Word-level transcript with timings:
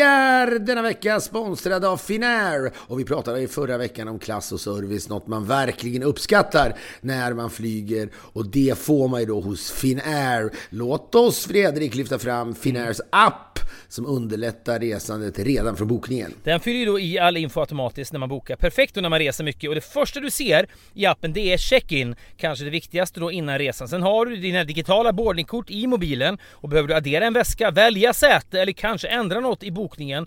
med 0.00 0.29
Vi 0.29 0.29
är 0.46 0.58
denna 0.58 0.82
vecka 0.82 1.20
sponsrade 1.20 1.88
av 1.88 1.96
Finnair 1.96 2.72
och 2.76 3.00
vi 3.00 3.04
pratade 3.04 3.40
i 3.40 3.48
förra 3.48 3.78
veckan 3.78 4.08
om 4.08 4.18
klass 4.18 4.52
och 4.52 4.60
service, 4.60 5.08
något 5.08 5.26
man 5.26 5.46
verkligen 5.46 6.02
uppskattar 6.02 6.76
när 7.00 7.32
man 7.32 7.50
flyger 7.50 8.08
och 8.14 8.46
det 8.46 8.78
får 8.78 9.08
man 9.08 9.20
ju 9.20 9.26
då 9.26 9.40
hos 9.40 9.70
Finnair. 9.70 10.50
Låt 10.70 11.14
oss 11.14 11.46
Fredrik 11.46 11.94
lyfta 11.94 12.18
fram 12.18 12.54
Finnairs 12.54 13.00
app 13.10 13.50
som 13.88 14.06
underlättar 14.06 14.78
resandet 14.78 15.38
redan 15.38 15.76
från 15.76 15.88
bokningen. 15.88 16.34
Den 16.44 16.60
fyller 16.60 16.78
ju 16.78 16.84
då 16.84 17.00
i 17.00 17.18
all 17.18 17.36
info 17.36 17.60
automatiskt 17.60 18.12
när 18.12 18.20
man 18.20 18.28
bokar. 18.28 18.56
Perfekt 18.56 18.94
då 18.94 19.00
när 19.00 19.08
man 19.08 19.18
reser 19.18 19.44
mycket 19.44 19.68
och 19.68 19.74
det 19.74 19.80
första 19.80 20.20
du 20.20 20.30
ser 20.30 20.66
i 20.94 21.06
appen 21.06 21.32
det 21.32 21.52
är 21.52 21.56
check-in. 21.56 22.16
Kanske 22.36 22.64
det 22.64 22.70
viktigaste 22.70 23.20
då 23.20 23.32
innan 23.32 23.58
resan. 23.58 23.88
Sen 23.88 24.02
har 24.02 24.26
du 24.26 24.36
dina 24.36 24.64
digitala 24.64 25.12
boardingkort 25.12 25.70
i 25.70 25.86
mobilen 25.86 26.38
och 26.50 26.68
behöver 26.68 26.88
du 26.88 26.94
addera 26.94 27.26
en 27.26 27.32
väska, 27.32 27.70
välja 27.70 28.12
säte 28.12 28.60
eller 28.60 28.72
kanske 28.72 29.08
ändra 29.08 29.40
något 29.40 29.62
i 29.62 29.70
bokningen 29.70 30.26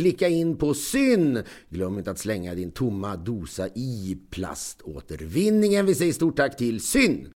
klicka 0.00 0.28
in 0.28 0.56
på 0.56 0.74
syn. 0.74 1.42
Glöm 1.68 1.98
inte 1.98 2.10
att 2.10 2.18
slänga 2.18 2.54
din 2.54 2.70
tomma 2.70 3.16
dosa 3.16 3.68
i 3.68 4.18
plaståtervinningen. 4.30 5.86
Vi 5.86 5.94
säger 5.94 6.12
stort 6.12 6.36
tack 6.36 6.56
till 6.56 6.80
syn. 6.80 7.32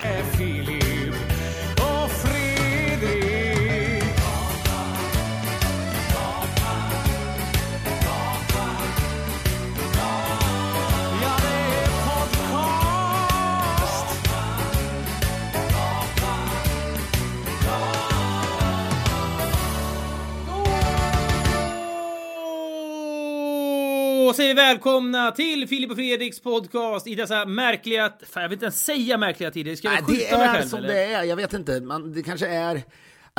Då 24.33 24.37
säger 24.37 24.55
vi 24.55 24.61
välkomna 24.61 25.31
till 25.31 25.67
Filip 25.67 25.89
och 25.91 25.97
Fredriks 25.97 26.39
podcast 26.39 27.07
i 27.07 27.15
dessa 27.15 27.45
märkliga... 27.45 28.13
Fan, 28.29 28.41
jag 28.43 28.49
vill 28.49 28.55
inte 28.55 28.65
ens 28.65 28.83
säga 28.85 29.17
märkliga 29.17 29.51
tider. 29.51 29.75
Ska 29.75 29.87
jag 29.87 29.93
Nej, 29.93 30.03
det 30.07 30.23
skjuta 30.23 30.37
mig 30.37 30.47
är 30.47 30.53
själv 30.53 30.67
som 30.69 30.79
eller? 30.79 30.87
det 30.87 31.03
är. 31.03 31.23
Jag 31.23 31.35
vet 31.35 31.53
inte. 31.53 31.81
Man, 31.81 32.13
det 32.13 32.23
kanske 32.23 32.47
är... 32.47 32.83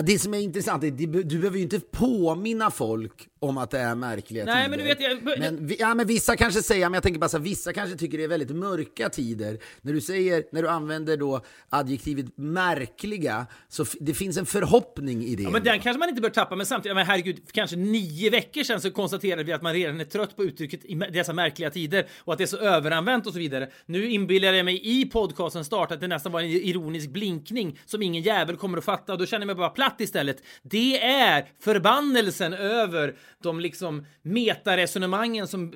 Det 0.03 0.19
som 0.19 0.34
är 0.34 0.38
intressant 0.38 0.84
är 0.84 0.88
att 0.88 0.99
det- 0.99 1.06
du 1.22 1.38
behöver 1.38 1.56
ju 1.56 1.62
inte 1.62 1.81
påminna 1.81 2.71
folk 2.71 3.12
om 3.49 3.59
att 3.59 3.71
det 3.71 3.78
är 3.78 3.94
märkliga 3.94 4.44
Nej, 4.44 4.55
tider. 4.55 4.69
men 4.71 4.78
du 4.78 4.84
vet, 4.84 5.00
jag- 5.00 5.38
Men, 5.38 5.71
ja, 5.78 5.94
men 5.94 6.06
vissa 6.06 6.37
kanske 6.37 6.62
säger, 6.62 6.87
men 6.87 6.94
jag 6.94 7.03
tänker 7.03 7.21
bara 7.21 7.28
så 7.28 7.37
här, 7.37 7.44
vissa 7.44 7.72
kanske 7.72 7.97
tycker 7.97 8.19
det 8.19 8.25
är 8.25 8.28
väldigt 8.28 8.56
mörka 8.56 9.09
tider. 9.09 9.59
När 9.82 9.93
du 9.93 10.00
säger, 10.00 10.44
när 10.53 10.62
du 10.62 10.69
använder 10.69 11.16
då 11.16 11.41
adjektivet 11.69 12.27
märkliga, 12.37 13.47
så 13.69 13.84
det 14.00 14.15
finns 14.15 14.37
en 14.37 14.47
förhoppning 14.47 15.25
i 15.25 15.34
det. 15.37 15.43
Ja, 15.43 15.50
men 15.50 15.62
den 15.65 15.81
kanske 15.81 15.99
man 15.99 16.09
inte 16.09 16.20
bör 16.23 16.31
tappa, 16.31 16.56
men 16.56 16.67
samtidigt, 16.67 16.96
men 16.96 17.06
herregud, 17.06 17.37
för 17.46 17.52
kanske 17.52 17.76
nio 17.76 18.31
veckor 18.31 18.62
sedan 18.62 18.81
så 18.81 18.91
konstaterade 18.91 19.44
vi 19.44 19.52
att 19.52 19.62
man 19.62 19.73
redan 19.75 20.00
är 20.00 20.05
trött 20.05 20.37
på 20.37 20.44
uttrycket 20.44 20.85
i 20.85 20.94
dessa 20.94 21.32
märkliga 21.32 21.70
tider 21.70 22.06
och 22.19 22.32
att 22.32 22.38
det 22.38 22.44
är 22.44 22.47
så 22.47 22.56
överanvänt 22.58 23.26
och 23.26 23.32
så 23.32 23.38
vidare. 23.38 23.69
Nu 23.87 24.11
inbillar 24.11 24.52
jag 24.52 24.64
mig 24.64 24.81
i 25.00 25.05
podcasten 25.05 25.64
start 25.64 25.93
att 25.93 26.00
det 26.00 26.08
nästan 26.08 26.32
var 26.32 26.40
en 26.40 26.47
ironisk 26.47 27.11
blinkning 27.11 27.79
som 27.87 28.02
ingen 28.02 28.23
jävel 28.23 28.56
kommer 28.56 28.79
att 28.79 28.85
fatta 28.85 29.12
och 29.12 29.19
då 29.19 29.26
känner 29.26 29.40
jag 29.43 29.47
mig 29.47 29.55
bara 29.56 29.69
platt 29.69 29.97
istället. 30.00 30.43
Det 30.62 31.02
är 31.02 31.49
förbannelsen 31.61 32.52
över 32.55 33.14
de 33.42 33.60
liksom 33.60 34.06
metaresonemangen 34.22 35.48
som 35.48 35.72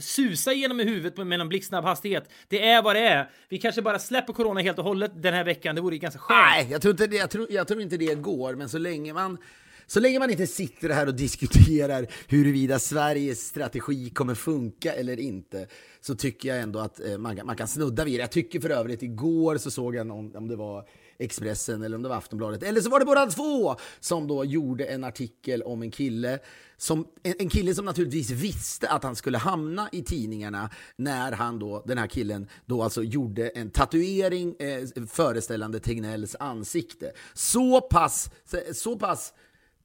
susar 0.00 0.52
genom 0.52 0.80
i 0.80 0.84
huvudet 0.84 1.26
med 1.26 1.40
en 1.40 1.48
blixtsnabb 1.48 1.84
hastighet. 1.84 2.28
Det 2.48 2.68
är 2.68 2.82
vad 2.82 2.96
det 2.96 3.00
är. 3.00 3.30
Vi 3.48 3.58
kanske 3.58 3.82
bara 3.82 3.98
släpper 3.98 4.32
corona 4.32 4.60
helt 4.60 4.78
och 4.78 4.84
hållet 4.84 5.22
den 5.22 5.34
här 5.34 5.44
veckan. 5.44 5.74
Det 5.74 5.80
vore 5.80 5.94
ju 5.94 6.00
ganska 6.00 6.20
skönt. 6.20 6.40
Nej, 6.40 6.68
jag 6.70 6.82
tror, 6.82 6.92
inte 6.92 7.06
det, 7.06 7.16
jag, 7.16 7.30
tror, 7.30 7.46
jag 7.50 7.68
tror 7.68 7.80
inte 7.80 7.96
det 7.96 8.14
går, 8.14 8.54
men 8.54 8.68
så 8.68 8.78
länge 8.78 9.12
man 9.12 9.38
så 9.86 10.00
länge 10.00 10.18
man 10.18 10.30
inte 10.30 10.46
sitter 10.46 10.88
här 10.88 11.06
och 11.06 11.14
diskuterar 11.14 12.06
huruvida 12.28 12.78
Sveriges 12.78 13.46
strategi 13.46 14.10
kommer 14.10 14.34
funka 14.34 14.92
eller 14.92 15.20
inte 15.20 15.66
så 16.00 16.14
tycker 16.14 16.48
jag 16.48 16.58
ändå 16.58 16.78
att 16.78 17.00
eh, 17.00 17.18
man, 17.18 17.40
man 17.44 17.56
kan 17.56 17.68
snudda 17.68 18.04
vid 18.04 18.14
det. 18.14 18.20
Jag 18.20 18.30
tycker 18.30 18.60
för 18.60 18.70
övrigt, 18.70 19.02
igår 19.02 19.56
så 19.56 19.70
såg 19.70 19.94
jag 19.94 20.06
någon, 20.06 20.36
om 20.36 20.48
det 20.48 20.56
var 20.56 20.84
Expressen 21.18 21.82
eller 21.82 21.96
om 21.96 22.02
det 22.02 22.08
var 22.08 22.16
Aftonbladet, 22.16 22.62
eller 22.62 22.80
så 22.80 22.90
var 22.90 22.98
det 22.98 23.06
båda 23.06 23.26
två 23.26 23.76
som 24.00 24.26
då 24.26 24.44
gjorde 24.44 24.84
en 24.84 25.04
artikel 25.04 25.62
om 25.62 25.82
en 25.82 25.90
kille 25.90 26.38
som, 26.82 27.06
en, 27.22 27.34
en 27.38 27.48
kille 27.48 27.74
som 27.74 27.84
naturligtvis 27.84 28.30
visste 28.30 28.88
att 28.88 29.04
han 29.04 29.16
skulle 29.16 29.38
hamna 29.38 29.88
i 29.92 30.02
tidningarna 30.02 30.70
när 30.96 31.32
han 31.32 31.58
då, 31.58 31.82
den 31.86 31.98
här 31.98 32.06
killen, 32.06 32.48
då 32.66 32.82
alltså 32.82 33.02
gjorde 33.02 33.48
en 33.48 33.70
tatuering 33.70 34.56
eh, 34.58 35.04
föreställande 35.06 35.80
Tegnells 35.80 36.36
ansikte. 36.40 37.12
Så 37.34 37.80
pass, 37.80 38.30
så, 38.74 38.98
pass 38.98 39.32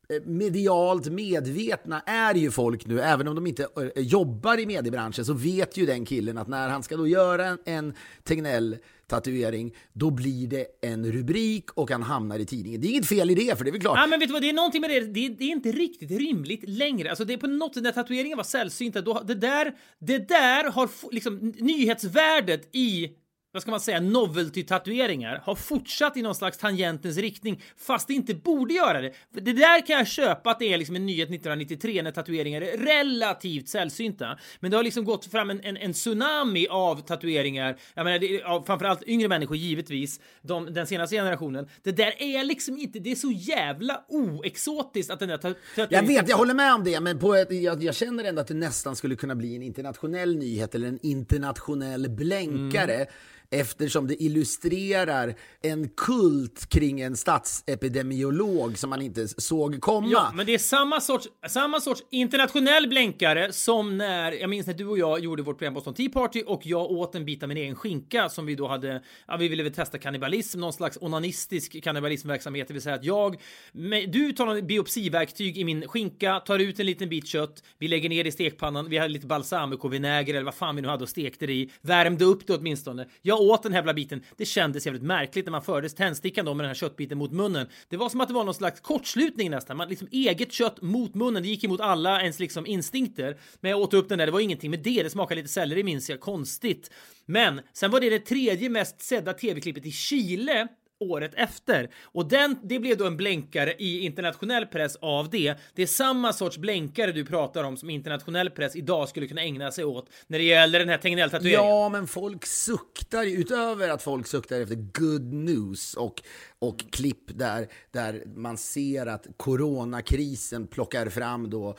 eh, 0.09 0.21
medialt 0.25 1.05
medvetna 1.11 2.01
är 2.01 2.35
ju 2.35 2.51
folk 2.51 2.85
nu, 2.85 3.01
även 3.01 3.27
om 3.27 3.35
de 3.35 3.47
inte 3.47 3.67
eh, 3.95 4.03
jobbar 4.03 4.59
i 4.59 4.65
mediebranschen 4.65 5.25
så 5.25 5.33
vet 5.33 5.77
ju 5.77 5.85
den 5.85 6.05
killen 6.05 6.37
att 6.37 6.47
när 6.47 6.69
han 6.69 6.83
ska 6.83 6.97
då 6.97 7.07
göra 7.07 7.45
en, 7.45 7.57
en 7.65 7.93
Tegnell 8.23 8.77
tatuering, 9.07 9.75
då 9.93 10.11
blir 10.11 10.47
det 10.47 10.65
en 10.81 11.11
rubrik 11.11 11.71
och 11.71 11.91
han 11.91 12.03
hamnar 12.03 12.39
i 12.39 12.45
tidningen. 12.45 12.81
Det 12.81 12.87
är 12.87 12.89
inget 12.89 13.07
fel 13.07 13.31
i 13.31 13.35
det, 13.35 13.57
för 13.57 13.63
det 13.63 13.69
är 13.69 13.71
väl 13.71 13.81
klart. 13.81 13.97
Ja, 13.97 14.07
men 14.07 14.19
vet 14.19 14.29
du 14.29 14.33
vad, 14.33 14.41
det 14.41 14.49
är 14.49 14.53
någonting 14.53 14.81
med 14.81 14.89
det, 14.89 14.99
det 14.99 15.25
är, 15.25 15.29
det 15.29 15.43
är 15.43 15.51
inte 15.51 15.71
riktigt 15.71 16.11
rimligt 16.11 16.69
längre. 16.69 17.09
Alltså 17.09 17.25
det 17.25 17.33
är 17.33 17.37
på 17.37 17.47
något 17.47 17.73
sätt, 17.73 17.83
när 17.83 17.91
tatueringen 17.91 18.37
var 18.37 18.43
sällsynta, 18.43 19.01
då, 19.01 19.23
det 19.27 19.35
där, 19.35 19.75
det 19.99 20.17
där 20.17 20.71
har 20.71 20.89
liksom 21.11 21.53
nyhetsvärdet 21.59 22.75
i 22.75 23.09
vad 23.51 23.61
ska 23.61 23.71
man 23.71 23.79
säga, 23.79 23.99
novelty-tatueringar 23.99 25.41
har 25.43 25.55
fortsatt 25.55 26.17
i 26.17 26.21
någon 26.21 26.35
slags 26.35 26.57
tangentens 26.57 27.17
riktning 27.17 27.61
fast 27.77 28.07
det 28.07 28.13
inte 28.13 28.33
borde 28.35 28.73
göra 28.73 29.01
det. 29.01 29.13
Det 29.31 29.53
där 29.53 29.85
kan 29.85 29.97
jag 29.97 30.07
köpa 30.07 30.51
att 30.51 30.59
det 30.59 30.73
är 30.73 30.77
liksom 30.77 30.95
en 30.95 31.05
nyhet 31.05 31.29
1993 31.29 32.01
när 32.01 32.11
tatueringar 32.11 32.61
är 32.61 32.77
relativt 32.77 33.69
sällsynta. 33.69 34.37
Men 34.59 34.71
det 34.71 34.77
har 34.77 34.83
liksom 34.83 35.05
gått 35.05 35.25
fram 35.25 35.49
en, 35.49 35.61
en, 35.63 35.77
en 35.77 35.93
tsunami 35.93 36.67
av 36.69 37.01
tatueringar, 37.01 37.77
jag 37.93 38.03
menar, 38.03 38.19
det, 38.19 38.43
av 38.43 38.63
framförallt 38.63 39.03
yngre 39.03 39.27
människor 39.27 39.57
givetvis, 39.57 40.19
de, 40.41 40.73
den 40.73 40.87
senaste 40.87 41.15
generationen. 41.15 41.67
Det 41.83 41.91
där 41.91 42.21
är 42.21 42.43
liksom 42.43 42.77
inte, 42.77 42.99
det 42.99 43.11
är 43.11 43.15
så 43.15 43.31
jävla 43.31 44.05
oexotiskt 44.09 45.11
att 45.11 45.19
den 45.19 45.29
där 45.29 45.37
ta- 45.37 45.47
Jag 45.47 45.55
tatueringen... 45.75 46.07
vet, 46.07 46.29
jag 46.29 46.37
håller 46.37 46.53
med 46.53 46.73
om 46.73 46.83
det, 46.83 46.99
men 46.99 47.19
på 47.19 47.35
ett, 47.35 47.51
jag, 47.51 47.83
jag 47.83 47.95
känner 47.95 48.23
ändå 48.23 48.41
att 48.41 48.47
det 48.47 48.53
nästan 48.53 48.95
skulle 48.95 49.15
kunna 49.15 49.35
bli 49.35 49.55
en 49.55 49.63
internationell 49.63 50.35
nyhet 50.35 50.75
eller 50.75 50.87
en 50.87 50.99
internationell 51.01 52.09
blänkare. 52.09 52.95
Mm. 52.95 53.07
Eftersom 53.51 54.07
det 54.07 54.23
illustrerar 54.23 55.35
en 55.61 55.89
kult 55.89 56.69
kring 56.69 57.01
en 57.01 57.15
statsepidemiolog 57.15 58.77
som 58.77 58.89
man 58.89 59.01
inte 59.01 59.27
såg 59.27 59.81
komma. 59.81 60.07
Ja, 60.11 60.31
men 60.35 60.45
det 60.45 60.53
är 60.53 60.57
samma 60.57 61.01
sorts, 61.01 61.27
samma 61.47 61.79
sorts 61.79 62.03
internationell 62.09 62.87
blänkare 62.87 63.53
som 63.53 63.97
när, 63.97 64.31
jag 64.31 64.49
minns 64.49 64.67
när 64.67 64.73
du 64.73 64.85
och 64.85 64.97
jag 64.97 65.19
gjorde 65.19 65.43
vårt 65.43 65.57
program 65.57 65.73
Boston 65.73 65.93
Tea 65.93 66.09
Party 66.09 66.43
och 66.47 66.61
jag 66.65 66.91
åt 66.91 67.15
en 67.15 67.25
bit 67.25 67.43
av 67.43 67.49
min 67.49 67.57
egen 67.57 67.75
skinka 67.75 68.29
som 68.29 68.45
vi 68.45 68.55
då 68.55 68.67
hade, 68.67 69.01
ja, 69.27 69.37
vi 69.37 69.47
ville 69.47 69.63
väl 69.63 69.73
testa 69.73 69.97
kannibalism, 69.97 70.59
någon 70.59 70.73
slags 70.73 70.97
onanistisk 71.01 71.83
kannibalismverksamhet, 71.83 72.67
det 72.67 72.73
vill 72.73 72.83
säga 72.83 72.95
att 72.95 73.03
jag, 73.03 73.41
med, 73.71 74.11
du 74.11 74.31
tar 74.31 74.47
en 74.47 74.67
biopsiverktyg 74.67 75.57
i 75.57 75.63
min 75.63 75.87
skinka, 75.87 76.39
tar 76.39 76.59
ut 76.59 76.79
en 76.79 76.85
liten 76.85 77.09
bit 77.09 77.27
kött, 77.27 77.63
vi 77.77 77.87
lägger 77.87 78.09
ner 78.09 78.23
det 78.23 78.27
i 78.27 78.31
stekpannan, 78.31 78.89
vi 78.89 78.97
hade 78.97 79.09
lite 79.13 79.27
balsamicovinäger 79.27 80.33
eller 80.33 80.45
vad 80.45 80.55
fan 80.55 80.75
vi 80.75 80.81
nu 80.81 80.87
hade 80.87 81.03
och 81.03 81.09
stekte 81.09 81.45
det 81.45 81.53
i, 81.53 81.71
värmde 81.81 82.25
upp 82.25 82.47
det 82.47 82.53
åtminstone. 82.53 83.07
Jag 83.21 83.36
åt 83.37 83.63
den 83.63 83.71
här 83.71 83.79
jävla 83.79 83.93
biten, 83.93 84.23
det 84.37 84.45
kändes 84.45 84.85
jävligt 84.85 85.03
märkligt 85.03 85.45
när 85.45 85.51
man 85.51 85.61
fördes 85.61 85.93
tändstickan 85.93 86.45
då 86.45 86.53
med 86.53 86.63
den 86.63 86.69
här 86.69 86.75
köttbiten 86.75 87.17
mot 87.17 87.31
munnen. 87.31 87.67
Det 87.89 87.97
var 87.97 88.09
som 88.09 88.21
att 88.21 88.27
det 88.27 88.33
var 88.33 88.43
någon 88.43 88.53
slags 88.53 88.79
kortslutning 88.79 89.51
nästan, 89.51 89.77
man 89.77 89.89
liksom 89.89 90.07
eget 90.11 90.51
kött 90.51 90.81
mot 90.81 91.15
munnen, 91.15 91.43
det 91.43 91.49
gick 91.49 91.63
emot 91.63 91.81
alla 91.81 92.21
ens 92.21 92.39
liksom 92.39 92.65
instinkter. 92.65 93.37
Men 93.61 93.71
jag 93.71 93.79
åt 93.79 93.93
upp 93.93 94.09
den 94.09 94.17
där, 94.17 94.25
det 94.25 94.31
var 94.31 94.39
ingenting 94.39 94.71
med 94.71 94.79
det, 94.79 95.03
det 95.03 95.09
smakade 95.09 95.41
lite 95.41 95.53
selleri 95.53 95.83
minns 95.83 96.09
jag, 96.09 96.19
konstigt. 96.19 96.91
Men 97.25 97.61
sen 97.73 97.91
var 97.91 97.99
det 97.99 98.09
det 98.09 98.19
tredje 98.19 98.69
mest 98.69 99.01
sedda 99.01 99.33
tv-klippet 99.33 99.85
i 99.85 99.91
Chile 99.91 100.67
året 100.99 101.31
efter. 101.33 101.89
Och 102.03 102.29
den, 102.29 102.57
det 102.63 102.79
blev 102.79 102.97
då 102.97 103.07
en 103.07 103.17
blänkare 103.17 103.73
i 103.73 103.99
internationell 103.99 104.65
press 104.65 104.95
av 104.95 105.29
det. 105.29 105.55
Det 105.75 105.81
är 105.81 105.87
samma 105.87 106.33
sorts 106.33 106.57
blänkare 106.57 107.11
du 107.11 107.25
pratar 107.25 107.63
om 107.63 107.77
som 107.77 107.89
internationell 107.89 108.49
press 108.49 108.75
idag 108.75 109.09
skulle 109.09 109.27
kunna 109.27 109.41
ägna 109.41 109.71
sig 109.71 109.85
åt 109.85 110.09
när 110.27 110.37
det 110.37 110.45
gäller 110.45 110.79
den 110.79 110.89
här 110.89 110.97
Tegnell-tatueringen. 110.97 111.69
Ja, 111.69 111.89
men 111.89 112.07
folk 112.07 112.45
suktar 112.45 113.23
ju, 113.23 113.37
utöver 113.37 113.89
att 113.89 114.03
folk 114.03 114.27
suktar 114.27 114.61
efter 114.61 114.75
good 114.75 115.33
news 115.33 115.93
och, 115.93 116.21
och 116.59 116.91
klipp 116.91 117.37
där, 117.37 117.67
där 117.91 118.23
man 118.35 118.57
ser 118.57 119.05
att 119.05 119.27
coronakrisen 119.37 120.67
plockar 120.67 121.09
fram 121.09 121.49
då, 121.49 121.69
eh, 121.69 121.75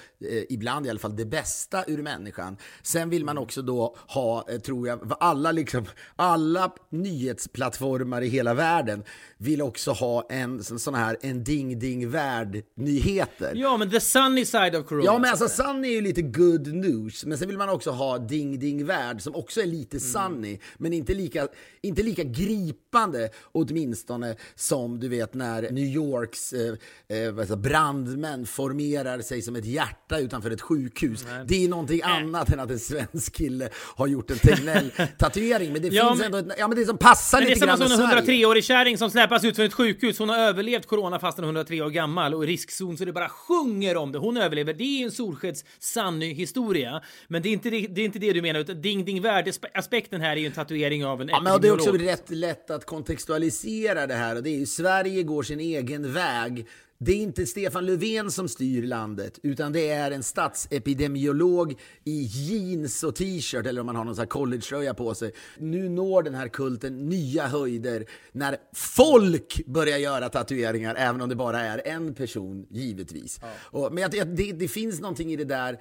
ibland 0.48 0.86
i 0.86 0.90
alla 0.90 0.98
fall, 0.98 1.16
det 1.16 1.25
bästa 1.25 1.84
ur 1.86 2.02
människan. 2.02 2.56
Sen 2.82 3.10
vill 3.10 3.25
man 3.25 3.38
också 3.38 3.62
då 3.62 3.96
ha, 4.08 4.50
eh, 4.50 4.58
tror 4.58 4.88
jag, 4.88 5.12
alla, 5.20 5.52
liksom, 5.52 5.84
alla 6.16 6.72
nyhetsplattformar 6.90 8.22
i 8.22 8.28
hela 8.28 8.54
världen 8.54 9.04
vill 9.38 9.62
också 9.62 9.92
ha 9.92 10.26
en 10.30 10.64
sån 10.64 10.94
här 10.94 11.16
en 11.20 11.44
ding-ding-värld-nyheter. 11.44 13.52
Ja, 13.54 13.76
men 13.76 13.90
the 13.90 14.00
sunny 14.00 14.44
side 14.44 14.76
of 14.76 14.86
corona. 14.86 15.04
Ja, 15.04 15.19
men 15.19 15.36
så 15.36 15.44
alltså. 15.44 15.62
Sunny 15.62 15.88
är 15.88 15.92
ju 15.92 16.00
lite 16.00 16.22
good 16.22 16.74
news, 16.74 17.24
men 17.24 17.38
sen 17.38 17.48
vill 17.48 17.58
man 17.58 17.69
också 17.69 17.90
ha 17.90 18.19
Ding 18.19 18.58
Ding 18.58 18.84
Värld 18.84 19.22
som 19.22 19.34
också 19.34 19.60
är 19.60 19.66
lite 19.66 19.96
Mm. 19.96 20.12
Sunny, 20.12 20.58
men 20.78 20.92
inte 20.92 21.14
lika, 21.14 21.48
inte 21.82 22.02
lika 22.02 22.22
gripande 22.22 23.31
åtminstone 23.52 24.36
som 24.69 25.00
du 25.00 25.09
vet 25.09 25.35
när 25.35 25.62
New 25.62 25.85
Yorks 25.85 26.53
eh, 26.53 26.75
eh, 27.19 27.56
brandmän 27.56 28.47
formerar 28.47 29.20
sig 29.20 29.43
som 29.43 29.56
ett 29.56 29.65
hjärta 29.65 30.19
utanför 30.19 30.50
ett 30.50 30.61
sjukhus. 30.61 31.26
Det 31.47 31.65
är 31.65 31.69
någonting 31.69 32.00
annat 32.03 32.53
än 32.53 32.61
att 32.61 32.70
en 32.70 32.79
svensk 32.79 33.35
kille 33.37 33.69
har 33.75 34.06
gjort 34.06 34.31
en 34.31 34.37
Tegnell-tatuering, 34.38 35.73
men 35.73 35.82
det 35.82 35.88
Ja, 35.93 36.09
finns 36.09 36.19
men- 36.19 36.35
ändå 36.35 36.53
ett, 36.53 36.59
ja, 36.59 36.69
men 36.69 36.79
det 36.79 36.85
som 36.85 36.99
passar 36.99 37.38
Men 37.38 37.47
det 37.47 37.50
är 37.53 37.55
lite 37.55 37.67
grann 37.67 37.79
som 37.79 37.93
en 37.93 38.09
Sverige. 38.11 38.44
103-årig 38.44 38.65
kärring 38.65 38.99
som 38.99 39.11
släpas 39.11 39.44
ut 39.44 39.56
från 39.56 39.67
ett 39.67 39.75
sjukhus. 39.75 40.19
Hon 40.19 40.29
har 40.29 40.38
överlevt 40.38 40.87
corona 40.87 41.19
fast 41.19 41.38
hon 41.38 41.44
är 41.44 41.49
103 41.49 41.82
år 41.82 41.91
gammal 41.91 42.35
och 42.35 42.44
i 42.44 42.47
riskzon 42.47 42.99
så 42.99 43.05
det 43.05 43.12
bara 43.12 43.29
sjunger 43.29 43.97
om 43.97 44.12
det. 44.12 44.19
Hon 44.19 44.37
överlever. 44.37 44.75
Det 44.75 44.85
är 44.85 44.99
ju 44.99 45.05
en 45.05 45.11
Solskeds 45.12 45.65
sanny 45.79 46.35
historia. 46.35 47.03
Men 47.29 47.43
det 47.43 47.49
är 47.49 47.53
inte 47.53 47.70
det, 47.70 47.87
det, 47.87 48.00
är 48.00 48.05
inte 48.05 48.19
det 48.19 48.32
du 48.32 48.43
menar 48.43 48.61
utan 48.61 48.82
ding 48.82 49.05
ding 49.05 49.23
värld. 49.23 49.53
Aspekten 49.75 50.20
här 50.20 50.32
är 50.32 50.41
ju 50.41 50.47
en 50.47 50.53
tatuering 50.53 51.06
av 51.06 51.20
en 51.23 51.29
Ja, 51.29 51.41
men 51.41 51.61
det 51.61 51.69
är 51.69 51.73
också 51.73 51.93
rätt 51.93 52.31
lätt 52.31 52.70
att 52.70 52.87
kontextualisera 52.87 54.06
det 54.06 54.15
här 54.15 54.37
och 54.37 54.43
det 54.43 54.57
Sverige 54.66 55.22
går 55.22 55.43
sin 55.43 55.60
egen 55.60 56.12
väg. 56.12 56.66
Det 57.00 57.12
är 57.12 57.16
inte 57.16 57.46
Stefan 57.46 57.87
Löfven 57.87 58.31
som 58.31 58.49
styr 58.49 58.82
landet, 58.82 59.38
utan 59.43 59.72
det 59.72 59.90
är 59.90 60.10
en 60.10 60.22
statsepidemiolog 60.22 61.81
i 62.05 62.22
jeans 62.22 63.05
och 63.05 63.16
t-shirt, 63.16 63.66
eller 63.66 63.81
om 63.81 63.87
man 63.87 63.96
har 63.96 64.05
någon 64.05 64.14
sån 64.14 64.22
här 64.22 64.26
collegetröja 64.26 64.94
på 64.94 65.14
sig. 65.14 65.32
Nu 65.58 65.88
når 65.88 66.22
den 66.22 66.34
här 66.34 66.49
kulten 66.49 67.08
nya 67.08 67.46
höjder 67.46 68.05
när 68.32 68.56
folk 68.75 69.66
börjar 69.66 69.99
göra 69.99 70.28
tatueringar, 70.28 70.94
även 70.94 71.20
om 71.20 71.28
det 71.28 71.37
bara 71.37 71.60
är 71.60 71.82
en 71.84 72.14
person, 72.14 72.66
givetvis. 72.70 73.40
Och, 73.70 73.93
men 73.93 74.02
jag, 74.02 74.15
jag, 74.15 74.29
det, 74.29 74.53
det 74.53 74.69
finns 74.69 75.00
någonting 75.00 75.32
i 75.32 75.36
det 75.36 75.44
där 75.44 75.79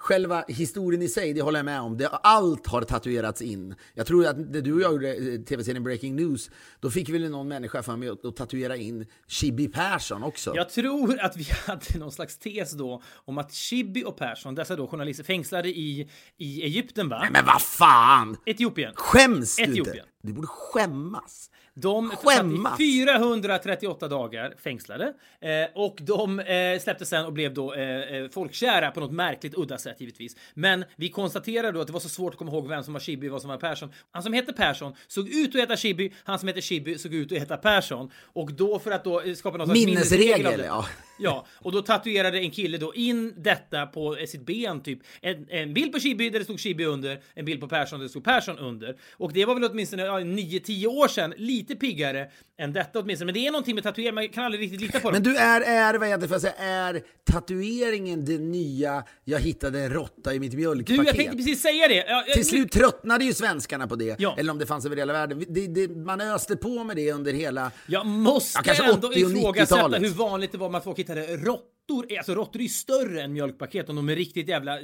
Själva 0.00 0.44
historien 0.48 1.02
i 1.02 1.08
sig, 1.08 1.32
det 1.34 1.42
håller 1.42 1.58
jag 1.58 1.64
med 1.64 1.80
om. 1.80 1.96
Det, 1.96 2.08
allt 2.08 2.66
har 2.66 2.82
tatuerats 2.82 3.42
in. 3.42 3.74
Jag 3.94 4.06
tror 4.06 4.26
att 4.26 4.38
när 4.38 4.60
du 4.60 4.72
och 4.72 4.80
jag 4.80 4.92
gjorde 4.92 5.14
eh, 5.14 5.40
tv-serien 5.40 5.84
Breaking 5.84 6.16
News, 6.16 6.50
då 6.80 6.90
fick 6.90 7.08
väl 7.08 7.30
någon 7.30 7.48
människa 7.48 7.82
för 7.82 7.96
mig 7.96 8.08
att, 8.08 8.36
tatuera 8.36 8.76
in 8.76 9.06
Chibi 9.26 9.68
Persson 9.68 10.22
också. 10.22 10.52
Jag 10.56 10.70
tror 10.70 11.20
att 11.20 11.36
vi 11.36 11.44
hade 11.66 11.98
någon 11.98 12.12
slags 12.12 12.38
tes 12.38 12.72
då 12.72 13.02
om 13.14 13.38
att 13.38 13.52
Chibi 13.52 14.04
och 14.04 14.16
Persson, 14.16 14.54
dessa 14.54 14.76
då 14.76 14.86
journalister, 14.86 15.24
fängslade 15.24 15.68
i, 15.68 16.08
i 16.36 16.62
Egypten 16.62 17.08
va? 17.08 17.28
Men 17.32 17.44
vad 17.46 17.62
fan! 17.62 18.36
Etiopien. 18.46 18.92
Skäms 18.96 19.56
du 19.56 19.62
inte? 19.62 19.80
Etiopien. 19.80 20.06
Du 20.22 20.32
borde 20.32 20.46
skämmas. 20.46 21.50
De 21.74 22.10
Skämmas. 22.10 22.72
satt 22.72 22.80
i 22.80 22.84
438 22.84 24.08
dagar 24.08 24.54
fängslade 24.62 25.04
eh, 25.40 25.50
och 25.74 25.98
de 26.00 26.40
eh, 26.40 26.78
släpptes 26.80 27.08
sen 27.08 27.24
och 27.26 27.32
blev 27.32 27.54
då 27.54 27.74
eh, 27.74 28.00
eh, 28.16 28.28
folkkära 28.30 28.90
på 28.90 29.00
något 29.00 29.12
märkligt 29.12 29.54
udda 29.58 29.78
sätt 29.78 30.00
givetvis. 30.00 30.36
Men 30.54 30.84
vi 30.96 31.08
konstaterade 31.08 31.72
då 31.72 31.80
att 31.80 31.86
det 31.86 31.92
var 31.92 32.00
så 32.00 32.08
svårt 32.08 32.32
att 32.32 32.38
komma 32.38 32.50
ihåg 32.52 32.68
vem 32.68 32.82
som 32.82 32.92
var 32.92 33.00
Chibi 33.00 33.28
och 33.28 33.32
vad 33.32 33.40
som 33.40 33.50
var 33.50 33.56
Persson. 33.56 33.92
Han 34.10 34.22
som 34.22 34.32
hette 34.32 34.52
Persson 34.52 34.94
såg 35.08 35.28
ut 35.28 35.54
att 35.54 35.60
heta 35.60 35.76
Chibi, 35.76 36.12
han 36.24 36.38
som 36.38 36.48
hette 36.48 36.60
Chibi 36.60 36.98
såg 36.98 37.14
ut 37.14 37.32
att 37.32 37.38
heta 37.38 37.56
Persson 37.56 38.10
och 38.22 38.52
då 38.52 38.78
för 38.78 38.90
att 38.90 39.04
då 39.04 39.20
eh, 39.20 39.34
skapa 39.34 39.58
någon 39.58 39.66
slags 39.66 39.84
Minnesregel, 39.86 40.58
det- 40.58 40.64
ja. 40.64 40.86
Ja, 41.22 41.46
och 41.58 41.72
då 41.72 41.82
tatuerade 41.82 42.38
en 42.38 42.50
kille 42.50 42.78
då 42.78 42.94
in 42.94 43.34
detta 43.36 43.86
på 43.86 44.16
eh, 44.16 44.26
sitt 44.26 44.46
ben 44.46 44.80
typ. 44.82 44.98
En, 45.20 45.46
en 45.50 45.74
bild 45.74 45.92
på 45.92 45.98
Chibi 46.00 46.30
där 46.30 46.38
det 46.38 46.44
stod 46.44 46.60
Chibi 46.60 46.84
under, 46.84 47.20
en 47.34 47.44
bild 47.44 47.60
på 47.60 47.68
Persson 47.68 47.98
där 47.98 48.04
det 48.04 48.08
stod 48.10 48.24
Persson 48.24 48.58
under. 48.58 48.96
Och 49.16 49.32
det 49.32 49.44
var 49.44 49.54
väl 49.54 49.70
åtminstone 49.70 50.02
ja, 50.04 50.20
9-10 50.20 50.86
år 50.86 51.08
sedan, 51.08 51.34
lite 51.60 51.76
piggare 51.76 52.28
än 52.60 52.72
detta 52.72 52.98
åtminstone. 52.98 53.26
Men 53.26 53.34
det 53.34 53.46
är 53.46 53.50
någonting 53.52 53.74
med 53.74 53.84
tatuering, 53.84 54.14
man 54.14 54.28
kan 54.28 54.44
aldrig 54.44 54.62
riktigt 54.62 54.80
lita 54.80 55.00
på 55.00 55.10
dem. 55.10 55.12
Men 55.12 55.22
du, 55.22 55.36
är, 55.36 55.60
är, 55.60 55.94
vad 55.98 56.08
heter 56.08 56.26
det, 56.26 56.34
jag 56.34 56.40
säga, 56.40 56.54
är 56.58 57.02
tatueringen 57.30 58.24
det 58.24 58.38
nya 58.38 59.04
“jag 59.24 59.38
hittade 59.40 59.80
en 59.80 59.90
råtta 59.92 60.34
i 60.34 60.40
mitt 60.40 60.50
Du, 60.50 60.56
mjölkpaket”? 60.56 61.06
jag 61.06 61.16
tänkte 61.16 61.36
precis 61.36 61.62
säga 61.62 61.88
det. 61.88 61.94
Ja, 61.94 62.24
jag- 62.26 62.34
Till 62.34 62.44
slut 62.46 62.72
tröttnade 62.72 63.24
ju 63.24 63.34
svenskarna 63.34 63.86
på 63.86 63.96
det, 63.96 64.16
Ja. 64.20 64.34
eller 64.38 64.52
om 64.52 64.58
det 64.58 64.66
fanns 64.66 64.86
över 64.86 64.96
hela 64.96 65.12
världen. 65.12 65.44
Det, 65.48 65.66
det, 65.66 65.88
man 65.96 66.20
öste 66.20 66.56
på 66.56 66.84
med 66.84 66.96
det 66.96 67.12
under 67.12 67.32
hela... 67.32 67.70
Jag 67.86 68.06
måste 68.06 68.58
Ja, 68.58 68.62
kanske 68.62 68.84
ändå 68.84 69.08
80 69.08 69.24
och 69.24 69.30
ifrågasätta 69.30 69.76
90-talet. 69.76 70.02
hur 70.02 70.08
vanligt 70.08 70.52
det 70.52 70.58
var 70.58 70.76
att 70.76 70.84
folk 70.84 70.98
hittade 70.98 71.36
råttor. 71.36 71.64
Alltså 71.90 72.34
råttor 72.34 72.60
är 72.60 72.62
ju 72.62 72.68
större 72.68 73.22
än 73.22 73.32
mjölkpaket 73.32 73.88
om 73.88 73.96
de 73.96 74.08
är 74.08 74.16
riktigt 74.16 74.48
jävla. 74.48 74.78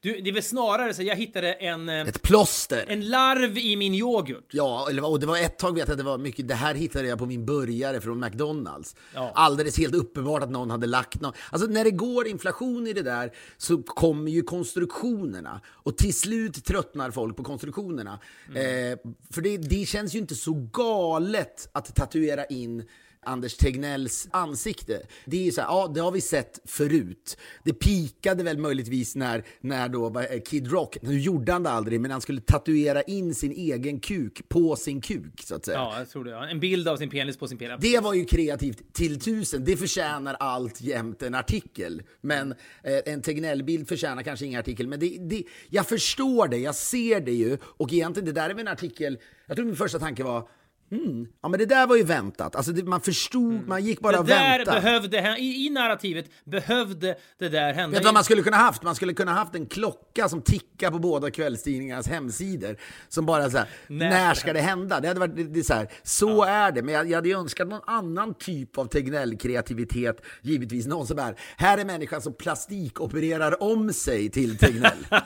Du, 0.00 0.20
det 0.20 0.30
är 0.30 0.32
väl 0.32 0.42
snarare 0.42 0.94
så 0.94 1.02
jag 1.02 1.16
hittade 1.16 1.52
en, 1.52 1.88
eh, 1.88 2.08
Ett 2.08 2.22
plåster. 2.22 2.84
en 2.88 3.08
larv 3.08 3.58
i 3.58 3.76
min 3.76 3.94
yoghurt. 3.94 4.48
Ja, 4.52 4.88
och 5.02 5.20
det 5.20 5.26
var 5.26 5.38
ett 5.38 5.58
tag 5.58 5.74
vet 5.74 5.88
jag 5.88 5.92
att 5.92 5.98
det 5.98 6.04
var 6.04 6.18
mycket, 6.18 6.48
det 6.48 6.54
här 6.54 6.74
hittade 6.74 7.08
jag 7.08 7.18
på 7.18 7.26
min 7.26 7.46
burgare 7.46 8.00
från 8.00 8.20
McDonalds. 8.20 8.96
Ja. 9.14 9.32
Alldeles 9.34 9.78
helt 9.78 9.94
uppenbart 9.94 10.42
att 10.42 10.50
någon 10.50 10.70
hade 10.70 10.86
lagt 10.86 11.20
någon. 11.20 11.32
Alltså 11.50 11.68
när 11.68 11.84
det 11.84 11.90
går 11.90 12.26
inflation 12.26 12.86
i 12.86 12.92
det 12.92 13.02
där 13.02 13.32
så 13.56 13.82
kommer 13.82 14.30
ju 14.30 14.42
konstruktionerna. 14.42 15.60
Och 15.66 15.96
till 15.96 16.14
slut 16.14 16.64
tröttnar 16.64 17.10
folk 17.10 17.36
på 17.36 17.44
konstruktionerna. 17.44 18.18
Mm. 18.48 18.92
Eh, 18.92 18.98
för 19.30 19.40
det, 19.42 19.56
det 19.56 19.88
känns 19.88 20.14
ju 20.14 20.18
inte 20.18 20.34
så 20.34 20.68
galet 20.72 21.68
att 21.72 21.94
tatuera 21.94 22.44
in 22.44 22.84
Anders 23.22 23.56
Tegnells 23.56 24.28
ansikte. 24.30 25.02
Det 25.24 25.36
är 25.36 25.44
ju 25.44 25.52
så 25.52 25.60
här, 25.60 25.68
ja, 25.68 25.90
det 25.94 26.00
har 26.00 26.12
vi 26.12 26.20
sett 26.20 26.60
förut. 26.64 27.36
Det 27.64 27.72
pikade 27.72 28.42
väl 28.42 28.58
möjligtvis 28.58 29.16
när, 29.16 29.44
när 29.60 29.88
då 29.88 30.20
eh, 30.20 30.40
Kid 30.40 30.72
Rock, 30.72 30.96
nu 31.02 31.20
gjorde 31.20 31.52
han 31.52 31.62
det 31.62 31.70
aldrig, 31.70 32.00
men 32.00 32.10
han 32.10 32.20
skulle 32.20 32.40
tatuera 32.40 33.02
in 33.02 33.34
sin 33.34 33.52
egen 33.52 34.00
kuk 34.00 34.48
på 34.48 34.76
sin 34.76 35.00
kuk, 35.00 35.42
så 35.42 35.54
att 35.54 35.64
säga. 35.64 35.78
Ja, 35.78 35.98
jag 35.98 36.10
tror 36.10 36.24
det. 36.24 36.30
Ja. 36.30 36.48
En 36.48 36.60
bild 36.60 36.88
av 36.88 36.96
sin 36.96 37.10
penis 37.10 37.36
på 37.36 37.48
sin 37.48 37.58
penis. 37.58 37.76
Det 37.80 38.00
var 38.00 38.14
ju 38.14 38.24
kreativt 38.24 38.92
till 38.92 39.20
tusen. 39.20 39.64
Det 39.64 39.76
förtjänar 39.76 40.34
allt 40.34 40.80
jämt 40.80 41.22
en 41.22 41.34
artikel. 41.34 42.02
Men 42.20 42.52
eh, 42.84 43.12
en 43.12 43.22
Tegnell-bild 43.22 43.88
förtjänar 43.88 44.22
kanske 44.22 44.46
ingen 44.46 44.60
artikel. 44.60 44.88
Men 44.88 45.00
det, 45.00 45.16
det, 45.20 45.44
jag 45.68 45.86
förstår 45.86 46.48
det, 46.48 46.58
jag 46.58 46.74
ser 46.74 47.20
det 47.20 47.32
ju. 47.32 47.58
Och 47.62 47.92
egentligen, 47.92 48.26
det 48.26 48.32
där 48.32 48.50
är 48.50 48.54
väl 48.54 48.66
en 48.66 48.72
artikel... 48.72 49.18
Jag 49.46 49.56
tror 49.56 49.66
min 49.66 49.76
första 49.76 49.98
tanke 49.98 50.22
var 50.22 50.48
Mm. 50.92 51.26
Ja 51.42 51.48
men 51.48 51.58
det 51.58 51.66
där 51.66 51.86
var 51.86 51.96
ju 51.96 52.02
väntat. 52.02 52.56
Alltså 52.56 52.72
det, 52.72 52.82
man 52.82 53.00
förstod, 53.00 53.52
mm. 53.52 53.68
man 53.68 53.84
gick 53.84 54.00
bara 54.00 54.12
det 54.12 54.18
och 54.18 54.26
där 54.26 54.58
väntade. 54.58 54.80
behövde, 54.80 55.36
i, 55.38 55.66
i 55.66 55.70
narrativet 55.70 56.30
behövde 56.44 57.16
det 57.38 57.48
där 57.48 57.72
hända. 57.72 57.94
Vet 57.94 58.02
du 58.02 58.04
vad 58.04 58.14
man 58.14 58.24
skulle 58.24 58.42
kunna 58.42 58.56
haft? 58.56 58.82
Man 58.82 58.94
skulle 58.94 59.14
kunna 59.14 59.32
haft 59.32 59.54
en 59.54 59.66
klocka 59.66 60.28
som 60.28 60.42
tickar 60.42 60.90
på 60.90 60.98
båda 60.98 61.30
kvällstidningarnas 61.30 62.08
hemsidor. 62.08 62.76
Som 63.08 63.26
bara 63.26 63.50
såhär, 63.50 63.68
när, 63.86 64.10
när 64.10 64.34
ska 64.34 64.52
det 64.52 64.60
hända? 64.60 65.00
Det 65.00 65.08
hade 65.08 65.20
varit 65.20 65.36
det, 65.36 65.44
det 65.44 65.64
så 65.64 65.74
här, 65.74 65.88
så 66.02 66.28
ja. 66.28 66.46
är 66.46 66.72
det. 66.72 66.82
Men 66.82 66.94
jag, 66.94 67.10
jag 67.10 67.16
hade 67.16 67.30
önskat 67.30 67.68
någon 67.68 67.82
annan 67.86 68.34
typ 68.34 68.78
av 68.78 68.88
Tegnell-kreativitet. 68.88 70.22
Givetvis 70.42 70.86
någon 70.86 71.06
som 71.06 71.18
är, 71.18 71.34
här 71.56 71.78
är 71.78 71.84
människan 71.84 72.22
som 72.22 72.32
plastikopererar 72.32 73.62
om 73.62 73.92
sig 73.92 74.30
till 74.30 74.58
Tegnell. 74.58 75.06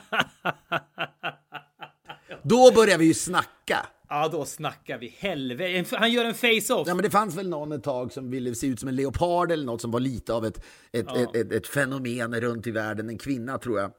Då 2.42 2.72
börjar 2.74 2.98
vi 2.98 3.04
ju 3.04 3.14
snacka. 3.14 3.86
Ja, 4.14 4.28
då 4.28 4.44
snackar 4.44 4.98
vi 4.98 5.14
helvete. 5.18 5.96
Han 5.96 6.12
gör 6.12 6.24
en 6.24 6.34
face-off. 6.34 6.88
Ja, 6.88 6.94
men 6.94 7.02
det 7.02 7.10
fanns 7.10 7.36
väl 7.36 7.48
någon 7.48 7.72
ett 7.72 7.82
tag 7.82 8.12
som 8.12 8.30
ville 8.30 8.54
se 8.54 8.66
ut 8.66 8.80
som 8.80 8.88
en 8.88 8.96
leopard 8.96 9.52
eller 9.52 9.64
något 9.64 9.80
som 9.80 9.90
var 9.90 10.00
lite 10.00 10.32
av 10.32 10.46
ett, 10.46 10.64
ett, 10.92 11.06
ja. 11.08 11.16
ett, 11.16 11.36
ett, 11.36 11.52
ett, 11.52 11.66
fenomen 11.66 12.40
runt 12.40 12.66
i 12.66 12.70
världen. 12.70 13.08
En 13.08 13.18
kvinna, 13.18 13.58
tror 13.58 13.80
jag. 13.80 13.92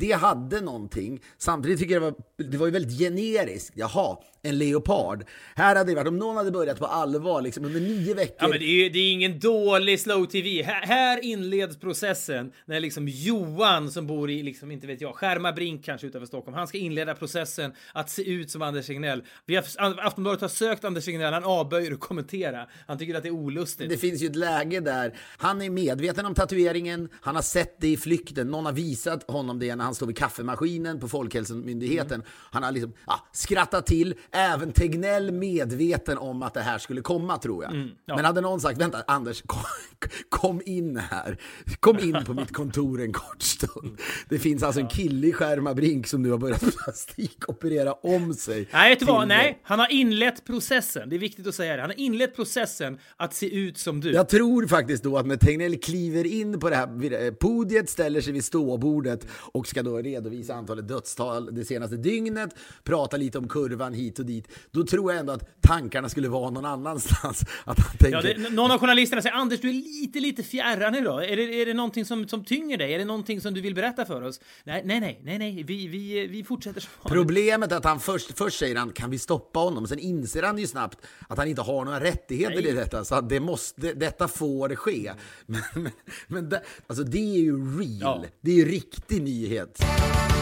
Det 0.00 0.12
hade 0.12 0.60
någonting. 0.60 1.20
Samtidigt 1.38 1.78
tycker 1.78 1.94
jag 1.94 2.02
det 2.02 2.10
var, 2.10 2.50
det 2.50 2.56
var 2.56 2.66
ju 2.66 2.72
väldigt 2.72 2.98
generiskt. 2.98 3.72
Jaha, 3.74 4.16
en 4.42 4.58
leopard. 4.58 5.24
Här 5.54 5.76
hade 5.76 5.90
det 5.90 5.94
varit, 5.94 6.08
om 6.08 6.18
någon 6.18 6.36
hade 6.36 6.50
börjat 6.50 6.78
på 6.78 6.86
allvar 6.86 7.42
liksom 7.42 7.64
under 7.64 7.80
nio 7.80 8.14
veckor. 8.14 8.36
Ja, 8.38 8.48
men 8.48 8.58
det 8.58 8.64
är, 8.64 8.90
det 8.90 8.98
är 8.98 9.12
ingen 9.12 9.40
dålig 9.40 10.00
slow 10.00 10.26
tv. 10.26 10.62
Här, 10.62 10.86
här, 10.86 11.24
inleds 11.24 11.76
processen 11.76 12.52
när 12.66 12.80
liksom 12.80 13.08
Johan 13.08 13.90
som 13.90 14.06
bor 14.06 14.30
i, 14.30 14.42
liksom, 14.42 14.70
inte 14.70 14.86
vet 14.86 15.00
jag, 15.00 15.14
Skärmarbrink 15.14 15.84
kanske 15.84 16.06
utanför 16.06 16.26
Stockholm. 16.26 16.56
Han 16.56 16.68
ska 16.68 16.78
inleda 16.78 17.14
processen 17.14 17.72
att 17.92 18.10
se 18.10 18.30
ut 18.30 18.50
som 18.50 18.62
Anders 18.62 18.86
Tegnell. 18.86 19.22
Vi 19.46 19.56
har, 19.56 19.64
Aftonbladet 20.06 20.40
har 20.40 20.48
sökt 20.48 20.84
Anders 20.84 21.04
Tegnell, 21.04 21.32
han 21.32 21.44
avböjer 21.44 21.92
att 21.92 22.00
kommentera. 22.00 22.66
Han 22.86 22.98
tycker 22.98 23.14
att 23.14 23.22
det 23.22 23.28
är 23.28 23.34
olustigt. 23.34 23.88
Det 23.90 23.96
finns 23.96 24.22
ju 24.22 24.26
ett 24.26 24.36
läge 24.36 24.80
där 24.80 25.18
han 25.38 25.62
är 25.62 25.70
medveten 25.70 26.26
om 26.26 26.34
tatueringen, 26.34 27.08
han 27.20 27.34
har 27.34 27.42
sett 27.42 27.80
det 27.80 27.88
i 27.88 27.96
flykten, 27.96 28.50
någon 28.50 28.66
har 28.66 28.72
visat 28.72 29.30
honom 29.30 29.58
det 29.58 29.76
när 29.76 29.84
han 29.90 29.94
står 29.94 30.06
vid 30.06 30.16
kaffemaskinen 30.16 31.00
på 31.00 31.08
Folkhälsomyndigheten. 31.08 32.14
Mm. 32.14 32.26
Han 32.50 32.62
har 32.62 32.72
liksom 32.72 32.92
ja, 33.06 33.26
skrattat 33.32 33.86
till, 33.86 34.14
även 34.30 34.72
Tegnell 34.72 35.32
medveten 35.32 36.18
om 36.18 36.42
att 36.42 36.54
det 36.54 36.60
här 36.60 36.78
skulle 36.78 37.00
komma 37.00 37.38
tror 37.38 37.64
jag. 37.64 37.74
Mm, 37.74 37.88
ja. 38.04 38.16
Men 38.16 38.24
hade 38.24 38.40
någon 38.40 38.60
sagt, 38.60 38.80
vänta 38.80 39.02
Anders, 39.06 39.42
kom, 39.46 39.62
kom, 40.28 40.62
in 40.64 40.96
här. 40.96 41.36
Kom 41.80 41.98
in 41.98 42.24
på 42.24 42.34
mitt 42.34 42.52
kontor 42.52 43.00
en 43.02 43.12
kort 43.12 43.42
stund. 43.42 43.98
Det 44.28 44.38
finns 44.38 44.62
alltså 44.62 44.80
en 44.80 44.88
kille 44.88 45.26
i 45.26 45.32
Skärmarbrink 45.32 46.06
som 46.06 46.22
nu 46.22 46.30
har 46.30 46.38
börjat 46.38 46.60
plastikoperera 46.84 47.92
om 47.92 48.34
sig. 48.34 48.68
Nej, 48.72 48.90
vet 48.90 48.98
du 48.98 49.06
vad? 49.06 49.28
Nej, 49.28 49.60
han 49.62 49.78
har 49.78 49.92
inlett 49.92 50.44
processen. 50.44 51.08
Det 51.08 51.16
är 51.16 51.20
viktigt 51.20 51.46
att 51.46 51.54
säga 51.54 51.76
det. 51.76 51.80
Han 51.82 51.90
har 51.90 52.00
inlett 52.00 52.36
processen 52.36 52.98
att 53.16 53.34
se 53.34 53.56
ut 53.56 53.78
som 53.78 54.00
du. 54.00 54.12
Jag 54.12 54.28
tror 54.28 54.66
faktiskt 54.66 55.02
då 55.04 55.18
att 55.18 55.26
när 55.26 55.36
Tegnell 55.36 55.78
kliver 55.78 56.26
in 56.26 56.60
på 56.60 56.70
det 56.70 56.76
här 56.76 57.30
podiet, 57.30 57.90
ställer 57.90 58.20
sig 58.20 58.32
vid 58.32 58.44
ståbordet 58.44 59.26
och 59.32 59.66
ska 59.66 59.79
då 59.82 59.96
redovisa 59.96 60.54
antalet 60.54 60.88
dödstal 60.88 61.54
det 61.54 61.64
senaste 61.64 61.96
dygnet, 61.96 62.54
prata 62.84 63.16
lite 63.16 63.38
om 63.38 63.48
kurvan 63.48 63.94
hit 63.94 64.18
och 64.18 64.26
dit, 64.26 64.48
då 64.70 64.84
tror 64.84 65.12
jag 65.12 65.20
ändå 65.20 65.32
att 65.32 65.62
tankarna 65.62 66.08
skulle 66.08 66.28
vara 66.28 66.50
någon 66.50 66.64
annanstans. 66.64 67.42
Att 67.64 67.78
han 67.78 67.96
tänker... 67.96 68.28
ja, 68.28 68.34
det, 68.34 68.50
någon 68.50 68.70
av 68.70 68.78
journalisterna 68.78 69.22
säger 69.22 69.36
Anders, 69.36 69.60
du 69.60 69.68
är 69.68 69.72
lite, 69.72 70.20
lite 70.20 70.42
fjärran 70.42 70.94
idag. 70.94 71.30
Är 71.30 71.36
det, 71.36 71.62
är 71.62 71.66
det 71.66 71.74
någonting 71.74 72.04
som, 72.04 72.28
som 72.28 72.44
tynger 72.44 72.78
dig? 72.78 72.94
Är 72.94 72.98
det 72.98 73.04
någonting 73.04 73.40
som 73.40 73.54
du 73.54 73.60
vill 73.60 73.74
berätta 73.74 74.04
för 74.04 74.22
oss? 74.22 74.40
Nej, 74.64 74.82
nej, 74.84 75.00
nej, 75.00 75.20
nej, 75.24 75.38
nej. 75.38 75.62
Vi, 75.62 75.86
vi, 75.86 76.26
vi 76.26 76.44
fortsätter 76.44 76.80
som 76.80 76.90
Problemet 77.02 77.72
är 77.72 77.76
att 77.76 77.84
han 77.84 78.00
först, 78.00 78.38
först 78.38 78.58
säger 78.58 78.76
han, 78.76 78.92
kan 78.92 79.10
vi 79.10 79.18
stoppa 79.18 79.60
honom? 79.60 79.86
Sen 79.86 79.98
inser 79.98 80.42
han 80.42 80.58
ju 80.58 80.66
snabbt 80.66 80.98
att 81.28 81.38
han 81.38 81.48
inte 81.48 81.62
har 81.62 81.84
några 81.84 82.00
rättigheter 82.00 82.62
nej. 82.62 82.68
i 82.68 82.72
detta, 82.72 83.04
så 83.04 83.20
det 83.20 83.40
måste, 83.40 83.92
detta 83.92 84.28
får 84.28 84.74
ske. 84.74 85.12
Men, 85.46 85.62
men, 85.74 85.92
men 86.26 86.48
det, 86.48 86.62
alltså 86.86 87.04
det 87.04 87.18
är 87.18 87.40
ju 87.40 87.78
real. 87.78 88.20
Ja. 88.22 88.24
Det 88.40 88.50
är 88.50 88.54
ju 88.54 88.64
riktig 88.64 89.22
nyhet. 89.22 89.59
Fred. 89.66 90.39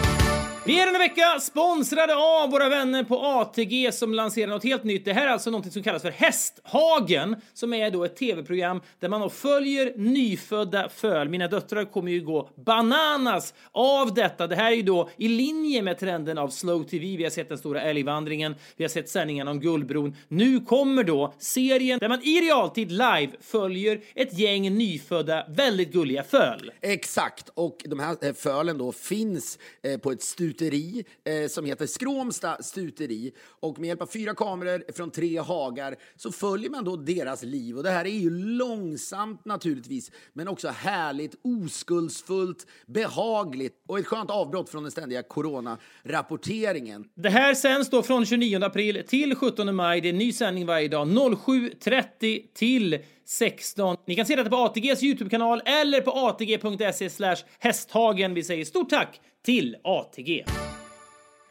Vi 0.69 0.81
är 0.81 0.87
denna 0.87 0.99
vecka 0.99 1.41
sponsrade 1.41 2.17
av 2.17 2.51
våra 2.51 2.69
vänner 2.69 3.05
på 3.05 3.19
ATG 3.19 3.93
som 3.93 4.15
lanserar 4.15 4.51
något 4.51 4.65
helt 4.65 4.85
nytt. 4.85 5.05
Det 5.05 5.13
här 5.13 5.27
är 5.27 5.31
alltså 5.31 5.51
något 5.51 5.73
som 5.73 5.83
kallas 5.83 6.03
för 6.03 6.11
Hästhagen 6.11 7.37
som 7.55 7.75
är 7.75 7.91
då 7.91 8.05
ett 8.05 8.17
tv-program 8.17 8.81
där 9.01 9.09
man 9.09 9.21
då 9.21 9.31
följer 9.31 9.93
nyfödda 9.97 10.89
föl. 10.89 11.29
Mina 11.29 11.49
döttrar 11.49 11.85
kommer 11.85 12.13
ju 12.13 12.21
gå 12.21 12.51
bananas 12.57 13.55
av 13.73 14.15
detta. 14.15 14.47
Det 14.47 14.57
här 14.57 14.73
är 14.73 14.77
ju 14.77 14.83
då 14.83 15.11
i 15.17 15.29
linje 15.29 15.83
med 15.83 15.99
trenden 15.99 16.39
av 16.39 16.49
slow 16.49 16.85
tv. 16.85 17.17
Vi 17.17 17.23
har 17.23 17.31
sett 17.31 17.49
den 17.49 17.59
stora 17.59 17.83
älgvandringen, 17.83 18.55
vi 18.77 18.85
har 18.85 18.89
sett 18.89 19.09
sändningen 19.09 19.49
om 19.49 19.61
Guldbron. 19.61 20.17
Nu 20.29 20.61
kommer 20.61 21.05
då 21.05 21.35
serien 21.39 21.99
där 21.99 22.09
man 22.09 22.23
i 22.23 22.41
realtid 22.41 22.91
live 22.91 23.31
följer 23.41 24.01
ett 24.15 24.39
gäng 24.39 24.75
nyfödda, 24.79 25.47
väldigt 25.49 25.93
gulliga 25.93 26.23
föl. 26.23 26.73
Exakt, 26.81 27.49
och 27.55 27.85
de 27.85 28.01
här 28.01 28.17
eh, 28.21 28.33
fölen 28.33 28.79
då 28.79 28.93
finns 28.93 29.59
eh, 29.83 29.99
på 29.99 30.13
ett 30.13 30.23
studio 30.23 30.58
stuteri 30.59 31.05
eh, 31.25 31.49
som 31.49 31.65
heter 31.65 31.87
Skråmsta 31.87 32.63
stuteri. 32.63 33.33
Och 33.61 33.79
med 33.79 33.89
hjälp 33.89 34.03
av 34.03 34.07
fyra 34.07 34.35
kameror 34.35 34.93
från 34.93 35.11
tre 35.11 35.39
hagar 35.39 35.97
så 36.17 36.33
följer 36.33 36.71
man 36.71 36.85
då 36.85 36.97
deras 36.97 37.43
liv. 37.43 37.77
Och 37.77 37.83
det 37.83 37.91
här 37.91 38.05
är 38.05 38.19
ju 38.19 38.31
långsamt 38.31 39.45
naturligtvis, 39.45 40.11
men 40.33 40.49
också 40.49 40.69
härligt, 40.69 41.35
oskuldsfullt, 41.43 42.67
behagligt 42.87 43.83
och 43.87 43.99
ett 43.99 44.07
skönt 44.07 44.31
avbrott 44.31 44.71
från 44.71 44.83
den 44.83 44.93
ständiga 44.93 45.23
coronarapporteringen. 45.23 47.05
Det 47.15 47.31
här 47.31 47.55
sänds 47.55 47.91
då 47.91 48.03
från 48.03 48.27
29 48.27 48.65
april 48.65 49.03
till 49.09 49.35
17 49.35 49.75
maj. 49.75 50.01
Det 50.01 50.09
är 50.09 50.13
ny 50.13 50.33
sändning 50.33 50.67
varje 50.67 50.89
dag 50.89 51.09
07.30 51.09 52.43
till 52.55 52.99
16. 53.29 53.97
Ni 54.07 54.17
kan 54.17 54.27
se 54.27 54.37
detta 54.37 54.51
på 54.51 54.57
ATGs 54.57 55.03
Youtube-kanal 55.03 55.63
eller 55.65 56.01
på 56.01 56.11
atg.se 56.11 57.37
hästhagen. 57.59 58.35
Vi 58.35 58.43
säger 58.43 58.65
stort 58.65 58.91
tack 58.91 59.21
till 59.45 59.77
ATG. 59.85 60.45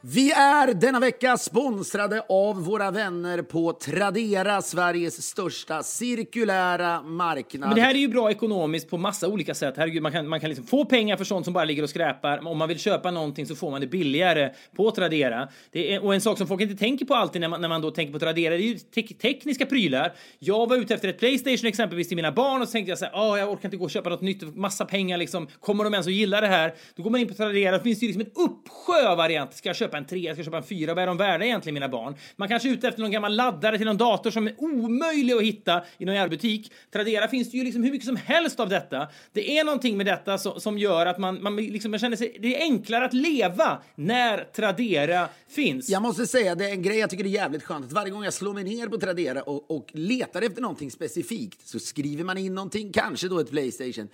Vi 0.09 0.31
är 0.31 0.73
denna 0.73 0.99
vecka 0.99 1.37
sponsrade 1.37 2.21
av 2.29 2.63
våra 2.63 2.91
vänner 2.91 3.41
på 3.41 3.73
Tradera, 3.73 4.61
Sveriges 4.61 5.23
största 5.23 5.83
cirkulära 5.83 7.01
marknad. 7.01 7.69
Men 7.69 7.75
det 7.75 7.81
här 7.81 7.95
är 7.95 7.99
ju 7.99 8.07
bra 8.07 8.31
ekonomiskt 8.31 8.89
på 8.89 8.97
massa 8.97 9.27
olika 9.27 9.53
sätt. 9.53 9.73
Herregud, 9.77 10.03
man 10.03 10.11
kan, 10.11 10.27
man 10.27 10.39
kan 10.39 10.49
liksom 10.49 10.67
få 10.67 10.85
pengar 10.85 11.17
för 11.17 11.23
sånt 11.23 11.45
som 11.45 11.53
bara 11.53 11.65
ligger 11.65 11.83
och 11.83 11.89
skräpar. 11.89 12.47
Om 12.47 12.57
man 12.57 12.67
vill 12.67 12.79
köpa 12.79 13.11
någonting 13.11 13.45
så 13.45 13.55
får 13.55 13.71
man 13.71 13.81
det 13.81 13.87
billigare 13.87 14.49
på 14.75 14.91
Tradera. 14.91 15.47
Det 15.71 15.93
är, 15.93 16.03
och 16.03 16.13
en 16.13 16.21
sak 16.21 16.37
som 16.37 16.47
folk 16.47 16.61
inte 16.61 16.75
tänker 16.75 17.05
på 17.05 17.15
alltid 17.15 17.41
när 17.41 17.47
man, 17.47 17.61
när 17.61 17.69
man 17.69 17.81
då 17.81 17.91
tänker 17.91 18.13
på 18.13 18.19
Tradera, 18.19 18.57
det 18.57 18.63
är 18.63 18.67
ju 18.67 18.77
te 18.77 19.01
tekniska 19.01 19.65
prylar. 19.65 20.13
Jag 20.39 20.69
var 20.69 20.77
ute 20.77 20.93
efter 20.93 21.07
ett 21.07 21.19
Playstation 21.19 21.67
exempelvis 21.67 22.07
till 22.07 22.17
mina 22.17 22.31
barn 22.31 22.61
och 22.61 22.67
så 22.67 22.71
tänkte 22.71 22.89
jag 22.89 22.99
så 22.99 23.05
här, 23.05 23.13
oh, 23.13 23.39
jag 23.39 23.51
orkar 23.51 23.65
inte 23.65 23.77
gå 23.77 23.83
och 23.83 23.91
köpa 23.91 24.09
något 24.09 24.21
nytt, 24.21 24.55
massa 24.55 24.85
pengar 24.85 25.17
liksom. 25.17 25.47
Kommer 25.59 25.83
de 25.83 25.93
ens 25.93 26.07
att 26.07 26.13
gilla 26.13 26.41
det 26.41 26.47
här? 26.47 26.73
Då 26.95 27.03
går 27.03 27.09
man 27.09 27.21
in 27.21 27.27
på 27.27 27.33
Tradera, 27.33 27.77
då 27.77 27.83
finns 27.83 27.99
det 27.99 28.05
ju 28.05 28.13
liksom 28.13 28.31
en 28.35 28.43
uppsjö 28.43 29.07
av 29.09 29.17
varianter. 29.17 29.57
Ska 29.57 29.69
jag 29.69 29.75
köpa 29.75 29.96
en 29.97 30.05
tre, 30.05 30.19
jag 30.19 30.35
ska 30.35 30.43
köpa 30.43 30.57
en 30.57 30.63
fyra. 30.63 30.93
Vad 30.93 31.03
är 31.03 31.07
de 31.07 31.17
värda 31.17 31.45
egentligen 31.45 31.73
mina 31.73 31.89
barn? 31.89 32.15
Man 32.35 32.47
kanske 32.47 32.69
är 32.69 32.73
ute 32.73 32.87
efter 32.87 33.01
någon 33.01 33.11
gammal 33.11 33.35
laddare 33.35 33.77
till 33.77 33.85
någon 33.85 33.97
dator 33.97 34.31
som 34.31 34.47
är 34.47 34.53
omöjlig 34.57 35.33
att 35.33 35.41
hitta 35.41 35.83
i 35.97 36.05
någon 36.05 36.15
jävla 36.15 36.29
butik. 36.29 36.71
Tradera 36.91 37.27
finns 37.27 37.51
det 37.51 37.57
ju 37.57 37.63
liksom 37.63 37.83
hur 37.83 37.91
mycket 37.91 38.07
som 38.07 38.15
helst 38.15 38.59
av 38.59 38.69
detta. 38.69 39.07
Det 39.33 39.57
är 39.57 39.63
någonting 39.63 39.97
med 39.97 40.05
detta 40.05 40.37
som, 40.37 40.59
som 40.59 40.77
gör 40.77 41.05
att 41.05 41.17
man, 41.17 41.43
man, 41.43 41.55
liksom, 41.55 41.91
man 41.91 41.99
känner 41.99 42.17
sig, 42.17 42.37
det 42.39 42.55
är 42.55 42.61
enklare 42.61 43.05
att 43.05 43.13
leva 43.13 43.81
när 43.95 44.43
Tradera 44.43 45.29
finns. 45.49 45.89
Jag 45.89 46.01
måste 46.01 46.27
säga, 46.27 46.55
det 46.55 46.65
är 46.65 46.71
en 46.71 46.81
grej 46.81 46.97
jag 46.97 47.09
tycker 47.09 47.25
är 47.25 47.29
jävligt 47.29 47.63
skönt 47.63 47.85
att 47.85 47.91
varje 47.91 48.11
gång 48.11 48.23
jag 48.23 48.33
slår 48.33 48.53
mig 48.53 48.63
ner 48.63 48.87
på 48.87 48.97
Tradera 48.97 49.41
och, 49.41 49.71
och 49.71 49.89
letar 49.93 50.41
efter 50.41 50.61
någonting 50.61 50.91
specifikt 50.91 51.67
så 51.67 51.79
skriver 51.79 52.23
man 52.23 52.37
in 52.37 52.55
någonting, 52.55 52.91
kanske 52.91 53.27
då 53.27 53.39
ett 53.39 53.49
Playstation 53.49 54.09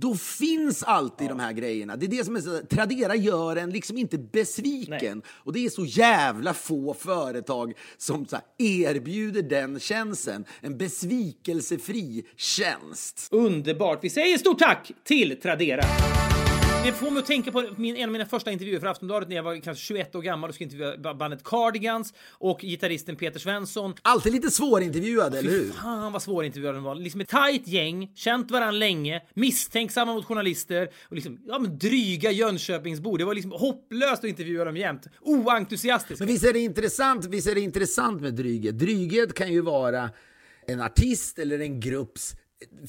då 0.00 0.14
finns 0.14 0.82
alltid 0.82 1.24
ja. 1.24 1.28
de 1.28 1.40
här 1.40 1.52
grejerna. 1.52 1.96
Det 1.96 2.06
är 2.06 2.08
det 2.08 2.24
som 2.24 2.36
är 2.36 2.40
så, 2.40 2.58
Tradera 2.58 3.16
gör 3.16 3.56
en 3.56 3.70
liksom 3.70 3.98
inte 3.98 4.18
besviken. 4.18 5.18
Nej. 5.18 5.30
Och 5.34 5.52
det 5.52 5.66
är 5.66 5.70
så 5.70 5.84
jävla 5.84 6.54
få 6.54 6.94
företag 6.94 7.72
som 7.96 8.26
här, 8.32 8.40
erbjuder 8.58 9.42
den 9.42 9.80
tjänsten. 9.80 10.44
En 10.60 10.78
besvikelsefri 10.78 12.24
tjänst. 12.36 13.28
Underbart. 13.30 14.04
Vi 14.04 14.10
säger 14.10 14.38
stort 14.38 14.58
tack 14.58 14.92
till 15.04 15.40
Tradera. 15.40 15.82
Det 16.84 16.92
får 16.92 17.10
mig 17.10 17.20
att 17.20 17.26
tänka 17.26 17.52
på 17.52 17.68
min, 17.76 17.96
en 17.96 18.04
av 18.04 18.12
mina 18.12 18.26
första 18.26 18.50
intervjuer 18.50 18.80
för 18.80 18.86
Aftonbladet 18.86 19.28
när 19.28 19.36
jag 19.36 19.42
var 19.42 19.56
kanske 19.56 19.84
21 19.84 20.14
år 20.14 20.22
gammal 20.22 20.50
och 20.50 20.54
skulle 20.54 20.70
intervjua 20.70 21.14
bandet 21.14 21.44
Cardigans 21.44 22.14
och 22.28 22.60
gitarristen 22.60 23.16
Peter 23.16 23.38
Svensson. 23.40 23.94
Alltid 24.02 24.32
lite 24.32 24.50
svårintervjuad, 24.50 25.34
eller 25.34 25.50
hur? 25.50 25.72
Fan 25.72 26.12
vad 26.12 26.22
svårintervjuad 26.22 26.74
den 26.74 26.82
var. 26.82 26.94
Liksom 26.94 27.20
ett 27.20 27.28
tajt 27.28 27.68
gäng, 27.68 28.12
känt 28.14 28.50
varandra 28.50 28.70
länge, 28.70 29.22
misstänksamma 29.34 30.14
mot 30.14 30.24
journalister 30.24 30.88
och 31.08 31.14
liksom, 31.14 31.38
ja 31.46 31.58
men 31.58 31.78
dryga 31.78 32.30
Jönköpingsbor. 32.30 33.18
Det 33.18 33.24
var 33.24 33.34
liksom 33.34 33.52
hopplöst 33.52 34.24
att 34.24 34.30
intervjua 34.30 34.64
dem 34.64 34.76
jämt. 34.76 35.06
Oentusiastiskt. 35.20 36.18
Men 36.20 36.28
visst 36.28 36.44
är 36.44 36.52
det 36.52 36.60
intressant, 36.60 37.24
visst 37.24 37.48
är 37.48 37.54
det 37.54 37.60
intressant 37.60 38.20
med 38.20 38.34
dryghet? 38.34 38.78
Dryghet 38.78 39.34
kan 39.34 39.52
ju 39.52 39.60
vara 39.60 40.10
en 40.66 40.80
artist 40.80 41.38
eller 41.38 41.58
en 41.58 41.80
grupps 41.80 42.34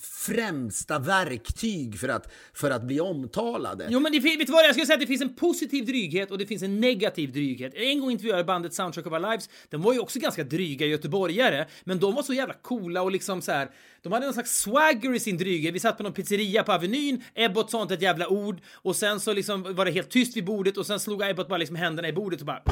främsta 0.02 1.00
verktyg 1.00 2.00
för 2.00 2.08
att, 2.08 2.34
för 2.54 2.72
att 2.72 2.84
bli 2.84 3.00
omtalade. 3.00 3.88
Jo 3.90 4.00
men 4.00 4.12
det, 4.12 4.20
vet 4.20 4.48
du 4.48 4.54
vad, 4.54 4.66
jag 4.66 4.72
skulle 4.72 4.86
säga 4.86 4.96
att 4.96 5.02
det 5.02 5.08
finns 5.08 5.22
en 5.22 5.36
positiv 5.36 5.86
dryghet 5.86 6.32
och 6.32 6.38
det 6.38 6.46
finns 6.46 6.64
en 6.64 6.80
negativ 6.80 7.32
dryghet. 7.32 7.74
En 7.76 8.00
gång 8.00 8.12
intervjuade 8.12 8.40
jag 8.40 8.46
bandet 8.46 8.74
Soundtrack 8.74 9.06
of 9.06 9.14
Our 9.14 9.20
Lives. 9.20 9.50
De 9.70 9.82
var 9.82 9.94
ju 9.94 10.00
också 10.00 10.20
ganska 10.20 10.44
dryga 10.44 10.86
göteborgare, 10.86 11.68
men 11.84 12.00
de 12.00 12.16
var 12.16 12.24
så 12.24 12.34
jävla 12.34 12.54
coola 12.54 13.02
och 13.02 13.12
liksom 13.12 13.42
så 13.42 13.52
här. 13.52 13.70
De 14.02 14.14
hade 14.14 14.26
någon 14.26 14.34
slags 14.34 14.62
swagger 14.62 15.16
i 15.16 15.20
sin 15.20 15.38
dryghet. 15.38 15.74
Vi 15.74 15.80
satt 15.80 15.98
på 15.98 16.04
någon 16.04 16.14
pizzeria 16.14 16.64
på 16.64 16.72
Avenyn, 16.72 17.24
Ebbot 17.36 17.72
sa 17.72 17.82
inte 17.82 17.94
ett 17.94 18.02
jävla 18.02 18.28
ord 18.28 18.62
och 18.72 18.96
sen 18.96 19.20
så 19.20 19.34
liksom 19.34 19.76
var 19.76 19.86
det 19.86 19.92
helt 19.92 20.10
tyst 20.10 20.38
vid 20.38 20.46
bordet 20.46 20.78
och 20.78 20.86
sen 20.86 21.00
slog 21.00 21.22
Ebbot 21.22 21.48
bara 21.48 21.58
liksom 21.58 21.76
händerna 21.76 22.08
i 22.08 22.14
bordet 22.14 22.40
och 22.40 22.46
bara 22.46 22.64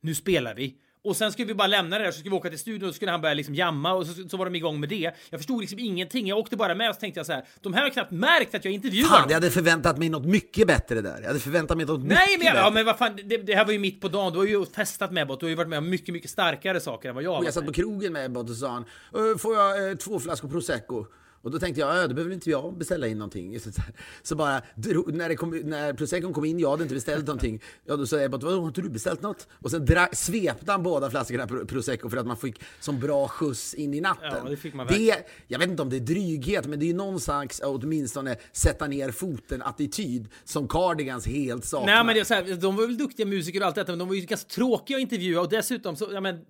nu 0.00 0.14
spelar 0.14 0.54
vi. 0.54 0.74
Och 1.04 1.16
sen 1.16 1.32
skulle 1.32 1.48
vi 1.48 1.54
bara 1.54 1.66
lämna 1.68 1.98
det 1.98 2.04
där 2.04 2.10
så 2.12 2.18
skulle 2.18 2.30
vi 2.30 2.36
åka 2.36 2.48
till 2.50 2.58
studion 2.58 2.88
och 2.88 2.94
så 2.94 2.96
skulle 2.96 3.10
han 3.10 3.20
börja 3.20 3.34
liksom 3.34 3.54
jamma 3.54 3.92
och 3.92 4.06
så, 4.06 4.28
så 4.28 4.36
var 4.36 4.44
de 4.44 4.54
igång 4.54 4.80
med 4.80 4.88
det. 4.88 5.10
Jag 5.30 5.40
förstod 5.40 5.60
liksom 5.60 5.78
ingenting. 5.78 6.26
Jag 6.26 6.38
åkte 6.38 6.56
bara 6.56 6.74
med 6.74 6.88
och 6.88 6.94
så 6.94 7.00
tänkte 7.00 7.20
jag 7.20 7.26
så 7.26 7.32
här. 7.32 7.44
De 7.60 7.74
här 7.74 7.82
har 7.82 7.90
knappt 7.90 8.10
märkt 8.10 8.54
att 8.54 8.64
jag 8.64 8.74
intervjuar 8.74 9.08
Fan, 9.08 9.20
dem. 9.20 9.30
jag 9.30 9.34
hade 9.36 9.50
förväntat 9.50 9.98
mig 9.98 10.08
något 10.08 10.24
mycket 10.26 10.66
bättre 10.66 11.00
där. 11.00 11.18
Jag 11.20 11.26
hade 11.26 11.40
förväntat 11.40 11.76
mig 11.76 11.86
något 11.86 12.00
Nej 12.00 12.08
mycket 12.26 12.38
men, 12.38 12.46
jag, 12.46 12.54
bättre. 12.54 12.64
ja, 12.66 12.70
men 12.70 12.86
vad 12.86 12.98
fan, 12.98 13.16
det, 13.24 13.36
det 13.36 13.54
här 13.54 13.64
var 13.64 13.72
ju 13.72 13.78
mitt 13.78 14.00
på 14.00 14.08
dagen. 14.08 14.32
Du 14.32 14.38
har 14.38 14.46
ju 14.46 14.66
festat 14.66 15.12
med 15.12 15.22
Ebbot. 15.22 15.40
Du 15.40 15.46
har 15.46 15.50
ju 15.50 15.56
varit 15.56 15.68
med 15.68 15.78
om 15.78 15.90
mycket, 15.90 16.12
mycket 16.14 16.30
starkare 16.30 16.80
saker 16.80 17.08
än 17.08 17.14
vad 17.14 17.24
jag 17.24 17.38
Och 17.38 17.44
jag 17.44 17.54
satt 17.54 17.66
på 17.66 17.72
krogen 17.72 18.12
med 18.12 18.24
Ebbot 18.26 18.50
och 18.50 18.56
sa 18.56 18.68
han, 18.68 18.84
"Ö, 19.14 19.38
får 19.38 19.54
jag 19.54 19.90
eh, 19.90 19.96
två 19.96 20.20
flaskor 20.20 20.48
prosecco? 20.48 21.06
Och 21.42 21.50
då 21.50 21.58
tänkte 21.58 21.80
jag, 21.80 21.96
"Ja, 21.96 22.06
då 22.06 22.14
behöver 22.14 22.34
inte 22.34 22.50
jag 22.50 22.78
beställa 22.78 23.06
in 23.06 23.18
någonting. 23.18 23.60
Så, 23.68 23.70
så 24.22 24.36
bara, 24.36 24.62
när, 25.06 25.28
det 25.28 25.36
kom, 25.36 25.50
när 25.50 25.92
proseccon 25.92 26.32
kom 26.32 26.44
in, 26.44 26.58
jag 26.58 26.70
hade 26.70 26.82
inte 26.82 26.94
beställt 26.94 27.26
någonting. 27.26 27.60
Ja, 27.86 27.96
då 27.96 28.06
sa 28.06 28.20
Ebbot, 28.20 28.42
"Vadå, 28.42 28.60
har 28.60 28.66
inte 28.68 28.80
du 28.80 28.88
beställt 28.90 29.22
något? 29.22 29.48
Och 29.52 29.70
sen 29.70 29.84
dra, 29.84 30.08
svepte 30.12 30.72
han 30.72 30.82
båda 30.82 31.10
flaskorna 31.10 31.46
pro- 31.46 31.66
prosecco 31.66 32.08
för 32.10 32.16
att 32.16 32.26
man 32.26 32.36
fick 32.36 32.60
som 32.80 33.00
bra 33.00 33.28
skjuts 33.28 33.74
in 33.74 33.94
i 33.94 34.00
natten. 34.00 34.30
Ja, 34.44 34.50
det 34.50 34.56
fick 34.56 34.74
man 34.74 34.86
det, 34.86 35.14
jag 35.48 35.58
vet 35.58 35.68
inte 35.68 35.82
om 35.82 35.90
det 35.90 35.96
är 35.96 36.00
dryghet, 36.00 36.66
men 36.66 36.78
det 36.78 36.84
är 36.84 36.86
ju 36.86 36.94
någon 36.94 37.20
slags, 37.20 37.60
åtminstone, 37.64 38.36
sätta 38.52 38.86
ner 38.86 39.10
foten-attityd 39.10 40.28
som 40.44 40.68
Cardigans 40.68 41.26
helt 41.26 41.64
saknar. 41.64 41.94
Nej 41.94 42.04
men 42.04 42.14
det 42.14 42.20
är 42.20 42.24
så 42.24 42.34
här, 42.34 42.54
de 42.60 42.76
var 42.76 42.86
väl 42.86 42.98
duktiga 42.98 43.26
musiker 43.26 43.60
och 43.60 43.66
allt 43.66 43.74
detta 43.74 43.92
men 43.92 43.98
de 43.98 44.08
var 44.08 44.14
ju 44.14 44.20
ganska 44.20 44.48
tråkiga 44.48 44.96
att 44.96 45.00
intervjua 45.02 45.40
och 45.40 45.48
dessutom 45.48 45.96
så, 45.96 46.08
ja, 46.12 46.20
men 46.20 46.44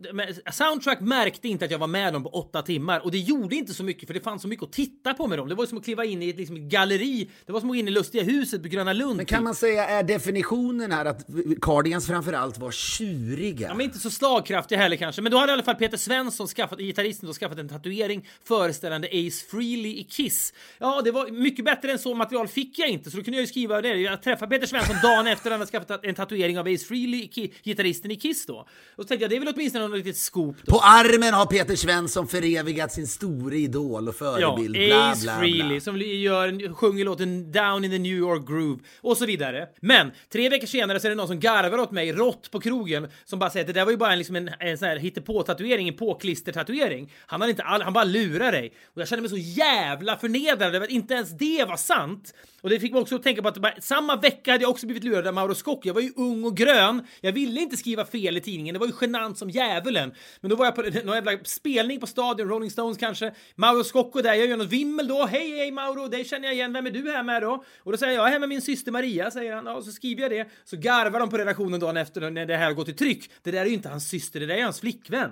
Soundtrack 0.52 1.00
märkte 1.00 1.49
inte 1.49 1.64
att 1.64 1.71
jag 1.71 1.78
var 1.78 1.87
med 1.87 2.12
dem 2.12 2.23
på 2.23 2.28
åtta 2.30 2.62
timmar 2.62 3.00
och 3.04 3.11
det 3.11 3.18
gjorde 3.18 3.57
inte 3.57 3.75
så 3.75 3.85
mycket 3.85 4.07
för 4.07 4.14
det 4.14 4.21
fanns 4.21 4.42
så 4.42 4.49
mycket 4.49 4.64
att 4.64 4.73
titta 4.78 5.14
på 5.14 5.26
med 5.26 5.38
dem. 5.38 5.49
Det 5.49 5.54
var 5.54 5.66
som 5.66 5.78
att 5.78 5.85
kliva 5.85 6.04
in 6.04 6.23
i 6.23 6.28
ett 6.28 6.37
liksom, 6.37 6.68
galleri. 6.68 7.30
Det 7.47 7.52
var 7.52 7.61
som 7.61 7.68
att 7.68 7.75
gå 7.75 7.78
in 7.78 7.88
i 7.88 7.90
Lustiga 7.90 8.23
huset 8.23 8.62
på 8.62 8.68
Gröna 8.68 8.92
Lund. 8.92 9.16
Men 9.16 9.26
kan 9.26 9.44
man 9.44 9.54
säga, 9.54 9.87
är 9.88 10.02
definitionen 10.02 10.92
här 10.92 11.04
att 11.04 11.26
Cardigans 11.61 12.06
framförallt 12.06 12.58
var 12.58 12.70
tjuriga? 12.70 13.68
Ja, 13.68 13.75
men 13.75 13.87
inte 13.87 13.99
så 13.99 14.11
slagkraftiga 14.11 14.78
heller 14.78 14.97
kanske. 14.97 15.23
Men 15.23 15.32
då 15.32 15.38
hade 15.38 15.52
i 15.52 15.54
alla 15.54 15.62
fall 15.62 15.75
Peter 15.75 15.97
Svensson, 15.97 16.47
skaffat, 16.47 16.78
gitarristen, 16.78 17.26
då 17.26 17.32
skaffat 17.32 17.58
en 17.58 17.68
tatuering 17.68 18.28
föreställande 18.44 19.08
Ace 19.08 19.47
Frehley 19.50 19.99
i 19.99 20.04
Kiss. 20.04 20.52
Ja, 20.78 21.02
det 21.04 21.11
var 21.11 21.30
mycket 21.30 21.64
bättre 21.64 21.92
än 21.92 21.99
så 21.99 22.14
material 22.14 22.49
fick 22.49 22.78
jag 22.78 22.88
inte, 22.88 23.11
så 23.11 23.16
då 23.16 23.23
kunde 23.23 23.37
jag 23.37 23.42
ju 23.42 23.47
skriva 23.47 23.80
det. 23.80 23.88
Jag 23.88 24.23
träffade 24.23 24.50
Peter 24.50 24.66
Svensson 24.66 24.96
dagen 25.03 25.26
efter 25.33 25.50
han 25.50 25.61
hade 25.61 25.70
skaffat 25.70 26.05
en 26.05 26.14
tatuering 26.14 26.59
av 26.59 26.66
Ace 26.66 26.85
Frehley, 26.85 27.29
gitarristen 27.62 28.11
i 28.11 28.16
Kiss 28.16 28.46
då. 28.46 28.55
Och 28.96 29.03
så 29.03 29.05
tänkte 29.05 29.24
jag, 29.24 29.31
det 29.31 29.37
är 29.37 29.40
väl 29.40 29.55
åtminstone 29.55 29.88
något 29.88 29.98
litet 29.98 30.16
scoop 30.16 30.57
då. 30.62 30.72
På 30.72 30.81
armen 30.81 31.35
har 31.35 31.46
Peter 31.46 31.76
Svensson 31.76 32.29
förevigat 32.29 32.92
sin 32.92 33.07
store 33.07 33.57
idol 33.57 34.09
och 34.09 34.14
Ja, 34.20 34.67
förebild. 34.72 34.90
bla, 34.90 35.11
Ace 35.11 35.22
bla, 35.22 35.38
Frehley 35.38 35.68
bla. 35.68 35.81
som 35.81 35.98
gör, 36.00 36.74
sjunger 36.74 37.04
låten 37.04 37.52
Down 37.52 37.85
in 37.85 37.90
the 37.90 37.98
New 37.98 38.16
York 38.16 38.46
Groove 38.48 38.81
och 39.00 39.16
så 39.16 39.26
vidare. 39.26 39.68
Men 39.81 40.11
tre 40.33 40.48
veckor 40.48 40.66
senare 40.66 41.00
så 41.00 41.07
är 41.07 41.11
det 41.11 41.14
någon 41.14 41.28
som 41.28 41.40
garvar 41.40 41.78
åt 41.78 41.90
mig 41.90 42.12
rått 42.12 42.50
på 42.50 42.61
krogen 42.61 43.09
som 43.24 43.38
bara 43.38 43.50
säger 43.50 43.64
att 43.64 43.74
det 43.74 43.81
där 43.81 43.85
var 43.85 43.92
ju 43.92 43.98
bara 43.98 44.12
en, 44.12 44.18
liksom 44.18 44.37
en, 44.37 44.50
en 44.59 44.78
sån 44.78 44.88
här 44.88 44.96
hittepå-tatuering, 44.96 45.88
en 45.88 45.96
påklister-tatuering. 45.96 47.12
Han, 47.26 47.40
hade 47.40 47.50
inte 47.50 47.62
all, 47.62 47.83
han 47.83 47.92
bara 47.92 48.04
lurar 48.04 48.52
dig. 48.52 48.72
Och 48.94 49.00
jag 49.00 49.09
kände 49.09 49.22
mig 49.22 49.31
så 49.31 49.61
jävla 49.61 50.16
förnedrad 50.16 50.74
över 50.74 50.87
att 50.87 50.90
inte 50.90 51.14
ens 51.14 51.31
det 51.38 51.64
var 51.68 51.76
sant. 51.76 52.35
Och 52.61 52.70
det 52.70 52.81
fick 52.81 52.92
mig 52.92 53.00
också 53.00 53.14
att 53.14 53.22
tänka 53.22 53.42
på 53.42 53.48
att 53.48 53.59
bara, 53.59 53.74
samma 53.81 54.16
vecka 54.16 54.52
hade 54.52 54.64
jag 54.64 54.70
också 54.70 54.87
blivit 54.87 55.04
lurad 55.04 55.26
av 55.26 55.35
Mauro 55.35 55.54
Scocco. 55.54 55.81
Jag 55.85 55.94
var 55.94 56.00
ju 56.00 56.12
ung 56.16 56.44
och 56.44 56.57
grön. 56.57 57.07
Jag 57.20 57.33
ville 57.33 57.61
inte 57.61 57.76
skriva 57.76 58.04
fel 58.04 58.37
i 58.37 58.40
tidningen. 58.40 58.72
Det 58.72 58.78
var 58.78 58.87
ju 58.87 58.92
genant 59.00 59.38
som 59.38 59.50
djävulen. 59.50 60.14
Men 60.40 60.50
då 60.50 60.57
var 60.57 60.64
jag 60.64 60.74
på 60.74 60.83
någon 61.04 61.14
jävla 61.14 61.38
spelning 61.44 62.00
på 62.00 62.07
stadion, 62.07 62.48
Rolling 62.48 62.70
Stones 62.70 62.98
kanske. 62.98 63.33
Mauro 63.54 63.85
Scocco 63.85 64.22
där, 64.22 64.35
jag 64.35 64.46
gör 64.46 64.57
något 64.59 64.68
vimmel 64.68 65.09
då. 65.09 65.27
Hej, 65.27 65.51
hej 65.51 65.71
Mauro, 65.71 66.09
dig 66.09 66.25
känner 66.25 66.49
jag 66.49 66.55
igen. 66.55 66.73
Vem 66.73 66.87
är 66.87 66.90
du 66.90 67.11
här 67.11 67.23
med 67.23 67.42
då? 67.42 67.64
Och 67.79 67.92
då 67.92 67.99
säger 67.99 68.12
jag, 68.12 68.21
jag 68.21 68.29
är 68.29 68.33
här 68.33 68.38
med 68.38 68.49
min 68.49 68.62
syster 68.62 68.92
Maria, 68.92 69.31
säger 69.31 69.55
han. 69.55 69.66
Och 69.66 69.85
så 69.85 69.92
skriver 69.92 70.23
jag 70.23 70.31
det. 70.31 70.49
Så 70.64 70.77
garvar 70.77 71.21
de 71.21 71.31
på 71.31 71.38
redaktionen 71.38 71.81
dagen 71.81 71.97
efter 71.97 72.31
när 72.31 72.47
det 72.47 72.57
här 72.57 72.64
har 72.64 72.73
gått 72.73 72.88
i 72.88 72.92
tryck. 72.92 73.31
Det 73.42 73.51
där 73.51 73.61
är 73.61 73.66
ju 73.66 73.75
inte 73.75 73.88
hans 73.88 74.09
syster, 74.09 74.40
det 74.40 74.47
där 74.47 74.55
är 74.55 74.62
hans 74.62 74.81
flickvän. 74.81 75.31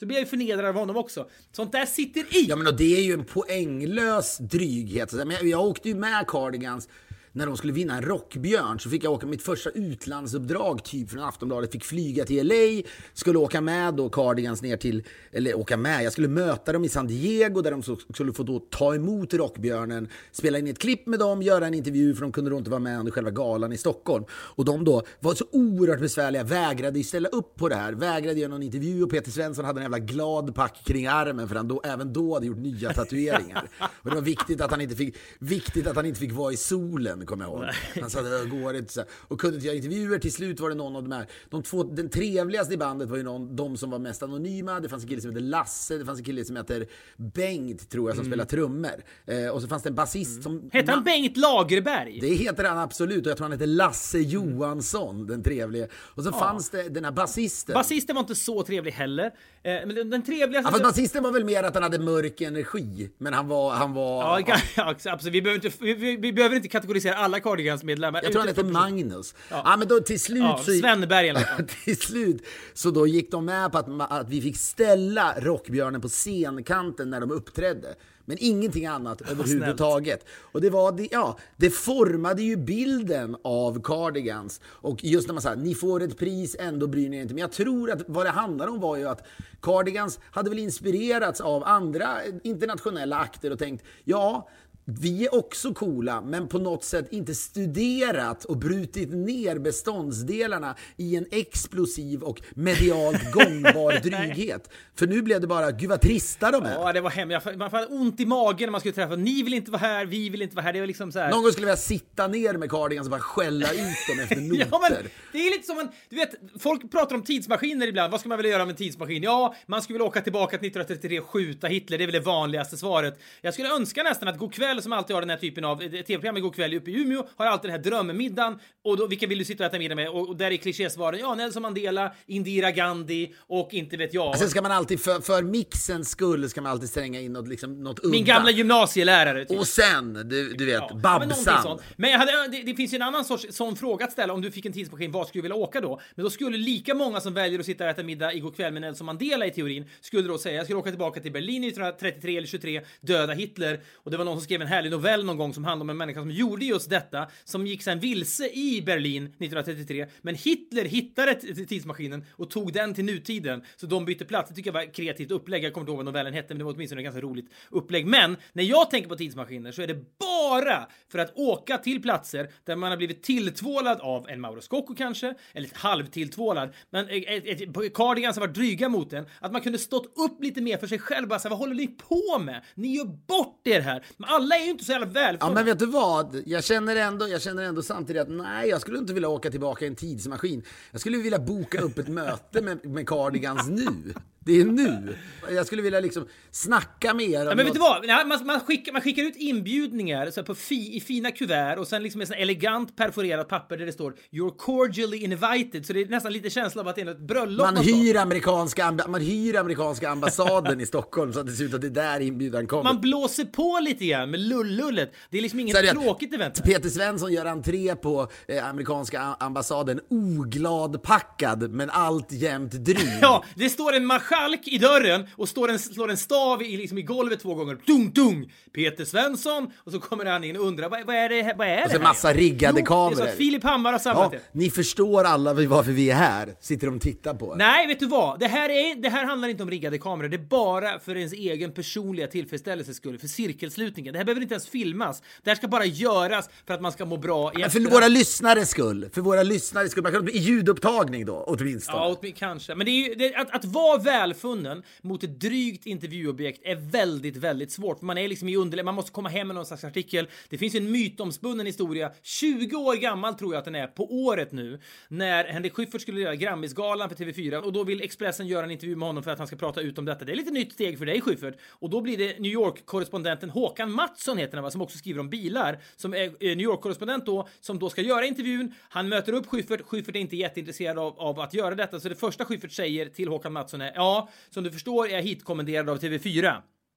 Så 0.00 0.06
blir 0.06 0.16
jag 0.16 0.24
ju 0.24 0.28
förnedrad 0.28 0.64
av 0.64 0.74
honom 0.74 0.96
också. 0.96 1.26
Sånt 1.52 1.72
där 1.72 1.86
sitter 1.86 2.20
i. 2.20 2.46
Ja 2.48 2.56
men 2.56 2.66
och 2.66 2.76
det 2.76 2.96
är 2.96 3.02
ju 3.02 3.12
en 3.12 3.24
poänglös 3.24 4.38
dryghet. 4.38 5.12
Men 5.12 5.48
jag 5.48 5.60
åkte 5.60 5.88
ju 5.88 5.94
med 5.94 6.26
Cardigans 6.26 6.88
när 7.34 7.46
de 7.46 7.56
skulle 7.56 7.72
vinna 7.72 7.96
en 7.96 8.02
Rockbjörn 8.02 8.80
så 8.80 8.90
fick 8.90 9.04
jag 9.04 9.12
åka 9.12 9.26
mitt 9.26 9.42
första 9.42 9.70
utlandsuppdrag 9.70 10.84
typ 10.84 11.10
från 11.10 11.22
Aftonbladet. 11.22 11.72
Fick 11.72 11.84
flyga 11.84 12.24
till 12.24 12.48
LA, 12.48 12.88
skulle 13.14 13.38
åka 13.38 13.60
med 13.60 13.94
då 13.94 14.08
Cardigans 14.08 14.62
ner 14.62 14.76
till, 14.76 15.02
eller 15.32 15.54
åka 15.54 15.76
med, 15.76 16.04
jag 16.04 16.12
skulle 16.12 16.28
möta 16.28 16.72
dem 16.72 16.84
i 16.84 16.88
San 16.88 17.06
Diego 17.06 17.60
där 17.60 17.70
de 17.70 17.82
skulle 18.14 18.32
få 18.32 18.42
då 18.42 18.58
ta 18.58 18.94
emot 18.94 19.34
Rockbjörnen, 19.34 20.08
spela 20.32 20.58
in 20.58 20.66
ett 20.66 20.78
klipp 20.78 21.06
med 21.06 21.18
dem, 21.18 21.42
göra 21.42 21.66
en 21.66 21.74
intervju 21.74 22.14
för 22.14 22.22
de 22.22 22.32
kunde 22.32 22.50
då 22.50 22.58
inte 22.58 22.70
vara 22.70 22.80
med 22.80 22.98
under 22.98 23.12
själva 23.12 23.30
galan 23.30 23.72
i 23.72 23.76
Stockholm. 23.76 24.24
Och 24.30 24.64
de 24.64 24.84
då 24.84 25.02
var 25.20 25.34
så 25.34 25.44
oerhört 25.52 26.00
besvärliga, 26.00 26.42
vägrade 26.42 26.98
ju 26.98 27.04
ställa 27.04 27.28
upp 27.28 27.56
på 27.56 27.68
det 27.68 27.74
här, 27.74 27.92
vägrade 27.92 28.40
göra 28.40 28.50
någon 28.50 28.62
intervju 28.62 29.02
och 29.02 29.10
Peter 29.10 29.30
Svensson 29.30 29.64
hade 29.64 29.78
en 29.78 29.82
jävla 29.82 29.98
glad 29.98 30.54
pack 30.54 30.84
kring 30.84 31.06
armen 31.06 31.48
för 31.48 31.56
han 31.56 31.68
då, 31.68 31.80
även 31.84 32.12
då 32.12 32.34
hade 32.34 32.46
gjort 32.46 32.58
nya 32.58 32.92
tatueringar. 32.92 33.68
och 33.80 34.10
det 34.10 34.14
var 34.14 34.22
viktigt 34.22 34.60
att 34.60 34.70
han 34.70 34.80
inte 34.80 34.96
fick, 34.96 35.16
viktigt 35.38 35.86
att 35.86 35.96
han 35.96 36.06
inte 36.06 36.20
fick 36.20 36.32
vara 36.32 36.52
i 36.52 36.56
solen, 36.56 37.23
kommer 37.26 37.44
jag 37.44 37.52
ihåg. 37.52 37.64
Han 38.00 38.10
sa 38.10 38.22
det 38.22 38.46
går 38.46 38.76
inte 38.76 38.92
så. 38.92 39.02
Och 39.28 39.40
kunde 39.40 39.56
inte 39.56 39.66
göra 39.66 39.76
intervjuer, 39.76 40.18
till 40.18 40.32
slut 40.32 40.60
var 40.60 40.68
det 40.68 40.74
någon 40.74 40.96
av 40.96 41.02
de 41.02 41.12
här, 41.12 41.26
de 41.50 41.62
två, 41.62 41.82
den 41.82 42.10
trevligaste 42.10 42.74
i 42.74 42.76
bandet 42.76 43.08
var 43.08 43.16
ju 43.16 43.22
någon, 43.22 43.56
de 43.56 43.76
som 43.76 43.90
var 43.90 43.98
mest 43.98 44.22
anonyma, 44.22 44.80
det 44.80 44.88
fanns 44.88 45.02
en 45.02 45.08
kille 45.08 45.20
som 45.20 45.30
heter 45.30 45.42
Lasse, 45.42 45.98
det 45.98 46.04
fanns 46.04 46.18
en 46.18 46.24
kille 46.24 46.44
som 46.44 46.56
heter 46.56 46.86
Bengt, 47.16 47.90
tror 47.90 48.10
jag, 48.10 48.16
som 48.16 48.26
spelar 48.26 48.44
trummor. 48.44 49.04
Eh, 49.26 49.48
och 49.48 49.62
så 49.62 49.68
fanns 49.68 49.82
det 49.82 49.88
en 49.88 49.94
basist 49.94 50.42
som... 50.42 50.70
Hette 50.72 50.92
han 50.92 51.04
Bengt 51.04 51.36
Lagerberg? 51.36 52.18
Det 52.20 52.34
heter 52.34 52.64
han 52.64 52.78
absolut 52.78 53.26
och 53.26 53.30
jag 53.30 53.36
tror 53.36 53.44
han 53.44 53.52
heter 53.52 53.66
Lasse 53.66 54.18
Johansson, 54.18 55.26
den 55.26 55.42
trevlige. 55.42 55.88
Och 55.94 56.24
så 56.24 56.32
fanns 56.32 56.70
det 56.70 56.88
den 56.88 57.04
här 57.04 57.12
basisten. 57.12 57.74
Basisten 57.74 58.14
var 58.14 58.20
inte 58.20 58.34
så 58.34 58.62
trevlig 58.62 58.92
heller. 58.92 59.26
Eh, 59.26 59.30
men 59.62 59.94
den, 59.94 60.10
den 60.10 60.22
trevligaste... 60.22 60.68
Ja, 60.68 60.70
fast 60.70 60.82
basisten 60.82 61.22
var 61.22 61.32
väl 61.32 61.44
mer 61.44 61.62
att 61.62 61.74
han 61.74 61.82
hade 61.82 61.98
mörk 61.98 62.40
energi, 62.40 63.10
men 63.18 63.34
han 63.34 63.48
var... 63.48 63.74
Han 63.74 63.94
var 63.94 64.04
Ja, 64.46 64.56
ja, 64.76 64.94
absolut. 65.12 65.34
Vi 65.34 65.42
behöver 65.42 65.66
inte, 65.66 65.84
vi, 65.84 65.94
vi, 65.94 66.16
vi 66.16 66.32
behöver 66.32 66.56
inte 66.56 66.68
kategorisera 66.68 67.13
alla 67.14 67.40
Cardigans-medlemmar. 67.40 68.20
jag 68.22 68.32
tror 68.32 68.40
han 68.40 68.48
heter 68.48 68.64
Magnus. 68.64 69.34
Ja. 69.50 69.76
men 69.78 69.88
då 69.88 70.00
till 70.00 70.20
slut 70.20 70.42
Ja, 70.42 70.60
så... 70.64 70.72
Svenneberg 70.72 71.34
fall. 71.34 71.66
till 71.84 72.00
slut 72.00 72.42
så 72.74 72.90
då 72.90 73.06
gick 73.06 73.30
de 73.30 73.44
med 73.44 73.72
på 73.72 73.78
att, 73.78 74.12
att 74.12 74.28
vi 74.28 74.40
fick 74.40 74.56
ställa 74.56 75.34
Rockbjörnen 75.40 76.00
på 76.00 76.08
scenkanten 76.08 77.10
när 77.10 77.20
de 77.20 77.30
uppträdde. 77.30 77.94
Men 78.24 78.36
ingenting 78.40 78.86
annat 78.86 79.20
överhuvudtaget. 79.20 80.26
Och 80.28 80.60
det 80.60 80.70
var 80.70 80.92
det, 80.92 81.08
ja, 81.10 81.38
det 81.56 81.70
formade 81.70 82.42
ju 82.42 82.56
bilden 82.56 83.36
av 83.44 83.82
Cardigans. 83.82 84.60
Och 84.66 85.04
just 85.04 85.28
när 85.28 85.34
man 85.34 85.42
säger 85.42 85.56
ni 85.56 85.74
får 85.74 86.02
ett 86.02 86.18
pris, 86.18 86.56
ändå 86.58 86.86
bryr 86.86 87.08
ni 87.08 87.16
er 87.16 87.22
inte. 87.22 87.34
Men 87.34 87.40
jag 87.40 87.52
tror 87.52 87.90
att 87.90 88.02
vad 88.06 88.26
det 88.26 88.30
handlar 88.30 88.66
om 88.66 88.80
var 88.80 88.96
ju 88.96 89.08
att 89.08 89.26
Cardigans 89.62 90.20
hade 90.30 90.50
väl 90.50 90.58
inspirerats 90.58 91.40
av 91.40 91.64
andra 91.64 92.18
internationella 92.42 93.16
akter 93.16 93.50
och 93.50 93.58
tänkt, 93.58 93.84
ja, 94.04 94.48
vi 94.84 95.26
är 95.26 95.34
också 95.34 95.74
coola, 95.74 96.20
men 96.20 96.48
på 96.48 96.58
något 96.58 96.84
sätt 96.84 97.12
inte 97.12 97.34
studerat 97.34 98.44
och 98.44 98.56
brutit 98.56 99.08
ner 99.12 99.58
beståndsdelarna 99.58 100.76
i 100.96 101.16
en 101.16 101.26
explosiv 101.30 102.22
och 102.22 102.42
medialt 102.54 103.22
gångbar 103.32 104.00
dryghet. 104.00 104.70
För 104.94 105.06
nu 105.06 105.22
blev 105.22 105.40
det 105.40 105.46
bara, 105.46 105.70
gud 105.70 105.90
vad 105.90 106.00
trista 106.00 106.50
de 106.50 106.64
är. 106.64 106.72
Ja, 106.72 106.92
det 106.92 107.00
var 107.00 107.10
hemskt. 107.10 107.46
Man 107.56 107.70
hade 107.70 107.86
ont 107.86 108.20
i 108.20 108.26
magen 108.26 108.66
när 108.66 108.70
man 108.70 108.80
skulle 108.80 108.94
träffa. 108.94 109.16
Ni 109.16 109.42
vill 109.42 109.54
inte 109.54 109.70
vara 109.70 109.80
här, 109.80 110.06
vi 110.06 110.28
vill 110.28 110.42
inte 110.42 110.56
vara 110.56 110.64
här. 110.64 110.72
Det 110.72 110.80
var 110.80 110.86
liksom 110.86 111.12
så 111.12 111.18
här. 111.18 111.30
Någon 111.30 111.42
gång 111.42 111.52
skulle 111.52 111.68
jag 111.68 111.78
sitta 111.78 112.26
ner 112.26 112.54
med 112.54 112.70
Cardigans 112.70 113.06
och 113.06 113.10
bara 113.10 113.20
skälla 113.20 113.72
ut 113.72 113.78
dem 114.08 114.20
efter 114.22 114.36
noter. 114.36 114.66
Ja, 114.70 114.80
men 114.90 115.10
det 115.32 115.38
är 115.38 115.50
lite 115.50 115.66
som 115.66 115.78
en, 115.78 115.88
du 116.08 116.16
vet, 116.16 116.30
folk 116.58 116.90
pratar 116.90 117.16
om 117.16 117.22
tidsmaskiner 117.22 117.86
ibland. 117.86 118.10
Vad 118.10 118.20
ska 118.20 118.28
man 118.28 118.38
vilja 118.38 118.52
göra 118.52 118.64
med 118.64 118.72
en 118.72 118.76
tidsmaskin? 118.76 119.22
Ja, 119.22 119.54
man 119.66 119.82
skulle 119.82 119.94
vilja 119.94 120.06
åka 120.06 120.20
tillbaka 120.20 120.58
till 120.58 120.68
1933 120.68 121.20
och 121.20 121.26
skjuta 121.26 121.66
Hitler. 121.66 121.98
Det 121.98 122.04
är 122.04 122.06
väl 122.06 122.12
det 122.12 122.20
vanligaste 122.20 122.76
svaret. 122.76 123.20
Jag 123.40 123.54
skulle 123.54 123.74
önska 123.74 124.02
nästan 124.02 124.28
att 124.28 124.38
god 124.38 124.54
kväll 124.54 124.73
kväll 124.74 124.82
som 124.82 124.92
alltid 124.92 125.14
har 125.14 125.22
den 125.22 125.30
här 125.30 125.36
typen 125.36 125.64
av 125.64 125.76
tv-program 125.78 126.36
igår 126.36 126.50
kväll 126.50 126.74
uppe 126.74 126.90
i 126.90 127.00
Umeå 127.00 127.26
har 127.36 127.46
alltid 127.46 127.70
den 127.70 127.76
här 127.76 127.90
drömmiddagen 127.90 128.58
och 128.84 128.96
då, 128.96 129.06
vilka 129.06 129.26
vill 129.26 129.38
du 129.38 129.44
sitta 129.44 129.64
och 129.64 129.68
äta 129.68 129.78
middag 129.78 129.94
med? 129.94 130.08
Och, 130.08 130.28
och 130.28 130.36
där 130.36 130.50
är 130.50 130.56
klichésvaren 130.56 131.20
ja, 131.20 131.34
Nelson 131.34 131.62
Mandela, 131.62 132.12
Indira 132.26 132.70
Gandhi 132.70 133.34
och 133.38 133.74
inte 133.74 133.96
vet 133.96 134.14
jag. 134.14 134.38
Sen 134.38 134.50
ska 134.50 134.62
man 134.62 134.72
alltid, 134.72 135.00
för, 135.00 135.20
för 135.20 135.42
mixens 135.42 136.10
skull, 136.10 136.50
ska 136.50 136.60
man 136.60 136.72
alltid 136.72 136.90
slänga 136.90 137.20
in 137.20 137.32
något, 137.32 137.48
liksom, 137.48 137.82
något 137.82 137.98
udda. 137.98 138.10
Min 138.10 138.24
gamla 138.24 138.50
gymnasielärare. 138.50 139.44
Typ. 139.44 139.58
Och 139.58 139.66
sen, 139.66 140.14
du, 140.14 140.54
du 140.54 140.66
vet, 140.66 140.74
Ja, 140.74 141.18
men 141.18 141.28
Babsan. 141.28 141.78
Men 141.96 142.10
jag 142.10 142.18
hade, 142.18 142.48
det, 142.48 142.62
det 142.62 142.74
finns 142.74 142.92
ju 142.92 142.96
en 142.96 143.02
annan 143.02 143.24
sorts 143.24 143.46
sån 143.50 143.76
fråga 143.76 144.04
att 144.04 144.12
ställa 144.12 144.32
om 144.32 144.42
du 144.42 144.50
fick 144.50 144.66
en 144.66 144.72
tidsmaskin, 144.72 145.12
vad 145.12 145.26
skulle 145.26 145.40
du 145.40 145.42
vilja 145.42 145.56
åka 145.56 145.80
då? 145.80 146.00
Men 146.14 146.24
då 146.24 146.30
skulle 146.30 146.56
lika 146.56 146.94
många 146.94 147.20
som 147.20 147.34
väljer 147.34 147.60
att 147.60 147.66
sitta 147.66 147.84
och 147.84 147.90
äta 147.90 148.02
middag 148.02 148.32
igår 148.32 148.50
kväll 148.50 148.72
med 148.72 148.82
Nelson 148.82 149.06
Mandela 149.06 149.46
i 149.46 149.50
teorin 149.50 149.84
skulle 150.00 150.28
då 150.28 150.38
säga 150.38 150.56
jag 150.56 150.64
skulle 150.64 150.78
åka 150.78 150.90
tillbaka 150.90 151.20
till 151.20 151.32
Berlin 151.32 151.64
1933 151.64 152.36
eller 152.36 152.46
23, 152.46 152.80
döda 153.00 153.32
Hitler. 153.32 153.80
Och 153.94 154.10
det 154.10 154.16
var 154.16 154.24
någon 154.24 154.36
som 154.36 154.44
skrev 154.44 154.60
en 154.64 154.68
härlig 154.68 154.90
novell 154.90 155.24
någon 155.24 155.36
gång 155.36 155.54
som 155.54 155.64
handlade 155.64 155.82
om 155.82 155.90
en 155.90 155.96
människa 155.96 156.20
som 156.20 156.30
gjorde 156.30 156.64
just 156.64 156.90
detta, 156.90 157.26
som 157.44 157.66
gick 157.66 157.82
sen 157.82 158.00
vilse 158.00 158.48
i 158.48 158.82
Berlin 158.86 159.24
1933. 159.24 160.06
Men 160.22 160.34
Hitler 160.34 160.84
hittade 160.84 161.34
tidsmaskinen 161.68 162.24
och 162.30 162.50
tog 162.50 162.72
den 162.72 162.94
till 162.94 163.04
nutiden, 163.04 163.62
så 163.76 163.86
de 163.86 164.04
bytte 164.04 164.24
plats. 164.24 164.48
Det 164.48 164.54
tycker 164.54 164.68
jag 164.68 164.74
var 164.74 164.82
ett 164.82 164.96
kreativt 164.96 165.30
upplägg. 165.30 165.64
Jag 165.64 165.72
kommer 165.72 165.82
inte 165.82 165.90
ihåg 165.90 165.96
vad 165.96 166.04
novellen 166.04 166.34
hette, 166.34 166.48
men 166.48 166.58
det 166.58 166.64
var 166.64 166.72
åtminstone 166.72 167.00
ett 167.00 167.04
ganska 167.04 167.20
roligt 167.20 167.50
upplägg. 167.70 168.06
Men 168.06 168.36
när 168.52 168.64
jag 168.64 168.90
tänker 168.90 169.08
på 169.08 169.16
tidsmaskiner 169.16 169.72
så 169.72 169.82
är 169.82 169.86
det 169.86 170.18
bara 170.18 170.88
för 171.08 171.18
att 171.18 171.32
åka 171.36 171.78
till 171.78 172.02
platser 172.02 172.50
där 172.64 172.76
man 172.76 172.90
har 172.90 172.96
blivit 172.96 173.22
tilltvålad 173.22 174.00
av 174.00 174.28
en 174.28 174.40
Mauro 174.40 174.60
Scocco 174.60 174.94
kanske, 174.94 175.34
eller 175.52 175.70
halvtilltvålad, 175.74 176.74
men 176.90 177.08
ett, 177.08 177.46
ett, 177.46 177.60
ett 177.60 177.94
cardigan 177.94 178.34
som 178.34 178.40
var 178.40 178.48
dryga 178.48 178.88
mot 178.88 179.12
en, 179.12 179.26
att 179.40 179.52
man 179.52 179.60
kunde 179.60 179.78
stått 179.78 180.18
upp 180.18 180.42
lite 180.42 180.60
mer 180.60 180.76
för 180.78 180.86
sig 180.86 180.98
själv. 180.98 181.28
Bara 181.28 181.38
så 181.38 181.48
här, 181.48 181.50
vad 181.50 181.58
håller 181.58 181.74
ni 181.74 181.86
på 181.86 182.38
med? 182.38 182.62
Ni 182.74 182.96
gör 182.96 183.04
bort 183.04 183.66
er 183.66 183.80
här. 183.80 184.04
Men 184.16 184.30
alla 184.30 184.53
är 184.60 184.64
ju 184.64 184.70
inte 184.70 184.84
så 184.84 184.92
jävla 184.92 185.06
Ja 185.06 185.12
välfunna. 185.12 185.54
men 185.54 185.64
vet 185.64 185.78
du 185.78 185.86
vad? 185.86 186.42
Jag 186.46 186.64
känner, 186.64 186.96
ändå, 186.96 187.28
jag 187.28 187.42
känner 187.42 187.62
ändå 187.62 187.82
samtidigt 187.82 188.22
att 188.22 188.30
nej, 188.30 188.68
jag 188.68 188.80
skulle 188.80 188.98
inte 188.98 189.12
vilja 189.14 189.28
åka 189.28 189.50
tillbaka 189.50 189.84
i 189.84 189.88
en 189.88 189.96
tidsmaskin. 189.96 190.62
Jag 190.90 191.00
skulle 191.00 191.16
vilja 191.18 191.38
boka 191.38 191.80
upp 191.80 191.98
ett 191.98 192.08
möte 192.08 192.62
med, 192.62 192.84
med 192.86 193.08
Cardigans 193.08 193.68
nu. 193.68 194.14
Det 194.46 194.60
är 194.60 194.64
nu. 194.64 195.16
Jag 195.50 195.66
skulle 195.66 195.82
vilja 195.82 196.00
liksom 196.00 196.28
snacka 196.50 197.14
mer 197.14 197.40
om 197.40 197.46
Ja, 197.48 197.54
men 197.54 197.56
vet 197.56 197.66
något- 197.66 197.74
du 197.74 197.80
vad? 197.80 198.04
Ja, 198.04 198.24
man, 198.26 198.46
man, 198.46 198.60
skickar, 198.60 198.92
man 198.92 199.02
skickar 199.02 199.22
ut 199.22 199.36
inbjudningar 199.36 200.30
så 200.30 200.42
på 200.42 200.54
fi, 200.54 200.96
i 200.96 201.00
fina 201.00 201.30
kuvert 201.30 201.76
och 201.78 201.86
sen 201.88 202.02
liksom 202.02 202.18
med 202.18 202.28
sån 202.28 202.36
elegant 202.36 202.96
perforerat 202.96 203.48
papper 203.48 203.76
där 203.76 203.86
det 203.86 203.92
står 203.92 204.14
“You're 204.32 204.56
cordially 204.56 205.16
invited” 205.16 205.86
så 205.86 205.92
det 205.92 206.00
är 206.00 206.06
nästan 206.06 206.32
lite 206.32 206.50
känsla 206.50 206.80
av 206.82 206.88
att 206.88 206.96
det 206.96 207.02
är 207.02 207.10
ett 207.10 207.18
bröllop 207.18 207.66
Man 207.66 207.76
hyr, 207.76 208.16
amerikanska, 208.16 208.90
man 209.08 209.20
hyr 209.20 209.56
amerikanska 209.56 210.10
ambassaden 210.10 210.80
i 210.80 210.86
Stockholm 210.86 211.32
så 211.32 211.40
att 211.40 211.46
det 211.46 211.52
ser 211.52 211.64
ut 211.64 211.74
att 211.74 211.80
det 211.80 211.86
är 211.86 211.90
där 211.90 212.20
inbjudan 212.20 212.66
kommer. 212.66 212.82
Man 212.84 213.00
blåser 213.00 213.44
på 213.44 213.78
lite 213.82 214.06
grann 214.06 214.30
med 214.30 214.40
lullullet. 214.48 215.12
Det 215.30 215.38
är 215.38 215.42
liksom 215.42 215.60
inget 215.60 215.74
det- 215.82 215.90
tråkigt 215.92 216.34
event. 216.34 216.64
Peter 216.64 216.88
Svensson 216.88 217.32
gör 217.32 217.46
entré 217.46 217.96
på 217.96 218.28
eh, 218.48 218.68
amerikanska 218.68 219.20
ambassaden 219.20 220.00
ogladpackad 220.10 221.70
men 221.70 221.90
alltjämt 221.90 222.72
dryg. 222.72 222.98
Ja, 223.20 223.44
det 223.54 223.68
står 223.68 223.92
en 223.92 224.06
marskalk 224.06 224.68
i 224.68 224.78
dörren 224.78 225.26
och 225.36 225.48
står 225.48 225.70
en, 225.70 225.78
slår 225.78 226.10
en 226.10 226.16
stav 226.16 226.62
i, 226.62 226.76
liksom 226.76 226.98
i 226.98 227.02
golvet 227.02 227.40
två 227.40 227.54
gånger. 227.54 227.78
Dung, 227.86 228.12
dung! 228.12 228.52
Peter 228.74 229.04
Svensson! 229.04 229.70
Och 229.76 229.92
så 229.92 230.00
kommer 230.00 230.24
han 230.24 230.44
in 230.44 230.56
och 230.56 230.66
undrar 230.66 230.88
vad, 230.88 231.06
vad 231.06 231.16
är 231.16 231.28
det? 231.28 231.54
Vad 231.58 231.66
är 231.68 231.76
Och 231.82 231.88
det 231.88 231.90
så 231.94 231.98
här? 231.98 232.02
massa 232.08 232.32
riggade 232.32 232.80
jo, 232.80 232.84
Det 232.86 233.12
är 233.12 233.16
så 233.16 233.16
kameror. 233.22 233.36
Filip 233.36 233.62
Hammar 233.64 233.92
har 233.92 233.98
samlat 233.98 234.28
Ja, 234.32 234.38
det. 234.52 234.58
ni 234.58 234.70
förstår 234.70 235.24
alla 235.24 235.54
varför 235.54 235.92
vi 235.92 236.10
är 236.10 236.14
här, 236.14 236.54
sitter 236.60 236.86
de 236.86 236.96
och 236.96 237.02
tittar 237.02 237.34
på. 237.34 237.54
Nej, 237.54 237.86
vet 237.86 237.98
du 238.00 238.06
vad? 238.06 238.40
Det 238.40 238.46
här, 238.46 238.68
är, 238.68 239.02
det 239.02 239.08
här 239.08 239.24
handlar 239.24 239.48
inte 239.48 239.62
om 239.62 239.70
riggade 239.70 239.98
kameror. 239.98 240.28
Det 240.28 240.36
är 240.36 240.38
bara 240.38 240.98
för 240.98 241.16
ens 241.16 241.32
egen 241.32 241.72
personliga 241.72 242.26
tillfredsställelses 242.26 242.96
skull, 242.96 243.18
för 243.18 243.26
cirkelslutningen. 243.28 244.12
Det 244.12 244.18
här 244.18 244.24
behöver 244.34 244.42
inte 244.42 244.54
ens 244.54 244.68
filmas. 244.68 245.22
Det 245.42 245.50
här 245.50 245.54
ska 245.54 245.68
bara 245.68 245.84
göras 245.84 246.50
för 246.66 246.74
att 246.74 246.80
man 246.80 246.92
ska 246.92 247.04
må 247.04 247.16
bra 247.16 247.52
i 247.52 247.70
För 247.70 247.90
våra 247.90 248.08
lyssnares 248.08 248.70
skull, 248.70 249.08
för 249.12 249.20
våra 249.20 249.42
lyssnares 249.42 249.90
skull. 249.90 250.02
Man 250.02 250.12
kan 250.12 250.28
i 250.28 250.38
ljudupptagning 250.38 251.26
då, 251.26 251.44
åtminstone. 251.46 251.98
Ja, 251.98 252.16
åtmin- 252.20 252.34
kanske. 252.36 252.74
Men 252.74 252.84
det 252.86 252.90
är 252.90 253.08
ju, 253.08 253.14
det, 253.14 253.34
att, 253.34 253.50
att 253.50 253.64
vara 253.64 253.98
välfunnen 253.98 254.82
mot 255.02 255.24
ett 255.24 255.40
drygt 255.40 255.86
intervjuobjekt 255.86 256.60
är 256.64 256.76
väldigt, 256.76 257.36
väldigt 257.36 257.72
svårt. 257.72 258.02
Man 258.02 258.18
är 258.18 258.28
liksom 258.28 258.48
i 258.48 258.56
underläge, 258.56 258.84
man 258.84 258.94
måste 258.94 259.10
komma 259.10 259.28
hem 259.28 259.46
med 259.46 259.54
någon 259.54 259.66
slags 259.66 259.84
artikel. 259.84 260.28
Det 260.48 260.58
finns 260.58 260.74
ju 260.74 260.78
en 260.78 260.90
mytomspunnen 260.90 261.66
historia, 261.66 262.12
20 262.22 262.76
år 262.76 262.94
gammal 262.94 263.34
tror 263.34 263.54
jag 263.54 263.58
att 263.58 263.64
den 263.64 263.74
är, 263.74 263.86
på 263.86 264.14
året 264.14 264.52
nu, 264.52 264.80
när 265.08 265.44
Henrik 265.44 265.74
Schyffert 265.74 266.00
skulle 266.00 266.20
göra 266.20 266.34
Grammisgalan 266.34 267.08
för 267.08 267.16
TV4 267.16 267.56
och 267.56 267.72
då 267.72 267.84
vill 267.84 268.02
Expressen 268.02 268.46
göra 268.46 268.64
en 268.64 268.70
intervju 268.70 268.96
med 268.96 269.08
honom 269.08 269.22
för 269.22 269.30
att 269.30 269.38
han 269.38 269.46
ska 269.46 269.56
prata 269.56 269.80
ut 269.80 269.98
om 269.98 270.04
detta. 270.04 270.24
Det 270.24 270.32
är 270.32 270.36
lite 270.36 270.50
nytt 270.50 270.72
steg 270.72 270.98
för 270.98 271.06
dig 271.06 271.20
Schyffert. 271.20 271.54
Och 271.68 271.90
då 271.90 272.00
blir 272.00 272.18
det 272.18 272.38
New 272.40 272.52
York-korrespondenten 272.52 273.50
Håkan 273.50 273.92
Mattsson 273.92 274.13
heter 274.38 274.56
han 274.56 274.64
va, 274.64 274.70
som 274.70 274.82
också 274.82 274.98
skriver 274.98 275.20
om 275.20 275.30
bilar, 275.30 275.78
som 275.96 276.14
är 276.14 276.24
eh, 276.24 276.30
New 276.40 276.60
York-korrespondent 276.60 277.26
då, 277.26 277.48
som 277.60 277.78
då 277.78 277.90
ska 277.90 278.02
göra 278.02 278.26
intervjun. 278.26 278.74
Han 278.88 279.08
möter 279.08 279.32
upp 279.32 279.46
Schyffert, 279.46 279.82
Schyffert 279.82 280.16
är 280.16 280.20
inte 280.20 280.36
jätteintresserad 280.36 280.98
av, 280.98 281.20
av 281.20 281.40
att 281.40 281.54
göra 281.54 281.74
detta, 281.74 282.00
så 282.00 282.08
det 282.08 282.14
första 282.14 282.44
Schyffert 282.44 282.72
säger 282.72 283.06
till 283.06 283.28
Håkan 283.28 283.52
Mattsson 283.52 283.80
är 283.80 283.92
ja, 283.94 284.28
som 284.50 284.64
du 284.64 284.70
förstår 284.70 285.08
är 285.08 285.14
jag 285.14 285.22
hitkommenderad 285.22 285.90
av 285.90 285.98
TV4. 285.98 286.54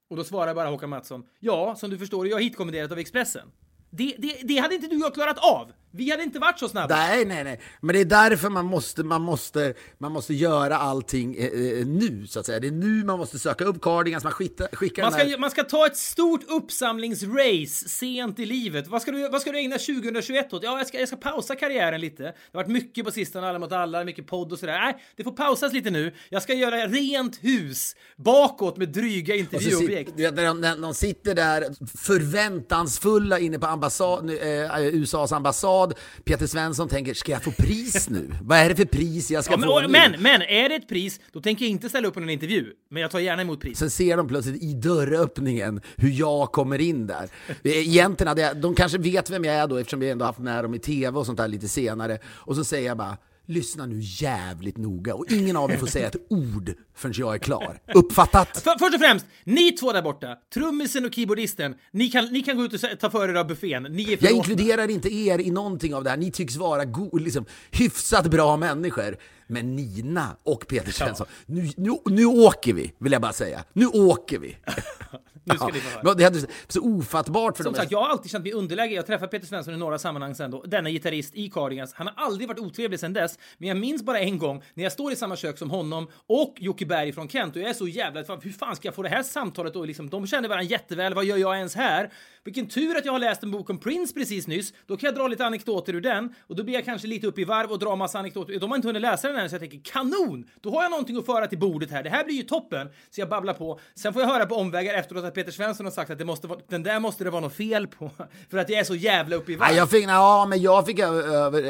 Och 0.10 0.18
då 0.18 0.24
svarar 0.24 0.56
bara 0.56 0.70
Håkan 0.70 0.90
Mattsson 0.90 1.24
ja, 1.40 1.76
som 1.76 1.90
du 1.90 1.98
förstår 1.98 2.26
är 2.26 2.30
jag 2.30 2.42
hitkommenderad 2.42 2.92
av 2.92 3.00
Expressen. 3.00 3.52
Det, 3.90 4.16
det, 4.18 4.40
det 4.44 4.58
hade 4.58 4.76
inte 4.76 4.88
du 4.88 4.96
och 4.96 5.02
jag 5.02 5.14
klarat 5.14 5.38
av. 5.38 5.72
Vi 5.98 6.12
hade 6.12 6.24
inte 6.24 6.40
varit 6.40 6.60
så 6.60 6.70
snabba. 6.70 6.96
Nej, 6.96 7.26
nej, 7.26 7.44
nej. 7.44 7.60
Men 7.82 7.94
det 7.94 8.02
är 8.02 8.06
därför 8.06 8.50
man 8.50 8.66
måste, 8.66 9.04
man 9.04 9.22
måste, 9.22 9.74
man 9.98 10.12
måste 10.12 10.34
göra 10.34 10.78
allting 10.78 11.36
eh, 11.36 11.46
eh, 11.46 11.86
nu, 11.86 12.28
så 12.28 12.40
att 12.40 12.46
säga. 12.46 12.60
Det 12.60 12.68
är 12.68 12.72
nu 12.72 13.04
man 13.04 13.20
måste 13.20 13.40
söka 13.40 13.66
upp 13.66 13.82
cardigans, 13.82 14.24
man 14.24 14.34
skickar, 14.34 14.68
skickar 14.76 15.04
Man 15.04 15.12
den 15.12 15.22
här... 15.22 15.30
ska, 15.30 15.40
man 15.40 15.52
ska 15.52 15.64
ta 15.64 15.86
ett 15.86 15.98
stort 15.98 16.44
uppsamlingsrace 16.48 17.90
sent 17.90 18.40
i 18.40 18.46
livet. 18.46 18.88
Vad 18.88 19.02
ska 19.02 19.12
du, 19.12 19.30
vad 19.30 19.42
ska 19.42 19.52
du 19.52 19.58
ägna 19.58 19.78
2021 19.78 20.54
åt? 20.54 20.64
Ja, 20.64 20.78
jag 20.78 20.88
ska, 20.88 21.00
jag 21.00 21.08
ska 21.08 21.18
pausa 21.18 21.56
karriären 21.56 22.02
lite. 22.02 22.24
Det 22.24 22.34
har 22.54 22.64
varit 22.64 22.72
mycket 22.72 23.06
på 23.06 23.12
sistone, 23.12 23.48
alla 23.48 23.60
mot 23.60 23.72
alla, 23.72 24.04
mycket 24.04 24.28
podd 24.28 24.52
och 24.52 24.60
sådär. 24.60 24.80
Nej, 24.80 25.04
det 25.16 25.24
får 25.24 25.32
pausas 25.32 25.74
lite 25.74 25.90
nu. 25.90 26.14
Jag 26.30 26.44
ska 26.44 26.54
göra 26.54 26.76
rent 26.76 27.44
hus 27.44 27.96
bakåt 28.16 28.78
med 28.78 28.90
dryga 28.90 29.34
sit, 29.34 29.40
intervjuobjekt. 29.40 30.12
vet, 30.16 30.36
när 30.36 30.46
de, 30.46 30.62
när 30.62 30.78
de 30.78 30.94
sitter 30.94 31.36
där 31.36 31.66
förväntansfulla 31.98 33.40
inne 33.40 33.60
på 33.60 33.68
ambassad, 33.68 34.30
eh, 34.30 34.88
USAs 34.88 35.32
ambassad. 35.32 35.87
Peter 36.24 36.48
Svensson 36.48 36.88
tänker, 36.90 37.14
ska 37.14 37.32
jag 37.32 37.44
få 37.44 37.52
pris 37.52 38.10
nu? 38.10 38.32
Vad 38.42 38.58
är 38.58 38.70
det 38.70 38.76
för 38.76 38.86
pris 38.86 39.32
jag 39.32 39.44
ska 39.44 39.54
Ja, 39.54 39.58
men, 39.58 39.70
få 39.70 39.80
nu? 39.82 39.88
men, 39.88 40.22
men 40.22 40.42
är 40.42 40.70
det 40.70 40.76
ett 40.76 40.88
pris, 40.90 41.20
då 41.32 41.42
tänker 41.42 41.66
jag 41.66 41.70
inte 41.72 41.90
ställa 41.90 42.08
upp 42.08 42.14
på 42.14 42.20
en 42.20 42.30
intervju. 42.30 42.74
Men 42.90 43.02
jag 43.02 43.12
tar 43.12 43.20
gärna 43.20 43.42
emot 43.42 43.62
pris. 43.62 43.78
Sen 43.80 43.90
ser 43.90 44.18
de 44.18 44.28
plötsligt 44.28 44.64
i 44.64 44.74
dörröppningen 44.74 45.82
hur 45.96 46.10
jag 46.10 46.52
kommer 46.52 46.82
in 46.82 47.08
där. 47.08 47.30
Egentligen 47.64 48.28
hade 48.28 48.42
jag, 48.42 48.58
de 48.58 48.76
kanske 48.76 48.98
vet 48.98 49.30
vem 49.30 49.44
jag 49.46 49.56
är 49.56 49.68
då 49.68 49.78
eftersom 49.78 50.00
vi 50.00 50.10
ändå 50.10 50.26
haft 50.26 50.40
med 50.40 50.64
dem 50.64 50.74
i 50.76 50.80
tv 50.80 51.20
och 51.20 51.26
sånt 51.26 51.38
där 51.38 51.48
lite 51.48 51.68
senare. 51.68 52.20
Och 52.26 52.56
så 52.56 52.64
säger 52.64 52.88
jag 52.88 52.98
bara, 52.98 53.18
lyssna 53.48 53.86
nu 53.86 53.98
jävligt 54.02 54.78
noga 54.78 55.16
och 55.16 55.32
ingen 55.32 55.58
av 55.58 55.72
er 55.72 55.78
får 55.78 55.88
säga 55.88 56.08
ett 56.08 56.16
ord 56.30 56.74
förrän 56.96 57.14
jag 57.18 57.34
är 57.36 57.40
klar. 57.40 57.80
Uppfattat? 57.94 58.62
För, 58.62 58.78
först 58.80 58.94
och 58.96 59.00
främst, 59.02 59.26
ni 59.44 59.72
två 59.72 59.94
där 59.94 60.02
borta, 60.02 60.36
trummisen 60.54 61.06
och 61.06 61.14
keyboardisten, 61.14 61.76
ni 61.92 62.10
kan, 62.10 62.26
ni 62.26 62.42
kan 62.44 62.58
gå 62.58 62.64
ut 62.64 62.74
och 62.74 63.00
ta 63.00 63.10
för 63.10 63.30
er 63.30 63.34
av 63.34 63.48
buffén. 63.48 63.84
Ni 63.84 64.14
är 64.14 64.18
Jag 64.24 64.32
inkluderar 64.32 64.90
inte 64.90 65.14
er 65.14 65.40
i 65.40 65.52
någonting 65.52 65.96
av 65.96 66.04
det 66.04 66.10
här. 66.10 66.18
Ni 66.18 66.32
tycks 66.32 66.56
vara 66.56 66.86
go- 66.86 67.18
liksom, 67.18 67.46
hyfsat 67.72 68.28
bra 68.32 68.58
människor. 68.58 69.18
Men 69.48 69.76
Nina 69.76 70.38
och 70.44 70.68
Peter 70.68 70.92
Svensson, 70.92 71.28
nu, 71.46 71.72
nu, 71.78 71.92
nu 72.06 72.26
åker 72.26 72.74
vi, 72.74 72.94
vill 73.00 73.12
jag 73.12 73.22
bara 73.22 73.34
säga. 73.34 73.64
Nu 73.74 73.88
åker 73.88 74.40
vi. 74.40 74.58
Nu 75.48 75.56
ska 75.58 75.68
ni 75.68 75.80
få 75.80 76.10
höra. 76.10 76.34
Så 76.68 76.82
ofattbart 76.82 77.58
för 77.58 77.64
Som 77.64 77.74
dem. 77.74 77.80
sagt, 77.80 77.92
jag 77.92 78.02
har 78.02 78.10
alltid 78.10 78.32
känt 78.32 78.44
mig 78.44 78.54
underläge. 78.54 78.94
Jag 78.96 79.02
har 79.02 79.08
träffat 79.08 79.32
Peter 79.32 79.48
Svensson 79.48 79.74
i 79.74 79.78
några 79.78 80.00
sammanhang 80.00 80.36
sen 80.36 80.52
då. 80.52 80.62
Denna 80.64 80.90
gitarrist 80.90 81.36
i 81.36 81.50
Cardigans. 81.50 81.94
Han 81.94 82.08
har 82.08 82.14
aldrig 82.26 82.48
varit 82.48 82.60
otrevlig 82.60 83.00
sen 83.00 83.14
dess. 83.14 83.40
Men 83.58 83.68
jag 83.70 83.78
minns 83.78 84.04
bara 84.04 84.20
en 84.20 84.38
gång 84.38 84.64
när 84.74 84.84
jag 84.84 84.92
står 84.92 85.12
i 85.12 85.16
samma 85.16 85.36
kök 85.36 85.58
som 85.58 85.70
honom 85.70 86.08
och 86.28 86.56
Jocke 86.60 86.86
Berg 86.86 87.14
från 87.14 87.30
Kent 87.30 87.56
och 87.56 87.62
jag 87.62 87.70
är 87.70 87.74
så 87.74 87.88
jävla... 87.88 88.24
fan, 88.24 88.40
Hur 88.44 88.52
fan 88.52 88.76
ska 88.76 88.88
jag 88.88 88.96
få 88.96 89.04
det 89.04 89.10
här 89.10 89.24
samtalet 89.24 89.74
då? 89.74 89.86
Liksom, 89.86 90.10
de 90.10 90.28
känner 90.28 90.50
varandra 90.50 90.70
jätteväl. 90.72 91.14
Vad 91.14 91.26
gör 91.26 91.38
jag 91.38 91.58
ens 91.58 91.76
här? 91.76 92.12
Vilken 92.44 92.68
tur 92.68 92.98
att 92.98 93.06
jag 93.06 93.12
har 93.12 93.20
läst 93.20 93.44
en 93.44 93.52
bok 93.52 93.70
om 93.70 93.78
Prince 93.80 94.14
precis 94.14 94.48
nyss. 94.48 94.74
Då 94.86 94.98
kan 94.98 95.08
jag 95.08 95.16
dra 95.16 95.28
lite 95.28 95.46
anekdoter 95.46 95.94
ur 95.96 96.02
den 96.02 96.34
och 96.48 96.56
då 96.56 96.64
blir 96.64 96.74
jag 96.74 96.86
kanske 96.86 97.08
lite 97.08 97.28
upp 97.28 97.40
i 97.40 97.44
varv 97.44 97.72
och 97.72 97.80
dra 97.80 97.96
massa 97.96 98.20
anekdoter. 98.20 98.60
De 98.60 98.70
har 98.72 98.76
inte 98.76 98.88
hunnit 98.88 99.02
läsa 99.02 99.28
den 99.28 99.38
än 99.40 99.50
så 99.50 99.54
jag 99.54 99.62
tänker 99.62 99.92
kanon! 99.92 100.46
Då 100.62 100.70
har 100.72 100.82
jag 100.84 100.92
någonting 100.92 101.18
att 101.18 101.26
föra 101.26 101.48
till 101.48 101.60
bordet 101.60 101.92
här. 101.92 102.04
Det 102.04 102.10
här 102.10 102.26
blir 102.26 102.36
ju 102.36 102.44
toppen! 102.44 102.90
Så 103.10 103.22
jag 103.22 103.30
babblar 103.30 103.54
på. 103.54 103.80
Sen 103.96 104.14
får 104.14 104.22
jag 104.22 104.30
höra 104.30 104.46
på 104.46 104.56
omvägar 104.56 104.94
efteråt 104.94 105.24
att 105.24 105.34
Peter 105.38 105.52
Svensson 105.52 105.86
har 105.86 105.92
sagt 105.92 106.12
att 106.12 106.18
det 106.18 106.26
måste 106.26 106.48
vara, 106.48 106.60
den 106.70 106.84
där 106.84 107.00
måste 107.00 107.24
det 107.24 107.30
vara 107.30 107.42
något 107.42 107.54
fel 107.54 107.88
på. 107.88 108.12
För 108.50 108.58
att 108.58 108.70
jag 108.70 108.80
är 108.80 108.84
så 108.84 108.96
jävla 108.96 109.36
uppe 109.36 109.52
i 109.52 109.56
varv. 109.56 109.70
Ja, 109.70 109.76
jag 109.76 109.90
fick, 109.90 110.06
ja, 110.06 110.46
men 110.50 110.62
jag 110.62 110.86
fick 110.86 111.00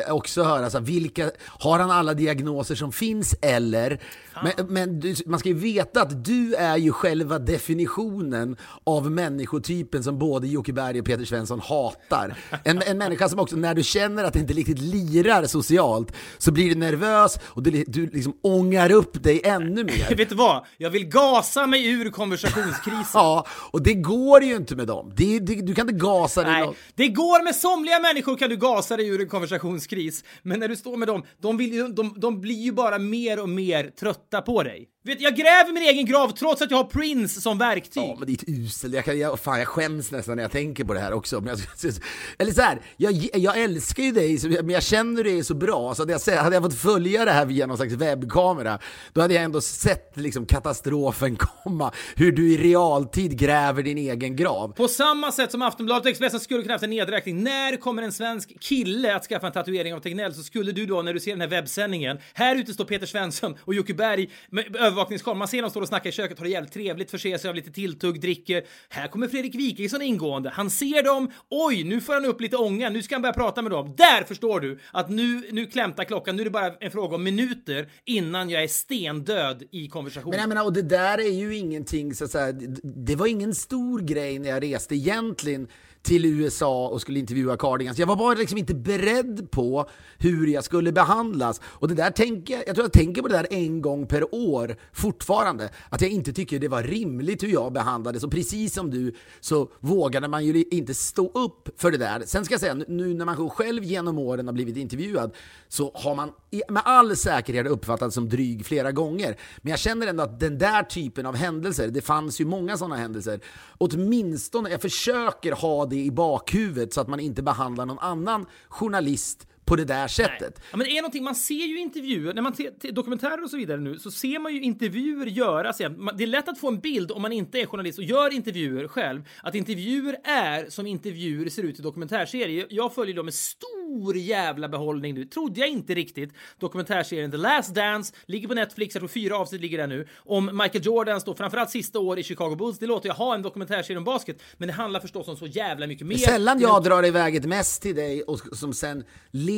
också 0.10 0.44
höra, 0.44 0.70
så 0.70 0.78
här, 0.78 0.86
vilka, 0.86 1.32
har 1.46 1.80
han 1.80 1.92
alla 1.92 2.14
diagnoser 2.14 2.76
som 2.76 2.92
finns 2.92 3.36
eller? 3.42 4.00
Men, 4.44 4.68
men 4.68 5.00
du, 5.00 5.16
man 5.26 5.40
ska 5.40 5.50
ju 5.50 5.56
veta 5.56 6.02
att 6.02 6.26
du 6.26 6.56
är 6.56 6.78
ju 6.78 6.92
själva 6.92 7.40
definitionen 7.40 8.58
av 8.84 9.12
människotypen 9.12 10.04
som 10.04 10.20
både 10.20 10.48
Jocke 10.48 10.74
Berg 10.74 11.00
och 11.00 11.06
Peter 11.06 11.26
Svensson 11.26 11.60
hatar. 11.60 12.38
En, 12.64 12.82
en 12.82 12.98
människa 12.98 13.30
som 13.30 13.40
också, 13.40 13.56
när 13.56 13.76
du 13.76 13.84
känner 13.84 14.24
att 14.24 14.34
det 14.34 14.40
inte 14.40 14.54
riktigt 14.54 14.80
lirar 14.80 15.46
socialt, 15.46 16.14
så 16.38 16.52
blir 16.52 16.70
du 16.70 16.76
nervös 16.76 17.40
och 17.44 17.64
du, 17.64 17.84
du 17.88 18.06
liksom 18.06 18.34
ångar 18.44 18.92
upp 18.92 19.24
dig 19.24 19.42
ännu 19.44 19.84
mer. 19.84 20.16
Vet 20.18 20.30
du 20.30 20.36
vad? 20.36 20.66
Jag 20.78 20.90
vill 20.90 21.06
gasa 21.06 21.68
mig 21.68 21.88
ur 21.88 22.10
konversationskrisen. 22.10 23.04
Ja, 23.14 23.46
Och 23.72 23.84
det 23.84 23.94
går 23.94 24.44
ju 24.44 24.56
inte 24.56 24.76
med 24.76 24.88
dem. 24.88 25.14
Det, 25.16 25.40
det, 25.40 25.56
du 25.56 25.76
kan 25.76 25.90
inte 25.90 26.06
gasa 26.06 26.44
dig. 26.44 26.52
Nej, 26.52 26.70
det 26.96 27.08
går 27.08 27.44
med 27.44 27.56
somliga 27.56 28.00
människor 28.00 28.38
kan 28.38 28.50
du 28.50 28.58
gasa 28.58 28.98
dig 28.98 29.08
ur 29.08 29.22
en 29.22 29.30
konversationskris. 29.30 30.24
Men 30.42 30.60
när 30.60 30.68
du 30.68 30.76
står 30.76 30.98
med 30.98 31.08
dem, 31.08 31.24
de, 31.42 31.58
vill, 31.58 31.96
de, 31.96 32.14
de 32.18 32.42
blir 32.42 32.64
ju 32.64 32.72
bara 32.72 33.00
mer 33.00 33.42
och 33.42 33.50
mer 33.50 33.84
trötta 33.84 34.42
på 34.42 34.64
dig. 34.64 34.88
Vet, 35.08 35.22
jag 35.22 35.36
gräver 35.36 35.74
min 35.74 35.84
egen 35.84 36.06
grav 36.06 36.30
trots 36.30 36.62
att 36.62 36.72
jag 36.72 36.78
har 36.78 36.84
Prince 36.84 37.42
som 37.42 37.58
verktyg. 37.58 38.04
Ja, 38.04 38.16
men 38.20 38.28
det 38.28 38.32
är 38.32 38.36
ett 38.36 38.50
usel. 38.50 38.94
Jag, 38.94 39.06
kan, 39.06 39.20
jag, 39.20 39.40
fan, 39.40 39.60
jag 39.60 39.68
skäms 39.68 40.12
nästan 40.12 40.36
när 40.36 40.44
jag 40.44 40.52
tänker 40.52 40.84
på 40.84 40.94
det 40.94 41.00
här 41.00 41.14
också. 41.14 41.44
Jag, 41.46 41.60
eller 42.38 42.52
så 42.52 42.62
här, 42.62 42.82
jag, 42.98 43.30
jag 43.34 43.62
älskar 43.62 44.04
ju 44.04 44.12
dig, 44.12 44.40
men 44.44 44.70
jag 44.70 44.84
känner 44.84 45.24
dig 45.24 45.44
så 45.44 45.54
bra. 45.54 45.96
Så 45.96 46.02
hade 46.02 46.20
jag, 46.26 46.38
hade 46.38 46.56
jag 46.56 46.64
fått 46.64 46.80
följa 46.80 47.26
det 47.26 47.32
här 47.32 47.46
via 47.46 47.66
någon 47.66 47.78
slags 47.78 47.94
webbkamera, 47.94 48.80
då 49.14 49.22
hade 49.22 49.34
jag 49.34 49.44
ändå 49.44 49.62
sett 49.62 50.18
liksom, 50.18 50.46
katastrofen 50.46 51.36
komma. 51.36 51.92
Hur 52.16 52.32
du 52.32 52.54
i 52.54 52.58
realtid 52.58 53.40
gräver 53.48 53.84
din 53.84 53.98
egen 53.98 54.36
grav. 54.36 54.74
På 54.74 54.88
samma 54.88 55.32
sätt 55.32 55.52
som 55.52 55.62
Aftonbladet 55.62 56.06
och 56.06 56.10
Expressen 56.10 56.40
skulle 56.40 56.62
kunna 56.62 56.74
haft 56.74 56.84
en 56.84 56.90
nedräkning. 56.90 57.44
När 57.44 57.78
kommer 57.78 58.04
en 58.04 58.12
svensk 58.12 58.60
kille 58.60 59.16
att 59.16 59.26
skaffa 59.26 59.48
en 59.48 59.54
tatuering 59.54 59.94
av 59.94 60.00
Tegnell 60.00 60.34
så 60.34 60.44
skulle 60.44 60.72
du 60.72 60.86
då 60.86 61.02
när 61.02 61.14
du 61.14 61.20
ser 61.20 61.32
den 61.32 61.42
här 61.42 61.48
webbsändningen. 61.48 62.18
Här 62.34 62.56
ute 62.56 62.74
står 62.74 62.86
Peter 62.86 63.06
Svensson 63.06 63.56
och 63.62 63.74
Jocke 63.74 63.94
Berg 63.94 64.30
med 64.50 64.76
övervakningskameran. 64.76 65.38
Man 65.38 65.48
ser 65.48 65.62
dem 65.62 65.72
stå 65.72 65.82
och 65.82 65.88
snacka 65.88 66.10
i 66.10 66.12
köket, 66.12 66.38
har 66.38 66.46
det 66.46 66.52
jävligt 66.52 66.74
trevligt, 66.74 67.12
förser 67.12 67.38
sig 67.38 67.50
av 67.50 67.56
lite 67.56 67.72
tilltugg, 67.72 68.22
dricker. 68.22 68.64
Här 68.90 69.08
kommer 69.08 69.28
Fredrik 69.28 69.56
Wikingsson 69.56 70.02
ingående. 70.02 70.50
Han 70.50 70.70
ser 70.70 71.04
dem. 71.04 71.32
Oj, 71.50 71.84
nu 71.84 72.02
får 72.02 72.14
han 72.14 72.26
upp 72.26 72.42
lite 72.42 72.58
ånga. 72.58 72.90
Nu 72.90 73.04
ska 73.04 73.16
han 73.16 73.22
börja 73.22 73.34
prata 73.34 73.62
med 73.62 73.72
dem. 73.72 73.94
Där 73.98 74.24
förstår 74.24 74.60
du 74.60 74.80
att 74.92 75.10
nu, 75.10 75.44
nu 75.52 75.66
klämtar 75.66 76.04
klockan. 76.04 76.36
Nu 76.36 76.42
är 76.42 76.46
det 76.46 76.52
bara 76.52 76.74
en 76.80 76.92
fråga 76.92 77.16
om 77.16 77.24
minuter 77.24 77.90
innan 78.06 78.50
jag 78.50 78.64
är 78.64 78.68
stendöd 78.68 79.64
i 79.72 79.88
konversationen. 79.88 80.30
Men 80.32 80.40
jag 80.40 80.50
menar, 80.50 80.66
och 80.66 80.74
det 80.74 80.82
där 80.82 81.18
är 81.18 81.32
ju 81.32 81.56
ingenting, 81.56 82.14
så 82.16 82.24
att 82.24 82.32
säga, 82.32 82.52
det- 82.52 83.16
var 83.18 83.28
ingen 83.38 83.56
stor 83.56 84.00
grej 84.00 84.40
när 84.40 84.50
jag 84.50 84.64
reste 84.64 84.96
egentligen 84.96 85.68
till 86.08 86.26
USA 86.26 86.88
och 86.88 87.02
skulle 87.02 87.20
intervjua 87.20 87.58
Cardigans. 87.58 88.00
Jag 88.00 88.08
var 88.08 88.16
bara 88.16 88.34
liksom 88.34 88.58
inte 88.58 88.76
beredd 88.76 89.52
på 89.52 89.90
hur 90.18 90.48
jag 90.48 90.64
skulle 90.64 90.92
behandlas. 90.92 91.62
Och 91.64 91.88
det 91.88 91.96
där 91.96 92.12
tänker 92.12 92.54
jag, 92.54 92.68
jag 92.68 92.76
tror 92.76 92.86
jag 92.86 92.94
tänker 92.94 93.22
på 93.22 93.28
det 93.28 93.38
där 93.38 93.48
en 93.50 93.82
gång 93.82 94.08
per 94.08 94.36
år 94.36 94.76
fortfarande. 94.94 95.70
Att 95.90 96.02
jag 96.02 96.12
inte 96.12 96.34
tycker 96.34 96.60
det 96.60 96.68
var 96.68 96.84
rimligt 96.84 97.44
hur 97.44 97.48
jag 97.48 97.74
behandlades. 97.74 98.24
Och 98.24 98.32
precis 98.32 98.74
som 98.74 98.92
du 98.92 99.14
så 99.40 99.70
vågade 99.80 100.28
man 100.28 100.46
ju 100.46 100.64
inte 100.72 100.94
stå 100.94 101.32
upp 101.34 101.70
för 101.78 101.92
det 101.92 101.98
där. 101.98 102.24
Sen 102.26 102.46
ska 102.46 102.54
jag 102.54 102.62
säga, 102.62 102.74
nu 102.74 103.14
när 103.14 103.26
man 103.26 103.50
själv 103.50 103.84
genom 103.84 104.20
åren 104.20 104.48
har 104.48 104.54
blivit 104.54 104.78
intervjuad 104.78 105.36
så 105.68 105.92
har 105.94 106.16
man 106.16 106.32
med 106.70 106.82
all 106.86 107.16
säkerhet 107.16 107.68
uppfattats 107.68 108.16
som 108.16 108.30
dryg 108.30 108.66
flera 108.66 108.92
gånger. 108.92 109.38
Men 109.62 109.72
jag 109.72 109.80
känner 109.80 110.08
ändå 110.08 110.24
att 110.24 110.40
den 110.40 110.58
där 110.58 110.84
typen 110.84 111.26
av 111.26 111.36
händelser, 111.36 111.88
det 111.88 112.02
fanns 112.02 112.42
ju 112.42 112.46
många 112.46 112.78
sådana 112.78 112.96
händelser, 112.96 113.40
åtminstone, 113.78 114.70
jag 114.70 114.82
försöker 114.82 115.52
ha 115.52 115.86
det 115.86 115.97
i 116.06 116.12
bakhuvudet 116.12 116.94
så 116.94 117.02
att 117.02 117.08
man 117.08 117.20
inte 117.20 117.44
behandlar 117.44 117.86
någon 117.86 118.00
annan 118.00 118.46
journalist 118.70 119.48
på 119.68 119.76
det 119.76 119.86
där 119.86 120.08
sättet. 120.08 120.62
Ja, 120.72 120.78
men 120.78 120.88
det 120.88 120.98
är 120.98 121.02
någonting, 121.02 121.24
man 121.24 121.36
ser 121.36 121.66
ju 121.66 121.80
intervjuer, 121.80 122.34
när 122.34 122.42
man 122.42 122.56
ser 122.56 122.92
dokumentärer 122.92 123.44
och 123.44 123.50
så 123.50 123.58
vidare 123.58 123.78
nu, 123.78 124.00
så 124.00 124.12
ser 124.12 124.40
man 124.40 124.54
ju 124.54 124.62
intervjuer 124.62 125.26
göras. 125.26 125.78
Det 125.78 126.24
är 126.24 126.28
lätt 126.28 126.50
att 126.50 126.60
få 126.60 126.68
en 126.68 126.80
bild 126.80 127.12
om 127.12 127.22
man 127.22 127.32
inte 127.32 127.60
är 127.60 127.66
journalist 127.66 128.00
och 128.00 128.04
gör 128.04 128.34
intervjuer 128.34 128.88
själv, 128.88 129.22
att 129.44 129.56
intervjuer 129.56 130.18
är 130.24 130.70
som 130.70 130.88
intervjuer 130.88 131.50
ser 131.50 131.64
ut 131.64 131.80
i 131.80 131.82
dokumentärserier. 131.82 132.68
Jag 132.70 132.96
följer 132.96 133.16
dem 133.16 133.26
med 133.26 133.34
stor 133.34 134.18
jävla 134.18 134.70
behållning 134.70 135.14
nu. 135.14 135.26
Trodde 135.26 135.60
jag 135.60 135.70
inte 135.70 135.94
riktigt. 135.94 136.34
Dokumentärserien 136.60 137.32
The 137.32 137.38
Last 137.38 137.76
Dance 137.76 138.14
ligger 138.26 138.48
på 138.48 138.54
Netflix, 138.54 138.96
jag 138.96 139.02
tror 139.02 139.08
fyra 139.08 139.38
avsnitt 139.38 139.62
ligger 139.62 139.78
där 139.78 139.88
nu. 139.88 140.08
Om 140.16 140.46
Michael 140.46 140.86
Jordans 140.86 141.24
då, 141.24 141.36
framförallt 141.36 141.70
sista 141.70 142.00
år 142.00 142.20
i 142.20 142.24
Chicago 142.24 142.56
Bulls. 142.56 142.80
Det 142.80 142.86
låter 142.86 143.10
jag 143.10 143.16
ha 143.16 143.36
en 143.36 143.42
dokumentärserie 143.42 143.98
om 143.98 144.04
basket, 144.04 144.42
men 144.58 144.68
det 144.68 144.74
handlar 144.74 145.00
förstås 145.00 145.28
om 145.28 145.38
så 145.38 145.48
jävla 145.48 145.88
mycket 145.88 146.08
mer. 146.08 146.16
Det 146.16 146.24
är 146.24 146.28
sällan 146.28 146.60
jag 146.60 146.84
drar 146.84 147.06
iväg 147.06 147.36
ett 147.36 147.46
mess 147.46 147.80
till 147.80 147.96
dig 147.96 148.24
och 148.24 148.40
som 148.40 148.74
sen 148.74 149.04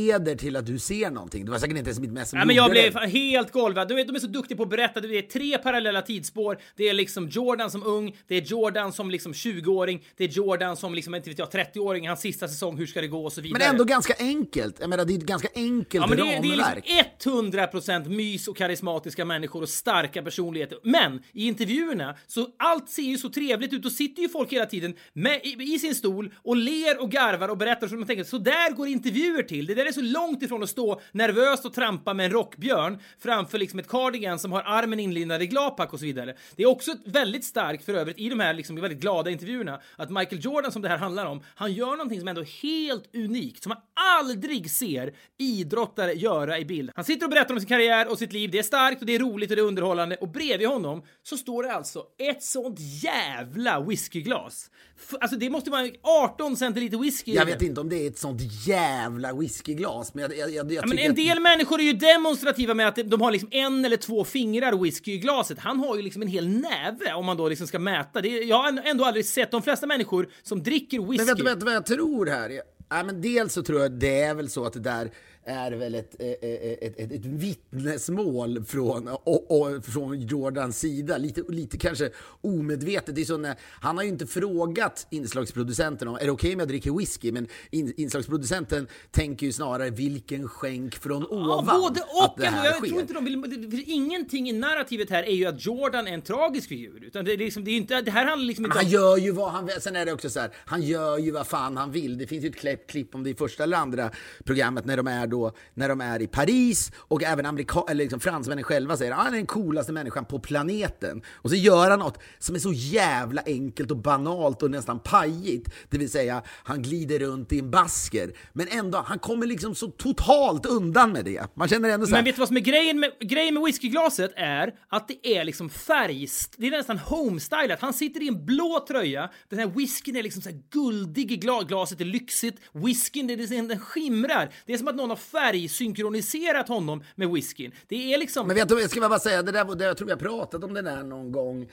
leder 0.05 0.35
till 0.35 0.55
att 0.55 0.65
du 0.65 0.79
ser 0.79 1.09
någonting. 1.11 1.45
Det 1.45 1.51
var 1.51 1.59
säkert 1.59 1.77
inte 1.77 1.89
ens 1.89 1.99
mitt 1.99 2.27
som 2.27 2.39
Ja, 2.39 2.45
men 2.45 2.55
jag 2.55 2.71
blev 2.71 2.93
det. 2.93 3.07
helt 3.07 3.51
golvad. 3.51 3.87
Du 3.87 3.95
vet, 3.95 4.07
de 4.07 4.15
är 4.15 4.19
så 4.19 4.27
duktiga 4.27 4.57
på 4.57 4.63
att 4.63 4.69
berätta. 4.69 4.99
Det 4.99 5.17
är 5.17 5.21
tre 5.21 5.57
parallella 5.57 6.01
tidsspår. 6.01 6.57
Det 6.75 6.89
är 6.89 6.93
liksom 6.93 7.29
Jordan 7.29 7.71
som 7.71 7.83
ung, 7.83 8.15
det 8.27 8.35
är 8.35 8.41
Jordan 8.41 8.93
som 8.93 9.09
liksom 9.11 9.33
20-åring, 9.33 10.03
det 10.17 10.23
är 10.23 10.27
Jordan 10.27 10.77
som 10.77 10.93
liksom, 10.93 11.15
inte 11.15 11.29
vet 11.29 11.39
jag, 11.39 11.49
30-åring, 11.49 12.07
hans 12.07 12.19
sista 12.21 12.47
säsong, 12.47 12.77
hur 12.77 12.85
ska 12.85 13.01
det 13.01 13.07
gå 13.07 13.25
och 13.25 13.33
så 13.33 13.41
vidare. 13.41 13.59
Men 13.59 13.69
ändå 13.69 13.83
ganska 13.83 14.13
enkelt. 14.19 14.75
Jag 14.79 14.89
menar, 14.89 15.05
det 15.05 15.13
är 15.13 15.17
ett 15.17 15.23
ganska 15.23 15.47
enkelt 15.55 16.03
Ja, 16.03 16.07
men 16.07 16.17
det, 16.17 16.33
är- 16.35 16.41
det 16.41 16.47
är 16.47 16.57
ramverk. 16.57 16.85
liksom 16.85 17.51
100% 17.51 18.09
mys 18.09 18.47
och 18.47 18.57
karismatiska 18.57 19.25
människor 19.25 19.61
och 19.61 19.69
starka 19.69 20.21
personligheter. 20.23 20.77
Men 20.83 21.23
i 21.33 21.47
intervjuerna 21.47 22.15
så 22.27 22.47
allt 22.59 22.89
ser 22.89 23.01
ju 23.03 23.17
så 23.17 23.29
trevligt 23.29 23.73
ut 23.73 23.85
och 23.85 23.91
sitter 23.91 24.21
ju 24.21 24.29
folk 24.29 24.53
hela 24.53 24.65
tiden 24.65 24.93
med, 25.13 25.39
i, 25.43 25.73
i 25.75 25.79
sin 25.79 25.95
stol 25.95 26.33
och 26.43 26.55
ler 26.55 27.01
och 27.01 27.11
garvar 27.11 27.49
och 27.49 27.57
berättar 27.57 27.87
så 27.87 27.95
man 27.95 28.07
tänker 28.07 28.23
så 28.23 28.37
där 28.37 28.71
går 28.75 28.87
intervjuer 28.87 29.43
till. 29.43 29.65
Det 29.65 29.73
där 29.73 29.88
är 29.89 29.93
så 29.93 30.01
långt 30.01 30.43
ifrån 30.43 30.63
att 30.63 30.69
stå 30.69 31.01
nervöst 31.11 31.65
och 31.65 31.73
trampa 31.73 32.13
med 32.13 32.25
en 32.25 32.31
rockbjörn 32.31 32.99
framför 33.19 33.57
liksom 33.57 33.79
ett 33.79 33.87
cardigan 33.87 34.39
som 34.39 34.51
har 34.51 34.61
armen 34.65 34.99
inlindad 34.99 35.41
i 35.41 35.47
glapack 35.47 35.93
och 35.93 35.99
så 35.99 36.05
vidare. 36.05 36.35
Det 36.55 36.63
är 36.63 36.67
också 36.67 36.95
väldigt 37.05 37.43
starkt 37.45 37.85
för 37.85 37.93
övrigt 37.93 38.19
i 38.19 38.29
de 38.29 38.39
här 38.39 38.53
liksom 38.53 38.75
väldigt 38.75 38.99
glada 38.99 39.29
intervjuerna 39.31 39.79
att 39.95 40.09
Michael 40.09 40.45
Jordan 40.45 40.71
som 40.71 40.81
det 40.81 40.89
här 40.89 40.97
handlar 40.97 41.25
om, 41.25 41.41
han 41.55 41.73
gör 41.73 41.91
någonting 41.91 42.19
som 42.19 42.27
ändå 42.27 42.41
är 42.41 42.61
helt 42.61 43.15
unikt 43.15 43.63
som 43.63 43.69
man 43.69 43.77
aldrig 44.19 44.71
ser 44.71 45.13
idrottare 45.37 46.13
göra 46.13 46.59
i 46.59 46.65
bild. 46.65 46.91
Han 46.95 47.05
sitter 47.05 47.25
och 47.25 47.29
berättar 47.29 47.53
om 47.53 47.59
sin 47.59 47.69
karriär 47.69 48.11
och 48.11 48.17
sitt 48.17 48.33
liv. 48.33 48.51
Det 48.51 48.59
är 48.59 48.63
starkt 48.63 48.99
och 49.01 49.05
det 49.05 49.15
är 49.15 49.19
roligt 49.19 49.49
och 49.49 49.55
det 49.55 49.61
är 49.61 49.65
underhållande 49.65 50.15
och 50.15 50.27
bredvid 50.29 50.67
honom 50.67 51.03
så 51.23 51.37
står 51.37 51.63
det 51.63 51.73
alltså 51.73 52.03
ett 52.17 52.43
sånt 52.43 52.79
jävla 52.79 53.79
whiskyglas. 53.81 54.71
F- 54.97 55.15
Alltså 55.21 55.37
det 55.37 55.49
måste 55.49 55.71
vara 55.71 55.87
18 56.03 56.57
centiliter 56.57 56.97
whisky 56.97 57.33
Jag 57.33 57.45
vet 57.45 57.61
inte 57.61 57.81
om 57.81 57.89
det 57.89 57.95
är 58.05 58.07
ett 58.07 58.17
sånt 58.17 58.41
jävla 58.67 59.33
whiskyglas, 59.79 60.13
men 60.13 60.21
jag, 60.23 60.37
jag, 60.37 60.51
jag, 60.51 60.71
Ja, 60.73 60.81
men 60.87 60.99
en 60.99 61.09
att- 61.11 61.15
del 61.15 61.39
människor 61.39 61.79
är 61.79 61.83
ju 61.83 61.93
demonstrativa 61.93 62.73
med 62.73 62.87
att 62.87 62.95
de 62.95 63.21
har 63.21 63.31
liksom 63.31 63.49
en 63.51 63.85
eller 63.85 63.97
två 63.97 64.23
fingrar 64.23 64.83
whisky 64.83 65.11
i 65.13 65.17
glaset. 65.17 65.59
Han 65.59 65.79
har 65.79 65.95
ju 65.95 66.01
liksom 66.01 66.21
en 66.21 66.27
hel 66.27 66.47
näve 66.49 67.13
om 67.13 67.25
man 67.25 67.37
då 67.37 67.49
liksom 67.49 67.67
ska 67.67 67.79
mäta. 67.79 68.21
Det, 68.21 68.29
jag 68.29 68.57
har 68.57 68.81
ändå 68.85 69.05
aldrig 69.05 69.25
sett 69.25 69.51
de 69.51 69.61
flesta 69.61 69.87
människor 69.87 70.29
som 70.43 70.63
dricker 70.63 70.99
whisky. 70.99 71.17
Men 71.17 71.45
vet 71.45 71.59
du, 71.59 71.65
vad 71.65 71.75
jag 71.75 71.85
tror 71.85 72.25
här? 72.25 72.49
Jag- 72.49 72.63
Ja, 72.91 73.03
men 73.03 73.21
dels 73.21 73.53
så 73.53 73.63
tror 73.63 73.81
jag 73.81 73.91
det 73.91 74.21
är 74.21 74.33
väl 74.33 74.49
så 74.49 74.65
att 74.65 74.73
det 74.73 74.79
där 74.79 75.11
är 75.49 75.71
väl 75.71 75.95
ett, 75.95 76.15
eh, 76.19 76.27
eh, 76.27 76.71
ett, 76.81 76.99
ett, 76.99 77.11
ett 77.11 77.25
vittnesmål 77.25 78.63
från, 78.65 79.07
och, 79.07 79.61
och, 79.61 79.85
från 79.85 80.19
Jordans 80.21 80.79
sida. 80.79 81.17
Lite, 81.17 81.43
lite 81.49 81.77
kanske 81.77 82.09
omedvetet. 82.41 83.15
Det 83.15 83.21
är 83.21 83.25
så 83.25 83.37
när, 83.37 83.55
han 83.81 83.97
har 83.97 84.03
ju 84.03 84.09
inte 84.09 84.27
frågat 84.27 85.07
inslagsproducenten 85.09 86.07
om 86.07 86.15
är 86.15 86.25
det 86.25 86.31
okej 86.31 86.53
om 86.53 86.59
jag 86.59 86.67
dricker 86.67 86.91
whisky? 86.97 87.31
Men 87.31 87.47
in, 87.71 87.93
inslagsproducenten 87.97 88.87
tänker 89.11 89.45
ju 89.45 89.51
snarare 89.51 89.89
vilken 89.89 90.47
skänk 90.47 90.95
från 90.95 91.25
ovan 91.25 91.65
Ja, 91.67 91.79
både 91.81 91.99
att 92.01 92.31
och! 92.35 92.39
det 92.39 92.45
ändå. 92.45 92.59
här 92.59 92.65
Jag 92.65 92.75
sker. 92.75 92.87
tror 92.87 93.01
inte 93.01 93.13
de 93.13 93.25
vill, 93.25 93.41
det- 93.41 93.77
för 93.77 93.89
ingenting 93.89 94.49
i 94.49 94.53
narrativet 94.53 95.09
här 95.09 95.23
är 95.23 95.35
ju 95.35 95.45
att 95.45 95.65
Jordan 95.65 96.07
är 96.07 96.11
en 96.13 96.21
tragisk 96.21 96.69
figur. 96.69 97.03
Utan 97.03 97.25
det, 97.25 97.33
är 97.33 97.37
liksom, 97.37 97.63
det, 97.63 97.71
är 97.71 97.77
inte, 97.77 98.01
det 98.01 98.11
här 98.11 98.25
handlar 98.25 98.45
liksom 98.47 98.65
inte 98.65 98.77
Han 98.77 98.85
om... 98.85 98.91
gör 98.91 99.17
ju 99.17 99.31
vad 99.31 99.51
han 99.51 99.65
vill. 99.65 99.81
Sen 99.81 99.95
är 99.95 100.05
det 100.05 100.13
också 100.13 100.29
så 100.29 100.39
här, 100.39 100.49
han 100.65 100.81
gör 100.81 101.17
ju 101.17 101.31
vad 101.31 101.47
fan 101.47 101.77
han 101.77 101.91
vill. 101.91 102.17
Det 102.17 102.27
finns 102.27 102.43
ju 102.43 102.49
ett 102.49 102.55
klipp, 102.55 102.87
klipp 102.87 103.15
om 103.15 103.23
det 103.23 103.29
i 103.29 103.35
första 103.35 103.63
eller 103.63 103.77
andra 103.77 104.11
programmet 104.43 104.85
när 104.85 104.97
de 104.97 105.07
är 105.07 105.27
då, 105.27 105.38
när 105.73 105.89
de 105.89 106.01
är 106.01 106.21
i 106.21 106.27
Paris 106.27 106.91
och 106.97 107.23
även 107.23 107.45
amerika, 107.45 107.83
eller 107.89 108.03
liksom 108.03 108.19
fransmännen 108.19 108.63
själva 108.63 108.97
säger 108.97 109.11
att 109.11 109.17
han 109.17 109.27
är 109.33 109.37
den 109.37 109.45
coolaste 109.45 109.91
människan 109.91 110.25
på 110.25 110.39
planeten. 110.39 111.21
Och 111.35 111.49
så 111.49 111.55
gör 111.55 111.89
han 111.89 111.99
något 111.99 112.17
som 112.39 112.55
är 112.55 112.59
så 112.59 112.73
jävla 112.73 113.41
enkelt 113.45 113.91
och 113.91 113.97
banalt 113.97 114.63
och 114.63 114.71
nästan 114.71 114.99
pajigt. 114.99 115.69
Det 115.89 115.97
vill 115.97 116.11
säga, 116.11 116.41
han 116.63 116.81
glider 116.81 117.19
runt 117.19 117.51
i 117.53 117.59
en 117.59 117.71
basker. 117.71 118.31
Men 118.53 118.67
ändå, 118.67 119.03
han 119.07 119.19
kommer 119.19 119.45
liksom 119.47 119.75
så 119.75 119.87
totalt 119.87 120.65
undan 120.65 121.11
med 121.11 121.25
det. 121.25 121.43
Man 121.55 121.67
känner 121.67 121.89
ändå 121.89 122.05
så 122.05 122.09
här, 122.11 122.17
Men 122.17 122.25
vet 122.25 122.35
du 122.35 122.39
vad 122.39 122.47
som 122.47 122.57
är 122.57 122.61
grejen 122.61 122.99
med, 122.99 123.11
grejen 123.21 123.53
med 123.53 123.63
whiskyglaset 123.63 124.31
är 124.35 124.73
att 124.89 125.07
det 125.07 125.27
är 125.37 125.43
liksom 125.43 125.69
färgst, 125.69 126.55
det 126.57 126.67
är 126.67 126.71
nästan 126.71 126.97
homestylat. 126.97 127.81
Han 127.81 127.93
sitter 127.93 128.23
i 128.23 128.27
en 128.27 128.45
blå 128.45 128.85
tröja, 128.87 129.29
den 129.49 129.59
här 129.59 129.67
whiskyn 129.67 130.15
är 130.15 130.23
liksom 130.23 130.41
så 130.41 130.49
här 130.49 130.61
guldig 130.69 131.31
i 131.31 131.37
gla- 131.37 131.67
glaset, 131.67 132.01
är 132.01 132.05
lyxigt. 132.05 132.57
Whiskyn, 132.73 133.27
det 133.27 133.33
är, 133.33 133.37
det- 133.37 133.67
den 133.67 133.79
skimrar. 133.79 134.53
Det 134.65 134.73
är 134.73 134.77
som 134.77 134.87
att 134.87 134.95
någon 134.95 135.09
har 135.09 135.17
färgsynkroniserat 135.31 136.67
honom 136.67 137.03
med 137.15 137.29
whiskyn. 137.29 137.71
Det 137.87 138.13
är 138.13 138.17
liksom... 138.17 138.47
Men 138.47 138.55
vet 138.55 138.69
du, 138.69 138.81
jag 138.81 138.89
ska 138.89 139.09
bara 139.09 139.19
säga, 139.19 139.43
det 139.43 139.51
där, 139.51 139.83
jag 139.83 139.97
tror 139.97 140.05
vi 140.05 140.11
har 140.11 140.19
pratat 140.19 140.63
om 140.63 140.73
det 140.73 140.81
där 140.81 141.03
någon 141.03 141.31
gång. 141.31 141.69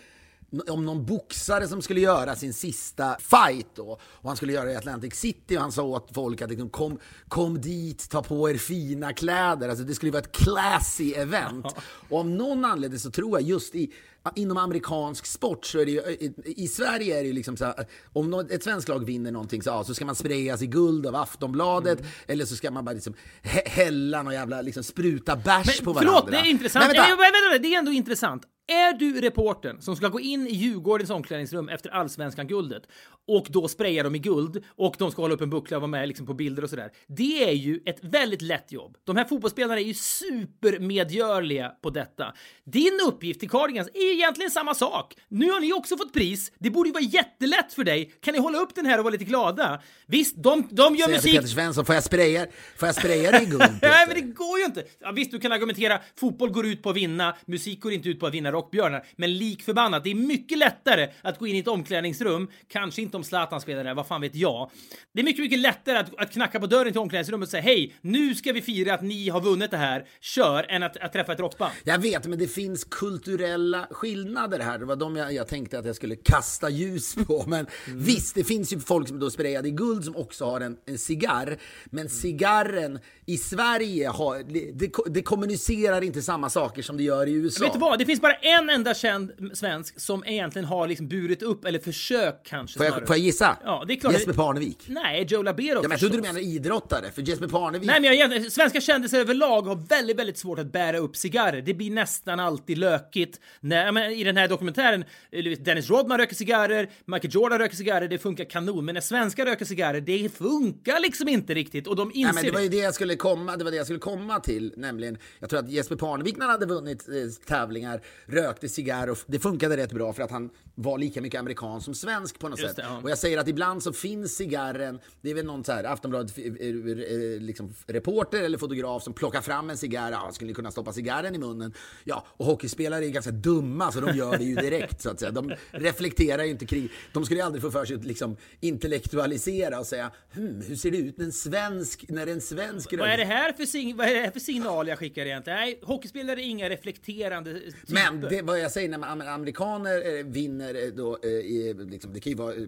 Om 0.69 0.85
någon 0.85 1.07
boxare 1.07 1.69
som 1.69 1.83
skulle 1.83 2.01
göra 2.01 2.37
sin 2.37 2.55
sista 2.55 3.16
fight 3.19 3.66
då. 3.75 3.99
Och 4.03 4.29
han 4.29 4.37
skulle 4.37 4.53
göra 4.53 4.64
det 4.64 4.73
i 4.73 4.77
Atlantic 4.77 5.14
City 5.14 5.57
och 5.57 5.61
han 5.61 5.73
sa 5.73 5.83
åt 5.83 6.11
folk 6.14 6.42
att 6.42 6.51
liksom, 6.51 6.71
kom, 6.71 6.99
kom 7.29 7.61
dit, 7.61 8.11
ta 8.11 8.23
på 8.23 8.51
er 8.51 8.55
fina 8.55 9.12
kläder. 9.12 9.69
Alltså 9.69 9.85
det 9.85 9.95
skulle 9.95 10.12
vara 10.12 10.23
ett 10.23 10.33
classy 10.33 11.12
event. 11.12 11.66
Och 12.09 12.19
av 12.19 12.29
någon 12.29 12.64
anledning 12.64 13.01
så 13.01 13.11
tror 13.11 13.40
jag 13.40 13.49
just 13.49 13.75
i 13.75 13.92
Inom 14.35 14.57
amerikansk 14.57 15.27
sport 15.27 15.67
så 15.67 15.79
är 15.79 15.85
det 15.87 15.91
ju, 15.93 16.01
i, 16.01 16.35
i 16.57 16.69
Sverige 16.69 17.19
är 17.19 17.21
det 17.23 17.27
ju 17.27 17.33
liksom 17.33 17.57
så 17.57 17.65
här, 17.65 17.87
om 18.12 18.31
nå- 18.31 18.41
ett 18.51 18.65
svenskt 18.65 18.89
lag 18.89 19.05
vinner 19.05 19.33
någonting 19.33 19.62
så, 19.62 19.71
ja, 19.71 19.85
så 19.85 19.95
ska 19.95 20.05
man 20.05 20.15
sprayas 20.15 20.62
i 20.62 20.67
guld 20.67 21.07
av 21.07 21.17
Aftonbladet 21.17 21.99
eller 22.27 22.45
så 22.45 22.57
ska 22.57 22.71
man 22.71 22.85
bara 22.85 22.93
liksom 22.93 23.15
hä- 23.43 23.69
hälla 23.69 24.23
någon 24.23 24.35
jävla, 24.35 24.62
liksom 24.62 24.83
spruta 24.85 25.37
bärs 25.37 25.81
på 25.81 25.93
varandra. 25.93 26.12
förlåt, 26.12 26.31
det 26.31 26.37
är 26.39 26.51
intressant. 26.51 26.85
Nej, 26.89 26.95
vänta. 26.99 27.17
Nej, 27.17 27.31
vänta, 27.51 27.62
det 27.69 27.75
är 27.75 27.79
ändå 27.79 27.93
intressant. 27.93 28.43
Är 28.68 28.92
du 28.92 29.20
reportern 29.20 29.81
som 29.81 29.96
ska 29.96 30.09
gå 30.09 30.20
in 30.20 30.46
i 30.46 30.55
Djurgårdens 30.55 31.11
omklädningsrum 31.11 31.68
efter 31.68 31.90
allsvenskan-guldet 31.90 32.83
och 33.29 33.46
då 33.50 33.68
spraya 33.68 34.02
dem 34.02 34.14
i 34.14 34.18
guld 34.18 34.64
och 34.68 34.94
de 34.98 35.11
ska 35.11 35.22
hålla 35.22 35.35
upp 35.35 35.40
en 35.40 35.50
buckla 35.50 35.76
och 35.76 35.81
vara 35.81 35.90
med 35.90 36.09
liksom 36.09 36.26
på 36.26 36.35
bilder 36.35 36.62
och 36.62 36.70
sådär. 36.70 36.90
Det 37.07 37.48
är 37.48 37.52
ju 37.52 37.81
ett 37.87 37.98
väldigt 38.00 38.42
lätt 38.42 38.72
jobb. 38.72 38.96
De 39.05 39.16
här 39.16 39.24
fotbollsspelarna 39.24 39.81
är 39.81 39.85
ju 39.85 39.94
supermedgörliga 39.94 41.68
på 41.68 41.90
detta. 41.90 42.35
Din 42.64 43.00
uppgift 43.09 43.40
till 43.40 43.50
Cardigans 43.50 43.88
är 43.88 44.12
egentligen 44.12 44.50
samma 44.50 44.74
sak. 44.74 45.14
Nu 45.29 45.50
har 45.50 45.61
ni 45.61 45.72
också 45.72 45.96
fått 45.96 46.12
pris. 46.12 46.52
Det 46.59 46.70
borde 46.70 46.88
ju 46.88 46.92
vara 46.92 47.05
jättelätt 47.05 47.72
för 47.72 47.85
dig. 47.85 48.12
Kan 48.20 48.35
ni 48.35 48.40
hålla 48.40 48.59
upp 48.59 48.74
den 48.74 48.87
här 48.87 48.98
och 48.98 49.05
vara 49.05 49.12
lite 49.12 49.24
glada? 49.24 49.81
Visst, 50.07 50.37
de, 50.37 50.68
de 50.70 50.96
gör 50.96 51.07
Säger 51.07 51.18
musik... 51.18 51.33
Peter 51.33 51.48
Svensson, 51.48 51.85
får 51.85 51.94
jag 51.94 52.05
spraya, 52.05 52.46
får 52.76 52.88
jag 52.88 52.94
spraya 52.94 53.31
dig 53.31 53.42
i 53.42 53.46
guld? 53.46 53.61
Nej, 53.83 54.07
men 54.07 54.14
det 54.14 54.20
går 54.20 54.59
ju 54.59 54.64
inte! 54.64 54.85
Ja, 54.98 55.12
visst, 55.12 55.31
du 55.31 55.38
kan 55.38 55.52
argumentera 55.52 56.00
fotboll 56.16 56.50
går 56.50 56.66
ut 56.66 56.83
på 56.83 56.90
att 56.90 56.96
vinna, 56.96 57.37
musik 57.46 57.81
går 57.81 57.92
inte 57.92 58.09
ut 58.09 58.20
på 58.20 58.26
att 58.26 58.35
vinna 58.35 58.50
rockbjörnar. 58.57 59.07
Men 59.16 59.38
lik 59.38 59.62
förbannat, 59.62 60.05
det 60.05 60.11
är 60.11 60.14
mycket 60.14 60.59
lättare 60.59 61.09
att 61.23 61.38
gå 61.38 61.47
in 61.47 61.57
i 61.57 61.59
ett 61.59 61.69
omklädningsrum, 61.69 62.49
kanske 62.69 63.03
inte 63.03 63.16
om 63.16 63.25
Zlatan 63.25 63.61
spelar 63.61 63.85
där, 63.85 63.95
vad 63.95 64.07
fan 64.07 64.21
vet 64.21 64.35
jag. 64.35 64.71
Det 65.14 65.21
är 65.21 65.25
mycket, 65.25 65.42
mycket 65.42 65.59
lättare 65.59 65.99
att, 65.99 66.19
att 66.19 66.33
knacka 66.33 66.61
på 66.61 66.66
dörren 66.66 66.92
till 66.92 67.01
omklädningsrummet 67.01 67.47
och 67.47 67.51
säga 67.51 67.62
hej, 67.62 67.95
nu 68.01 68.35
ska 68.35 68.53
vi 68.53 68.62
fira 68.62 68.95
att 68.95 69.03
ni 69.03 69.29
har 69.29 69.40
vunnit 69.40 69.71
det 69.71 69.77
här, 69.77 70.05
kör, 70.21 70.66
än 70.69 70.83
att, 70.83 70.97
att 70.97 71.12
träffa 71.12 71.33
ett 71.33 71.40
rockband. 71.40 71.73
Jag 71.85 71.99
vet, 71.99 72.27
men 72.27 72.38
det 72.38 72.49
finns 72.49 72.85
kulturella 72.85 73.87
skillnader 73.90 74.59
här. 74.59 74.79
Det 74.79 74.85
var 74.85 74.97
de 74.97 75.16
jag, 75.16 75.33
jag 75.33 75.49
tänkte 75.49 75.79
att 75.79 75.87
jag 75.87 75.97
skulle 75.97 76.16
kasta 76.16 76.71
ljus 76.71 77.14
på. 77.27 77.45
Men 77.49 77.66
Mm. 77.87 78.03
visst, 78.05 78.35
det 78.35 78.45
finns 78.45 78.73
ju 78.73 78.81
folk 78.81 79.09
som 79.09 79.19
då 79.19 79.31
sprayade 79.31 79.69
i 79.69 79.71
guld 79.71 80.05
som 80.05 80.16
också 80.16 80.45
har 80.45 80.61
en, 80.61 80.77
en 80.87 80.99
cigarr. 80.99 81.59
Men 81.87 82.09
cigarren 82.09 82.99
i 83.27 83.37
Sverige 83.38 84.09
har, 84.09 84.42
det, 84.75 84.90
det 85.07 85.23
kommunicerar 85.23 86.03
inte 86.05 86.23
samma 86.23 86.51
saker 86.51 86.83
som 86.83 86.97
det 86.97 87.03
gör 87.03 87.27
i 87.27 87.33
USA. 87.33 87.64
Vet 87.64 87.73
du 87.73 87.79
vad? 87.79 87.99
Det 87.99 88.05
finns 88.07 88.21
bara 88.21 88.33
en 88.47 88.71
enda 88.71 88.95
känd 88.95 89.51
svensk 89.53 90.01
som 90.01 90.25
egentligen 90.27 90.67
har 90.67 90.89
liksom 90.89 91.09
burit 91.09 91.43
upp, 91.43 91.65
eller 91.65 91.79
försökt 91.79 92.47
kanske 92.47 92.79
Får 92.79 92.85
snarare. 92.85 93.01
jag, 93.01 93.07
får 93.07 93.17
jag 93.17 93.25
gissa? 93.25 93.57
Ja, 93.65 93.85
det 93.87 93.95
är 93.95 93.97
klart. 93.97 94.13
Jesper 94.13 94.33
Parnevik. 94.33 94.85
Nej, 94.87 95.27
Joe 95.29 95.43
Labero 95.43 95.67
Ja, 95.67 95.83
men 95.83 95.91
jag 95.91 96.01
trodde 96.01 96.17
du 96.17 96.23
menade 96.23 96.41
idrottare, 96.45 97.11
för 97.15 97.23
Jesper 97.23 97.49
Parnevik... 97.49 97.87
Nej, 97.87 98.01
men 98.01 98.17
jag, 98.17 98.53
svenska 98.53 98.81
kändisar 98.81 99.19
överlag 99.19 99.63
har 99.63 99.89
väldigt, 99.89 100.19
väldigt 100.19 100.39
svårt 100.39 100.59
att 100.59 100.73
bära 100.73 100.99
upp 100.99 101.17
cigarrer. 101.17 101.63
Det 101.63 101.75
blir 101.75 101.91
nästan 101.91 102.41
alltid 102.41 102.79
lökigt. 102.79 103.41
När, 103.61 103.93
menar, 103.93 104.11
I 104.11 104.25
den 104.25 104.37
här 104.37 104.49
dokumentären, 104.49 105.05
eh, 105.31 105.45
Dennis 105.45 105.91
Rodman 105.91 106.19
röker 106.19 106.35
cigarrer, 106.35 106.91
Michael 107.05 107.35
Jordan 107.35 107.59
röker 107.59 107.77
cigarrer, 107.77 108.09
det 108.09 108.19
funkar 108.19 108.45
kanon. 108.45 108.85
Men 108.85 108.95
när 108.95 109.01
svenskar 109.01 109.47
röker 109.47 109.65
cigarrer, 109.65 110.01
det 110.01 110.37
funkar 110.37 111.01
liksom 111.01 111.29
inte 111.29 111.55
riktigt 111.55 111.87
och 111.87 111.97
de 111.97 112.11
inser 112.15 112.25
Nej, 112.25 112.35
men 112.35 112.45
det 112.45 112.51
var 112.51 112.61
ju 112.61 112.69
det 112.69 112.77
jag 112.77 112.95
skulle 112.95 113.17
komma, 113.17 113.57
det 113.57 113.65
var 113.65 113.71
det 113.71 113.77
jag 113.77 113.87
skulle 113.87 113.99
komma 113.99 114.41
till, 114.41 114.75
nämligen 114.77 115.19
jag 115.39 115.51
tror 115.51 115.61
att 115.61 115.71
Jesper 115.71 115.97
Parnevik 115.97 116.37
när 116.37 116.47
han 116.47 116.53
hade 116.53 116.67
vunnit 116.67 117.09
eh, 117.09 117.15
tävlingar 117.47 118.03
rökte 118.37 118.68
cigarr 118.68 119.11
och 119.11 119.18
det 119.27 119.38
funkade 119.38 119.77
rätt 119.77 119.92
bra 119.92 120.12
för 120.12 120.22
att 120.22 120.31
han 120.31 120.51
var 120.79 120.99
lika 120.99 121.21
mycket 121.21 121.39
amerikan 121.41 121.81
som 121.81 121.95
svensk 121.95 122.39
på 122.39 122.49
något 122.49 122.59
Just 122.59 122.69
sätt. 122.69 122.77
det, 122.77 122.83
ja. 122.93 123.01
Och 123.03 123.11
jag 123.11 123.19
säger 123.19 123.39
att 123.39 123.49
ibland 123.49 123.83
så 123.83 123.93
finns 123.93 124.37
cigarren, 124.37 124.99
det 125.21 125.31
är 125.31 125.35
väl 125.35 125.45
någon 125.47 125.65
så 125.65 125.73
här 125.73 125.85
Aftonbladet 125.85 126.39
eh, 126.39 126.45
eh, 126.45 127.41
liksom, 127.41 127.75
reporter 127.87 128.43
eller 128.43 128.59
fotograf 128.59 129.03
som 129.03 129.12
plockar 129.12 129.41
fram 129.41 129.71
en 129.71 129.77
cigarr, 129.77 130.12
ja, 130.12 130.31
skulle 130.33 130.53
kunna 130.53 130.71
stoppa 130.71 130.93
cigarren 130.93 131.35
i 131.35 131.39
munnen? 131.39 131.73
Ja, 132.05 132.27
och 132.29 132.47
hockeyspelare 132.47 133.07
är 133.07 133.11
ganska 133.11 133.31
dumma 133.33 133.93
så 133.93 134.01
de 134.01 134.17
gör 134.17 134.39
det 134.39 134.45
ju 134.45 134.55
direkt 134.55 135.01
så 135.03 135.11
att 135.11 135.21
säga. 135.21 135.31
De 135.31 135.53
reflekterar 135.71 136.45
ju 136.45 136.51
inte 136.51 136.67
kring, 136.67 136.89
de 137.12 137.25
skulle 137.25 137.41
ju 137.41 137.47
aldrig 137.47 137.62
få 137.62 137.71
för 137.71 137.85
sig 137.85 137.97
att 137.97 138.05
liksom 138.05 138.37
intellektualisera 138.61 139.79
och 139.79 139.87
säga, 139.87 140.11
hm, 140.33 140.62
hur 140.69 140.77
ser 140.77 140.91
det 140.91 140.97
ut 140.99 141.19
när 141.19 141.25
en 141.25 141.33
svensk, 141.33 142.05
när 142.09 142.27
en 142.27 142.41
svensk 142.41 142.93
Vad 142.99 143.09
är 143.11 143.17
det 143.17 143.25
här 143.25 143.53
för, 143.53 143.65
sign- 143.65 143.97
vad 143.97 144.09
är 144.09 144.15
det 144.15 144.21
här 144.21 144.31
för 144.31 144.41
signal 144.41 144.89
jag 144.89 144.99
skickar 144.99 145.27
egentligen? 145.27 145.59
Nej, 145.59 145.81
hockeyspelare 145.83 146.41
är 146.43 146.45
inga 146.45 146.69
reflekterande 146.69 147.55
typer. 147.55 147.73
Men 147.95 148.21
det, 148.21 148.43
vad 148.43 148.61
jag 148.61 148.73
säger 148.73 148.89
när 148.89 148.99
man- 148.99 149.23
amerikaner 149.23 150.19
eh, 150.19 150.25
vinner 150.66 150.87
eh, 150.87 150.92
då, 150.94 151.18
eh, 151.22 151.31
i, 151.31 151.74
liksom, 151.90 152.12
det 152.12 152.20
kan 152.20 152.31
ju 152.31 152.37
vara 152.37 152.55
eh, 152.55 152.62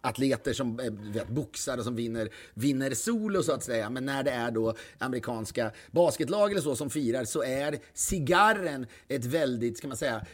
atleter 0.00 0.52
som 0.52 0.76
vet, 1.12 1.28
boxare 1.28 1.84
som 1.84 1.96
vinner, 1.96 2.28
vinner 2.54 2.94
solo 2.94 3.42
så 3.42 3.52
att 3.52 3.62
säga. 3.62 3.90
Men 3.90 4.04
när 4.04 4.22
det 4.22 4.30
är 4.30 4.50
då 4.50 4.74
amerikanska 4.98 5.70
basketlag 5.90 6.50
eller 6.50 6.60
så 6.60 6.76
som 6.76 6.90
firar 6.90 7.24
så 7.24 7.42
är 7.42 7.78
cigarren 7.94 8.86
ett 9.08 9.24
väldigt, 9.24 9.78
ska 9.78 9.88
man 9.88 9.96
säga, 9.96 10.26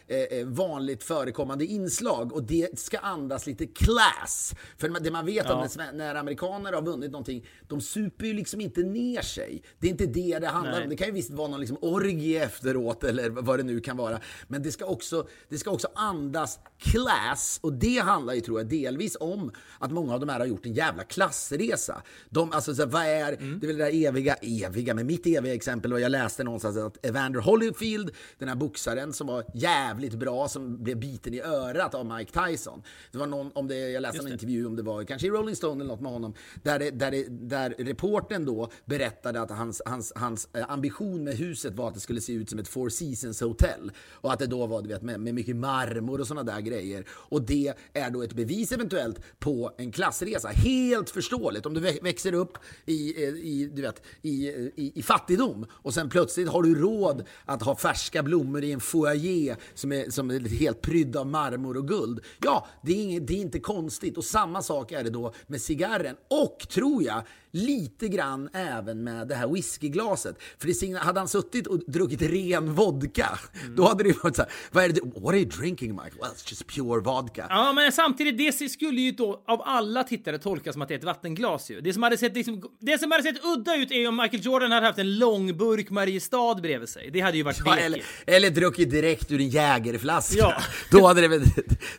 vanligt 0.45 1.03
förekommande 1.03 1.65
inslag 1.65 2.33
och 2.33 2.43
det 2.43 2.79
ska 2.79 2.99
andas 2.99 3.47
lite 3.47 3.67
class. 3.67 4.55
För 4.77 5.01
det 5.01 5.11
man 5.11 5.27
vet 5.27 5.51
om 5.51 5.61
när, 5.61 5.69
sve- 5.69 5.93
när 5.93 6.15
amerikaner 6.15 6.73
har 6.73 6.83
vunnit 6.83 7.11
någonting, 7.11 7.47
de 7.69 7.81
super 7.81 8.27
ju 8.27 8.33
liksom 8.33 8.61
inte 8.61 8.81
ner 8.81 9.23
sig. 9.23 9.63
Det 9.79 9.87
är 9.87 9.91
inte 9.91 10.07
det 10.07 10.39
det 10.39 10.49
handlar 10.49 10.73
Nej. 10.73 10.83
om. 10.83 10.91
Det 10.91 10.97
kan 10.97 11.07
ju 11.07 11.13
visst 11.13 11.31
vara 11.31 11.49
någon 11.49 11.61
liksom 11.61 11.79
orgie 11.81 12.45
efteråt 12.45 13.05
eller 13.05 13.31
vad 13.31 13.59
det 13.59 13.63
nu 13.63 13.81
kan 13.81 13.97
vara. 13.97 14.21
Men 14.49 14.63
det 14.63 14.73
ska 14.73 14.85
också, 14.85 15.29
det 15.49 15.59
ska 15.59 15.71
också 15.71 15.89
andas 15.95 16.59
class 16.85 17.59
och 17.63 17.73
det 17.73 17.99
handlar 17.99 18.35
ju 18.35 18.41
tror 18.41 18.61
jag 18.61 18.69
delvis 18.69 19.17
om 19.21 19.53
att 19.79 19.91
många 19.91 20.15
av 20.15 20.21
de 20.21 20.29
här 20.29 20.39
har 20.39 20.47
gjort 20.47 20.67
en 20.67 20.75
jävla 20.75 21.05
klassresa. 21.05 22.03
De, 22.31 22.53
alltså, 22.53 22.75
så 22.75 22.87
vad 22.87 23.03
är, 23.03 23.37
det 23.61 23.67
är 23.67 23.67
väl 23.67 23.77
det 23.77 23.85
där 23.85 24.07
eviga, 24.07 24.35
eviga, 24.35 24.95
men 24.95 25.07
mitt 25.07 25.27
eviga 25.27 25.55
exempel 25.55 25.93
och 25.93 26.01
jag 26.01 26.11
läste 26.11 26.45
någonstans 26.45 26.77
att 26.77 27.07
Evander 27.07 27.41
Holyfield, 27.41 28.11
den 28.39 28.49
här 28.49 28.57
boxaren 28.57 29.13
som 29.13 29.27
var 29.27 29.45
jävligt 29.55 30.15
bra, 30.15 30.49
som 30.49 30.83
blev 30.83 30.99
biten 30.99 31.35
i 31.35 31.41
örat 31.41 31.95
av 31.95 32.07
Mike 32.07 32.47
Tyson. 32.47 32.83
Det 33.13 33.19
var 33.19 33.27
någon, 33.27 33.51
om 33.55 33.69
det, 33.69 33.91
jag 33.91 34.01
läste 34.01 34.27
en 34.27 34.33
intervju 34.33 34.67
om 34.67 34.77
det 34.77 34.83
var 34.83 35.05
kanske 35.05 35.27
i 35.27 35.31
Rolling 35.31 35.57
Stone 35.57 35.85
eller 35.85 35.95
något 35.95 36.01
med 36.01 36.13
honom, 36.13 36.35
där, 36.63 36.79
det, 36.79 36.91
där, 36.91 37.11
det, 37.11 37.25
där 37.29 37.75
reporten 37.79 38.45
då 38.45 38.71
berättade 38.85 39.41
att 39.41 39.51
hans, 39.51 39.83
hans, 39.87 40.13
hans 40.17 40.49
eh, 40.53 40.71
ambition 40.71 41.25
med 41.25 41.35
huset 41.35 41.75
var 41.75 41.89
att 41.89 41.95
det 41.95 42.01
skulle 42.01 42.21
se 42.21 42.33
ut 42.33 42.51
som 42.51 42.59
ett 42.59 42.69
Four 42.69 42.89
Seasons 42.89 43.41
hotell. 43.41 43.93
Och 44.11 44.33
att 44.33 44.39
det 44.39 44.47
då 44.47 44.67
var 44.67 44.83
du 44.83 44.89
vet, 44.89 45.03
med, 45.03 45.21
med 45.21 45.35
mycket 45.35 45.57
marmor 45.57 46.21
och 46.21 46.27
sådana 46.27 46.53
där 46.53 46.61
grejer. 46.61 46.74
Och 47.11 47.43
det 47.43 47.73
är 47.93 48.11
då 48.11 48.23
ett 48.23 48.33
bevis 48.33 48.73
eventuellt 48.73 49.21
på 49.39 49.71
en 49.79 49.93
klassresa. 49.93 50.49
Helt 50.49 51.11
förståeligt. 51.11 51.67
Om 51.67 51.75
du 51.75 51.81
växer 51.81 52.35
upp 52.35 52.59
i, 52.87 53.25
eh, 53.25 53.29
i, 53.29 53.71
du 53.75 53.83
vet, 53.83 54.03
i, 54.23 54.49
eh, 54.49 54.55
i, 54.55 54.93
i 54.95 55.03
fattigdom 55.03 55.67
och 55.73 55.95
sen 55.95 56.09
plötsligt 56.09 56.49
har 56.49 56.63
du 56.63 56.75
råd 56.75 57.25
att 57.45 57.63
ha 57.63 57.77
färska 57.77 58.23
blommor 58.23 58.65
i 58.65 58.73
en 58.73 58.81
foyer 58.81 59.57
som 59.75 59.93
är, 59.93 60.11
som 60.11 60.31
är 60.31 60.41
helt 60.41 60.81
prydd 60.81 61.17
av 61.17 61.27
marmor 61.27 61.77
och 61.77 61.89
guld. 61.89 62.21
Ja, 62.43 62.67
det 62.83 62.93
är, 62.93 63.03
inget, 63.03 63.27
det 63.27 63.35
är 63.35 63.41
inte 63.41 63.61
konstigt. 63.61 64.17
Och 64.17 64.25
samma 64.25 64.63
sak 64.63 64.93
är 64.93 65.05
det 65.05 65.11
då 65.11 65.35
med 65.47 65.61
cigarren. 65.61 66.17
Och, 66.29 66.67
tror 66.69 67.03
jag, 67.03 67.23
lite 67.55 68.09
grann 68.09 68.49
även 68.53 69.05
med 69.05 69.29
det 69.29 69.35
här 69.35 69.49
whiskyglaset. 69.49 70.37
För 70.59 70.91
det 70.93 70.99
hade 70.99 71.21
han 71.21 71.29
suttit 71.29 71.67
och 71.67 71.79
druckit 71.87 72.23
ren 72.23 72.75
vodka, 72.75 73.39
då 73.77 73.89
hade 73.89 74.03
det 74.03 74.09
ju 74.09 74.15
varit 74.23 74.37
så 74.37 74.43
här, 74.43 74.53
vad 74.73 74.85
är 74.85 74.89
det, 74.89 75.01
what 75.05 75.29
are 75.29 75.39
you 75.39 75.49
drinking 75.49 75.91
Michael? 75.91 76.19
Well, 76.21 76.31
it's 76.31 76.49
just 76.49 76.67
pure 76.67 77.01
vodka. 77.01 77.47
Ja, 77.49 77.73
men 77.73 77.93
samtidigt, 77.93 78.39
det 78.39 78.71
skulle 78.71 79.01
ju 79.01 79.11
då 79.11 79.45
av 79.47 79.63
alla 79.65 80.05
tittare 80.05 80.39
tolkas 80.39 80.73
som 80.73 80.83
att 80.83 80.89
det 80.89 80.95
är 80.95 80.99
ett 80.99 81.05
vattenglas 81.05 81.71
ju. 81.71 81.81
Det 81.81 81.93
som 81.93 82.03
hade 82.03 82.19
sett, 82.19 82.35
liksom, 82.35 82.63
det 82.81 82.99
som 82.99 83.11
hade 83.11 83.23
sett 83.23 83.45
udda 83.45 83.77
ut 83.77 83.93
är 83.93 84.09
om 84.09 84.17
Michael 84.17 84.47
Jordan 84.47 84.73
hade 84.73 84.87
haft 84.87 84.99
en 84.99 85.19
långburk 85.19 85.91
Mariestad 85.91 86.55
bredvid 86.55 86.89
sig. 86.89 87.11
Det 87.13 87.21
hade 87.21 87.37
ju 87.37 87.43
varit 87.43 87.61
Ja, 87.65 87.77
eller, 87.77 88.03
eller 88.27 88.51
druckit 88.51 88.91
direkt 88.91 89.33
ur 89.33 89.41
en 89.41 89.49
jägerflaska. 89.49 90.39
Ja. 90.39 90.55
Då 90.91 91.07
hade 91.07 91.21
det 91.21 91.29
väl, 91.29 91.43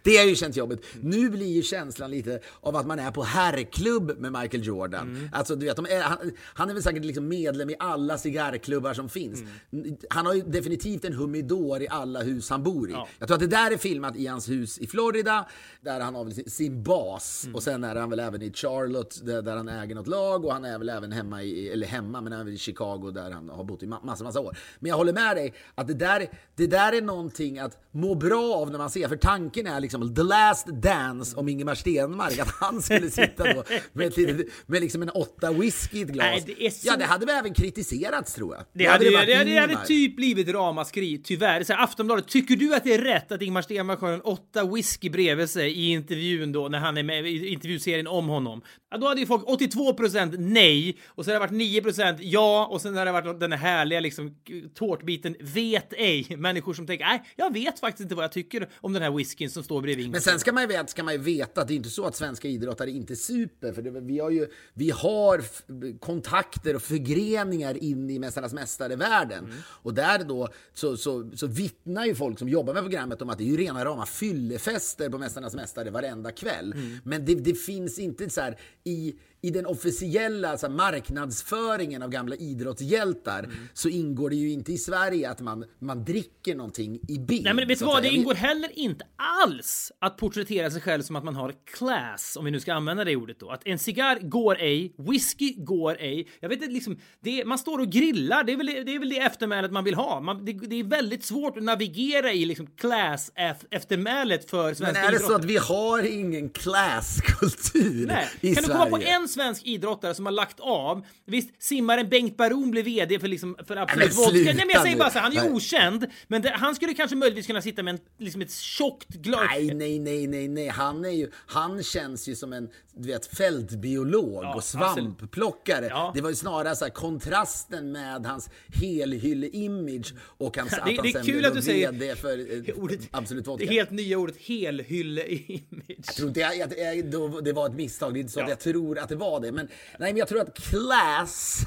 det 0.04 0.18
har 0.18 0.26
ju 0.26 0.36
känts 0.36 0.58
jobbigt. 0.58 0.86
Nu 1.02 1.30
blir 1.30 1.54
ju 1.54 1.62
känslan 1.62 2.12
lite 2.12 2.40
av 2.62 2.76
att 2.76 2.88
man 2.88 3.00
är 3.00 3.12
på 3.12 3.24
herrklubb 3.24 4.20
med 4.20 4.32
Michael 4.32 4.68
Jordan. 4.68 5.08
Mm. 5.10 5.30
Alltså, 5.46 5.56
du 5.56 5.66
vet, 5.66 5.80
är, 5.80 6.02
han, 6.02 6.32
han 6.54 6.70
är 6.70 6.74
väl 6.74 6.84
säkert 6.84 7.06
liksom 7.06 7.28
medlem 7.28 7.70
i 7.70 7.76
alla 7.80 8.18
cigarrklubbar 8.18 8.94
som 8.94 9.10
finns. 9.10 9.44
Mm. 9.72 9.98
Han 10.10 10.26
har 10.26 10.34
ju 10.34 10.42
definitivt 10.42 11.06
en 11.06 11.14
humidor 11.14 11.82
i 11.82 11.88
alla 11.88 12.22
hus 12.22 12.50
han 12.50 12.64
bor 12.64 12.90
i. 12.90 12.94
Ja. 12.94 13.08
Jag 13.20 13.28
tror 13.28 13.36
att 13.36 13.42
det 13.42 13.48
där 13.48 13.72
är 13.72 13.78
filmat 13.78 14.16
i 14.16 14.28
hans 14.28 14.50
hus 14.50 14.78
i 14.78 14.88
Florida, 14.88 15.46
där 15.82 16.00
han 16.00 16.16
har 16.16 16.30
sin, 16.30 16.50
sin 16.50 16.84
bas. 16.84 17.44
Mm. 17.44 17.56
Och 17.56 17.64
sen 17.64 17.84
är 17.84 17.96
han 17.96 18.10
väl 18.10 18.20
även 18.20 18.42
i 18.42 18.54
Charlotte, 18.54 19.26
där, 19.26 19.42
där 19.42 19.56
han 19.56 19.70
äger 19.70 19.96
något 19.96 20.08
lag. 20.08 20.46
Och 20.46 20.54
han 20.54 20.66
är 20.66 20.78
väl 20.78 20.90
även 20.90 21.12
hemma 21.12 21.44
i, 21.44 21.70
eller 21.70 21.88
hemma, 21.88 22.22
men 22.22 22.34
även 22.34 22.54
i 22.54 22.58
Chicago 22.58 23.12
där 23.12 23.32
han 23.32 23.50
har 23.50 23.64
bott 23.64 23.84
i 23.84 23.86
ma- 23.86 24.06
massa, 24.06 24.24
massa 24.24 24.40
år. 24.40 24.58
Men 24.80 24.90
jag 24.90 24.98
håller 24.98 25.14
med 25.14 25.36
dig 25.36 25.54
att 25.76 25.88
det 25.88 25.94
där, 25.94 26.28
det 26.56 26.68
där 26.68 26.94
är 26.94 27.02
någonting 27.02 27.60
att 27.60 27.78
må 27.92 28.16
bra 28.16 28.56
av 28.56 28.72
när 28.72 28.78
man 28.78 28.90
ser. 28.90 29.08
För 29.08 29.16
tanken 29.16 29.68
är 29.68 29.80
liksom 29.80 30.16
the 30.16 30.24
last 30.24 30.68
dance 30.68 31.38
om 31.38 31.50
Ingemar 31.50 31.76
Stenmark, 31.76 32.40
att 32.40 32.52
han 32.60 32.82
skulle 32.82 33.10
sitta 33.10 33.54
då 33.54 33.64
med, 33.94 34.08
ett 34.08 34.18
litet, 34.18 34.48
med 34.66 34.82
liksom 34.82 35.02
en 35.02 35.10
åtta 35.10 35.35
whisky 35.42 35.98
i 35.98 36.02
ett 36.02 36.08
glas. 36.08 36.26
Nej, 36.26 36.44
det 36.46 36.66
är 36.66 36.70
så- 36.70 36.88
Ja, 36.88 36.96
det 36.98 37.06
hade 37.06 37.26
väl 37.26 37.36
även 37.36 37.54
kritiserats 37.54 38.34
tror 38.34 38.56
jag. 38.56 38.66
Det 38.74 38.84
Då 38.84 38.92
hade, 38.92 39.12
varit 39.12 39.28
det, 39.28 39.34
hade, 39.34 39.50
det 39.50 39.60
hade 39.60 39.86
typ 39.86 40.16
blivit 40.16 40.48
ramaskri, 40.48 41.22
tyvärr. 41.24 41.64
Så 41.64 41.74
här, 41.74 41.84
Aftonbladet, 41.84 42.28
tycker 42.28 42.56
du 42.56 42.76
att 42.76 42.84
det 42.84 42.94
är 42.94 43.02
rätt 43.02 43.32
att 43.32 43.42
Ingmar 43.42 43.62
Stenmark 43.62 44.00
har 44.00 44.12
en 44.12 44.22
åtta 44.22 44.66
whisky 44.66 45.10
bredvid 45.10 45.50
sig 45.50 45.72
i 45.72 45.90
intervjun 45.92 46.52
då, 46.52 46.70
när 46.70 46.80
han 46.80 46.98
är 46.98 47.04
med 47.04 47.28
i 47.28 47.48
intervjuserien 47.48 48.08
om 48.08 48.28
honom? 48.28 48.62
Ja, 48.92 48.98
då 48.98 49.08
hade 49.08 49.20
ju 49.20 49.26
folk 49.28 49.44
82% 49.46 50.36
nej, 50.40 50.98
och 51.08 51.26
sen 51.26 51.34
har 51.34 51.42
det 51.48 51.54
varit 51.54 51.62
9% 51.86 52.18
ja, 52.22 52.68
och 52.72 52.82
sen 52.82 52.98
har 52.98 53.06
det 53.06 53.12
varit 53.12 53.40
den 53.40 53.52
här 53.52 53.58
härliga 53.58 54.00
liksom 54.00 54.36
tårtbiten 54.76 55.36
vet 55.40 55.94
ej. 55.94 56.28
Människor 56.38 56.74
som 56.74 56.88
tänker, 56.88 57.06
nej, 57.06 57.24
jag 57.36 57.54
vet 57.54 57.80
faktiskt 57.80 58.02
inte 58.02 58.16
vad 58.16 58.24
jag 58.24 58.32
tycker 58.32 58.70
om 58.82 58.94
den 58.94 59.02
här 59.02 59.12
whiskyn 59.12 59.50
som 59.50 59.64
står 59.64 59.82
bredvid 59.82 60.06
Ingmar 60.06 60.12
Men 60.16 60.22
sen 60.22 60.40
ska 60.40 60.52
man, 60.52 60.64
ju 60.64 60.68
veta, 60.68 60.88
ska 60.88 61.04
man 61.04 61.14
ju 61.14 61.20
veta 61.20 61.62
att 61.62 61.68
det 61.68 61.74
är 61.74 61.76
inte 61.76 61.90
så 61.90 62.06
att 62.06 62.16
svenska 62.16 62.48
idrottare 62.48 62.92
inte 62.92 63.16
super. 63.16 63.74
För 63.74 63.82
det, 63.82 64.02
vi 64.02 64.20
har 64.20 64.30
ju 64.30 64.48
vi 64.74 64.90
har 64.90 65.25
f- 65.40 65.64
kontakter 66.00 66.76
och 66.76 66.82
förgreningar 66.82 67.84
in 67.84 68.10
i 68.10 68.20
Mästarnas 68.20 68.54
mästare-världen. 68.54 69.54
Och 69.66 69.94
där 69.94 70.24
då 70.24 70.48
så, 70.74 70.98
så, 70.98 71.32
så 71.36 71.48
vittnar 71.48 72.06
ju 72.06 72.16
folk 72.16 72.40
som 72.40 72.50
jobbar 72.50 72.74
med 72.74 72.84
programmet 72.84 73.22
om 73.22 73.30
att 73.30 73.38
det 73.38 73.44
är 73.44 73.48
ju 73.48 73.58
rena 73.58 73.86
rama 73.86 74.06
fyllefester 74.06 75.10
på 75.10 75.18
Mästarnas 75.18 75.56
Mästare 75.56 75.90
varenda 75.90 76.32
kväll. 76.32 76.74
Mm. 76.74 76.98
Men 77.04 77.26
det, 77.26 77.36
det 77.36 77.54
finns 77.54 78.00
inte 78.00 78.30
så 78.30 78.42
här 78.42 78.60
i, 78.84 79.16
i 79.42 79.50
den 79.50 79.66
officiella 79.66 80.50
alltså, 80.50 80.70
marknadsföringen 80.70 82.02
av 82.04 82.10
gamla 82.10 82.36
idrottshjältar 82.36 83.44
Mm. 83.44 83.56
så 83.74 83.90
ingår 83.90 84.30
det 84.30 84.36
ju 84.36 84.52
inte 84.52 84.72
i 84.74 84.78
Sverige 84.78 85.30
att 85.30 85.40
man, 85.42 85.66
man 85.80 86.06
dricker 86.06 86.56
någonting 86.56 87.00
i 87.08 87.20
bild. 87.20 87.44
Nej 87.44 87.54
men 87.54 87.68
vet 87.68 87.80
så 87.80 87.86
du 87.86 87.92
vad, 87.92 88.04
det 88.04 88.10
ingår 88.10 88.34
heller 88.34 88.70
inte 88.80 89.06
alls 89.44 89.92
att 90.00 90.18
porträttera 90.18 90.72
sig 90.72 90.82
själv 90.82 91.02
som 91.02 91.16
att 91.16 91.24
man 91.24 91.36
har 91.36 91.54
class, 91.78 92.36
om 92.40 92.46
vi 92.46 92.52
nu 92.52 92.60
ska 92.60 92.74
använda 92.74 93.04
det 93.04 93.16
ordet 93.16 93.40
då. 93.40 93.50
Att 93.50 93.62
en 93.68 93.80
cigarr 93.80 94.20
går 94.20 94.58
ej, 94.60 94.94
whisky 94.98 95.54
går 95.58 95.98
ej. 96.00 96.28
Jag 96.40 96.50
vet 96.50 96.62
inte 96.62 96.74
liksom, 96.74 96.98
det, 97.24 97.46
man 97.46 97.58
står 97.58 97.80
och 97.80 97.90
grillar, 97.90 98.44
det 98.44 98.52
är 98.54 98.58
väl 98.58 98.66
det, 98.66 98.96
är 98.96 99.00
väl 99.00 99.10
det 99.10 99.20
eftermälet 99.20 99.72
man 99.72 99.84
vill 99.84 99.96
ha. 99.96 100.20
Man, 100.22 100.46
det, 100.46 100.54
det 100.54 100.76
är 100.80 100.84
väldigt 100.84 101.26
svårt 101.26 101.58
att 101.58 101.64
navigera 101.64 102.32
i 102.34 102.46
liksom 102.46 102.68
class 102.68 103.32
ef- 103.36 103.66
eftermälet 103.72 104.50
för 104.50 104.66
Men 104.66 104.76
svenska 104.76 105.02
är 105.04 105.12
det 105.12 105.18
så 105.20 105.24
idrottare. 105.26 105.36
att 105.40 105.46
vi 105.46 105.58
har 105.58 106.04
ingen 106.04 106.50
classkultur 106.50 108.04
i 108.04 108.06
Kan 108.08 108.18
du 108.42 108.54
Sverige? 108.54 108.68
komma 108.68 108.86
på 108.86 108.98
en 108.98 109.25
svensk 109.28 109.66
idrottare 109.66 110.16
som 110.16 110.26
har 110.26 110.34
lagt 110.34 110.60
av? 110.60 111.06
Visst, 111.26 111.64
simmaren 111.64 112.10
Bengt 112.10 112.38
Baron 112.38 112.72
blev 112.72 112.86
VD 112.86 113.20
för, 113.20 113.28
liksom, 113.28 113.58
för 113.68 113.76
Absolut 113.76 114.18
Vodka. 114.18 114.32
Nej, 114.32 114.56
men 114.56 114.70
jag 114.70 114.82
säger 114.82 114.98
bara 114.98 115.10
så 115.10 115.20
han 115.20 115.38
är 115.38 115.44
ju 115.44 115.52
okänd. 115.52 116.06
Men 116.28 116.42
det, 116.42 116.50
han 116.50 116.76
skulle 116.76 116.94
kanske 116.94 117.16
möjligtvis 117.16 117.48
kunna 117.48 117.62
sitta 117.62 117.84
med 117.84 117.94
en, 117.96 118.00
liksom 118.18 118.42
ett 118.42 118.52
tjockt 118.52 119.10
glas. 119.10 119.50
Nej, 119.50 119.74
nej, 119.74 120.00
nej, 120.00 120.28
nej, 120.28 120.48
nej. 120.48 120.68
Han, 120.68 121.06
är 121.06 121.10
ju, 121.10 121.32
han 121.48 121.84
känns 121.84 122.28
ju 122.28 122.36
som 122.36 122.54
en 122.54 122.70
du 122.98 123.08
vet, 123.08 123.26
fältbiolog 123.38 124.44
Ja, 124.44 124.56
och 124.56 124.64
svampplockare. 124.64 125.86
Ja. 125.90 126.12
Det 126.16 126.22
var 126.22 126.30
ju 126.30 126.36
snarare 126.36 126.76
så 126.76 126.86
här, 126.86 126.92
kontrasten 126.92 127.92
med 127.92 128.26
hans 128.26 128.50
helhylle-image 128.74 130.14
och 130.20 130.58
hans, 130.58 130.70
Det- 130.72 130.76
att 130.76 130.82
han 130.84 130.96
det 131.04 131.10
är 131.10 131.12
sen 131.12 131.24
kul 131.26 131.38
blev 131.38 131.50
att 131.52 131.56
du 131.56 131.62
säger 131.62 132.16
för 132.16 132.70
eh, 132.70 132.76
Ordet, 132.84 133.00
Absolut 133.12 133.46
det 133.46 133.50
Vodka. 133.52 133.66
helt 133.66 133.92
nya 133.92 134.18
ordet 134.18 134.36
helhylle-image. 134.38 135.96
Jag 136.06 136.16
tror 136.16 136.28
inte 136.28 136.40
jag, 136.40 136.58
jag, 136.58 136.78
jag, 136.98 137.12
då, 137.12 137.40
det 137.42 137.54
var 137.54 137.66
ett 137.70 137.76
misstag, 137.76 138.14
det 138.14 138.20
är 138.20 138.22
inte 138.22 138.34
så 138.34 138.40
Ja. 138.40 138.44
att 138.44 138.50
jag 138.50 138.60
tror 138.60 139.00
att 139.00 139.10
det 139.10 139.16
var 139.16 139.40
det. 139.40 139.52
Men, 139.52 139.68
nej, 140.00 140.12
men 140.14 140.18
jag 140.18 140.28
tror 140.28 140.42
att 140.42 140.54
class... 140.58 141.60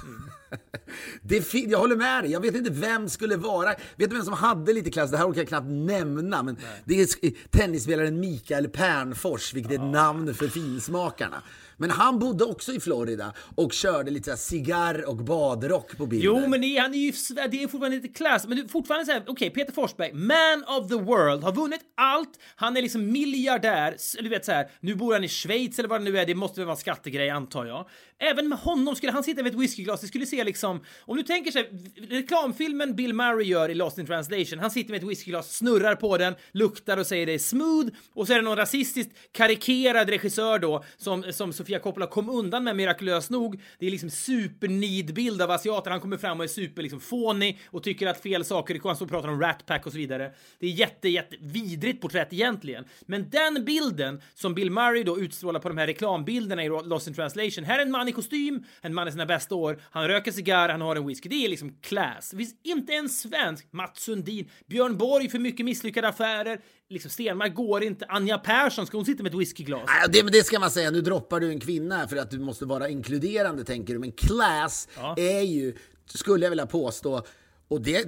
det 1.23 1.43
fin- 1.43 1.71
jag 1.71 1.79
håller 1.79 1.97
med 1.97 2.25
dig, 2.25 2.33
jag 2.33 2.41
vet 2.41 2.55
inte 2.55 2.71
vem 2.71 3.09
skulle 3.09 3.37
vara... 3.37 3.69
Vet 3.69 4.11
du 4.11 4.17
vem 4.17 4.25
som 4.25 4.35
hade 4.35 4.73
lite 4.73 4.91
klass? 4.91 5.11
Det 5.11 5.17
här 5.17 5.29
orkar 5.31 5.41
jag 5.41 5.49
knappt 5.49 5.69
nämna, 5.69 6.43
men 6.43 6.57
det 6.85 7.01
är 7.01 7.09
tennisspelaren 7.51 8.21
Mikael 8.21 8.69
Pernfors, 8.69 9.55
vilket 9.55 9.73
är 9.73 9.77
ett 9.77 9.93
namn 9.93 10.35
för 10.35 10.49
finsmakarna. 10.49 11.43
Men 11.81 11.91
han 11.91 12.19
bodde 12.19 12.45
också 12.45 12.73
i 12.73 12.81
Florida 12.81 13.33
och 13.55 13.73
körde 13.73 14.11
lite 14.11 14.37
cigarr 14.37 15.09
och 15.09 15.17
badrock 15.17 15.97
på 15.97 16.07
bilder. 16.07 16.27
Jo, 16.27 16.49
men 16.49 16.61
det 16.61 16.77
han 16.79 16.95
är 16.95 16.99
ju 16.99 17.13
det 17.51 17.63
är 17.63 17.69
fortfarande 17.69 17.97
lite 17.97 18.09
klass. 18.09 18.47
Men 18.47 18.57
det 18.57 18.69
fortfarande 18.69 19.07
så 19.07 19.13
här, 19.13 19.23
okej, 19.27 19.51
Peter 19.51 19.73
Forsberg, 19.73 20.13
man 20.13 20.65
of 20.67 20.89
the 20.89 20.95
world, 20.95 21.45
har 21.45 21.53
vunnit 21.53 21.81
allt. 21.97 22.31
Han 22.57 22.77
är 22.77 22.83
liksom 22.83 23.13
miljardär. 23.13 23.97
Du 24.23 24.29
vet 24.29 24.45
så 24.45 24.53
här, 24.53 24.71
nu 24.81 24.95
bor 24.95 25.13
han 25.13 25.25
i 25.25 25.29
Schweiz 25.29 25.79
eller 25.79 25.89
vad 25.89 26.01
det 26.01 26.05
nu 26.05 26.19
är. 26.19 26.27
Det 26.27 26.35
måste 26.35 26.61
väl 26.61 26.67
vara 26.67 26.75
en 26.77 26.81
skattegrej 26.81 27.31
antar 27.31 27.67
jag. 27.67 27.89
Även 28.19 28.49
med 28.49 28.59
honom 28.59 28.97
skulle 28.97 29.13
han 29.13 29.25
sitta 29.25 29.43
med 29.43 29.53
ett 29.53 29.61
whiskyglas. 29.61 30.01
Det 30.01 30.07
skulle 30.07 30.27
se 30.27 30.45
liksom, 30.45 30.68
om 31.01 31.17
du 31.17 31.23
tänker 31.23 31.51
sig 31.51 31.71
reklamfilmen 32.11 32.97
Bill 32.97 33.15
Murray 33.15 33.47
gör 33.47 33.69
i 33.69 33.75
Lost 33.75 33.99
in 33.99 34.07
translation. 34.07 34.59
Han 34.59 34.71
sitter 34.71 34.91
med 34.91 35.03
ett 35.03 35.11
whiskyglas, 35.11 35.57
snurrar 35.57 35.95
på 35.95 36.19
den, 36.19 36.35
luktar 36.53 36.97
och 36.97 37.07
säger 37.07 37.27
det 37.27 37.33
är 37.33 37.39
smooth. 37.39 37.89
Och 38.15 38.27
så 38.27 38.33
är 38.33 38.37
det 38.37 38.43
någon 38.43 38.57
rasistiskt 38.57 39.13
karikerad 39.33 40.09
regissör 40.09 40.59
då 40.59 40.85
som, 40.97 41.33
som 41.33 41.53
Sofia 41.53 41.79
Coppola 41.79 42.07
kom 42.07 42.29
undan 42.29 42.65
med 42.65 42.77
mirakulöst 42.77 43.31
nog. 43.31 43.61
Det 43.79 43.87
är 43.87 43.91
liksom 43.91 44.11
supernidbild 44.11 45.43
av 45.43 45.51
asiater. 45.51 45.91
Han 45.91 46.01
kommer 46.01 46.17
fram 46.17 46.39
och 46.39 46.45
är 46.45 46.49
super 46.49 46.83
liksom 46.83 47.01
fånig 47.01 47.61
och 47.67 47.83
tycker 47.83 48.07
att 48.07 48.23
fel 48.23 48.45
saker, 48.45 48.81
han 48.85 48.97
står 48.97 49.07
och 49.07 49.11
pratar 49.11 49.29
om 49.29 49.41
Rat 49.41 49.67
Pack 49.67 49.87
och 49.87 49.93
så 49.93 49.99
vidare. 49.99 50.33
Det 50.59 50.67
är 50.67 50.71
jätte, 50.71 51.09
jätte 51.09 51.37
vidrigt 51.41 52.01
porträtt 52.01 52.33
egentligen. 52.33 52.85
Men 53.07 53.31
den 53.31 53.65
bilden 53.65 54.23
som 54.35 54.55
Bill 54.55 54.71
Murray 54.71 55.03
då 55.03 55.19
utstrålar 55.19 55.61
på 55.61 55.69
de 55.69 55.79
här 55.79 55.87
reklambilderna 55.87 56.65
i 56.65 56.69
Lost 56.69 57.09
in 57.09 57.15
translation. 57.15 57.65
Här 57.65 57.79
är 57.79 57.83
en 57.83 57.91
man 57.91 58.09
i 58.09 58.13
kostym, 58.13 58.65
en 58.81 58.95
man 58.95 59.09
i 59.09 59.13
sina 59.13 59.27
bästa 59.27 59.55
år. 59.55 59.81
Han 59.91 60.09
röker 60.09 60.33
cigarr, 60.49 60.69
han 60.69 60.81
har 60.81 60.97
en 60.97 61.07
whisky. 61.07 61.29
Det 61.29 61.45
är 61.45 61.49
liksom 61.49 61.73
class. 61.83 62.31
Det 62.31 62.37
finns 62.37 62.55
inte 62.63 62.93
en 62.93 63.09
svensk, 63.09 63.67
Mats 63.73 64.01
Sundin, 64.01 64.51
Björn 64.67 64.97
Borg 64.99 65.29
för 65.29 65.39
mycket 65.39 65.67
misslyckade 65.67 66.09
affärer. 66.09 66.61
Liksom 66.89 67.11
Stenmark 67.11 67.55
går 67.55 67.83
inte. 67.85 68.07
Anja 68.09 68.39
Persson, 68.39 68.87
ska 68.87 68.97
hon 68.99 69.05
sitta 69.07 69.23
med 69.23 69.35
ett 69.35 69.41
whiskyglas? 69.41 69.83
Nej, 69.87 70.09
Det, 70.13 70.23
men 70.25 70.33
det 70.33 70.43
ska 70.47 70.59
man 70.59 70.71
säga, 70.71 70.91
nu 70.91 71.01
droppar 71.01 71.41
du 71.41 71.49
en 71.51 71.61
kvinna 71.61 72.09
för 72.09 72.17
att 72.17 72.31
du 72.31 72.39
måste 72.39 72.65
vara 72.65 72.89
inkluderande 72.89 73.65
tänker 73.65 73.93
du. 73.95 73.99
Men 74.01 74.13
class 74.13 74.89
Ja. 74.97 75.15
är 75.19 75.41
ju, 75.41 75.75
skulle 76.07 76.45
jag 76.45 76.51
vilja 76.51 76.67
påstå, 76.67 77.23
och 77.69 77.81
det, 77.83 78.07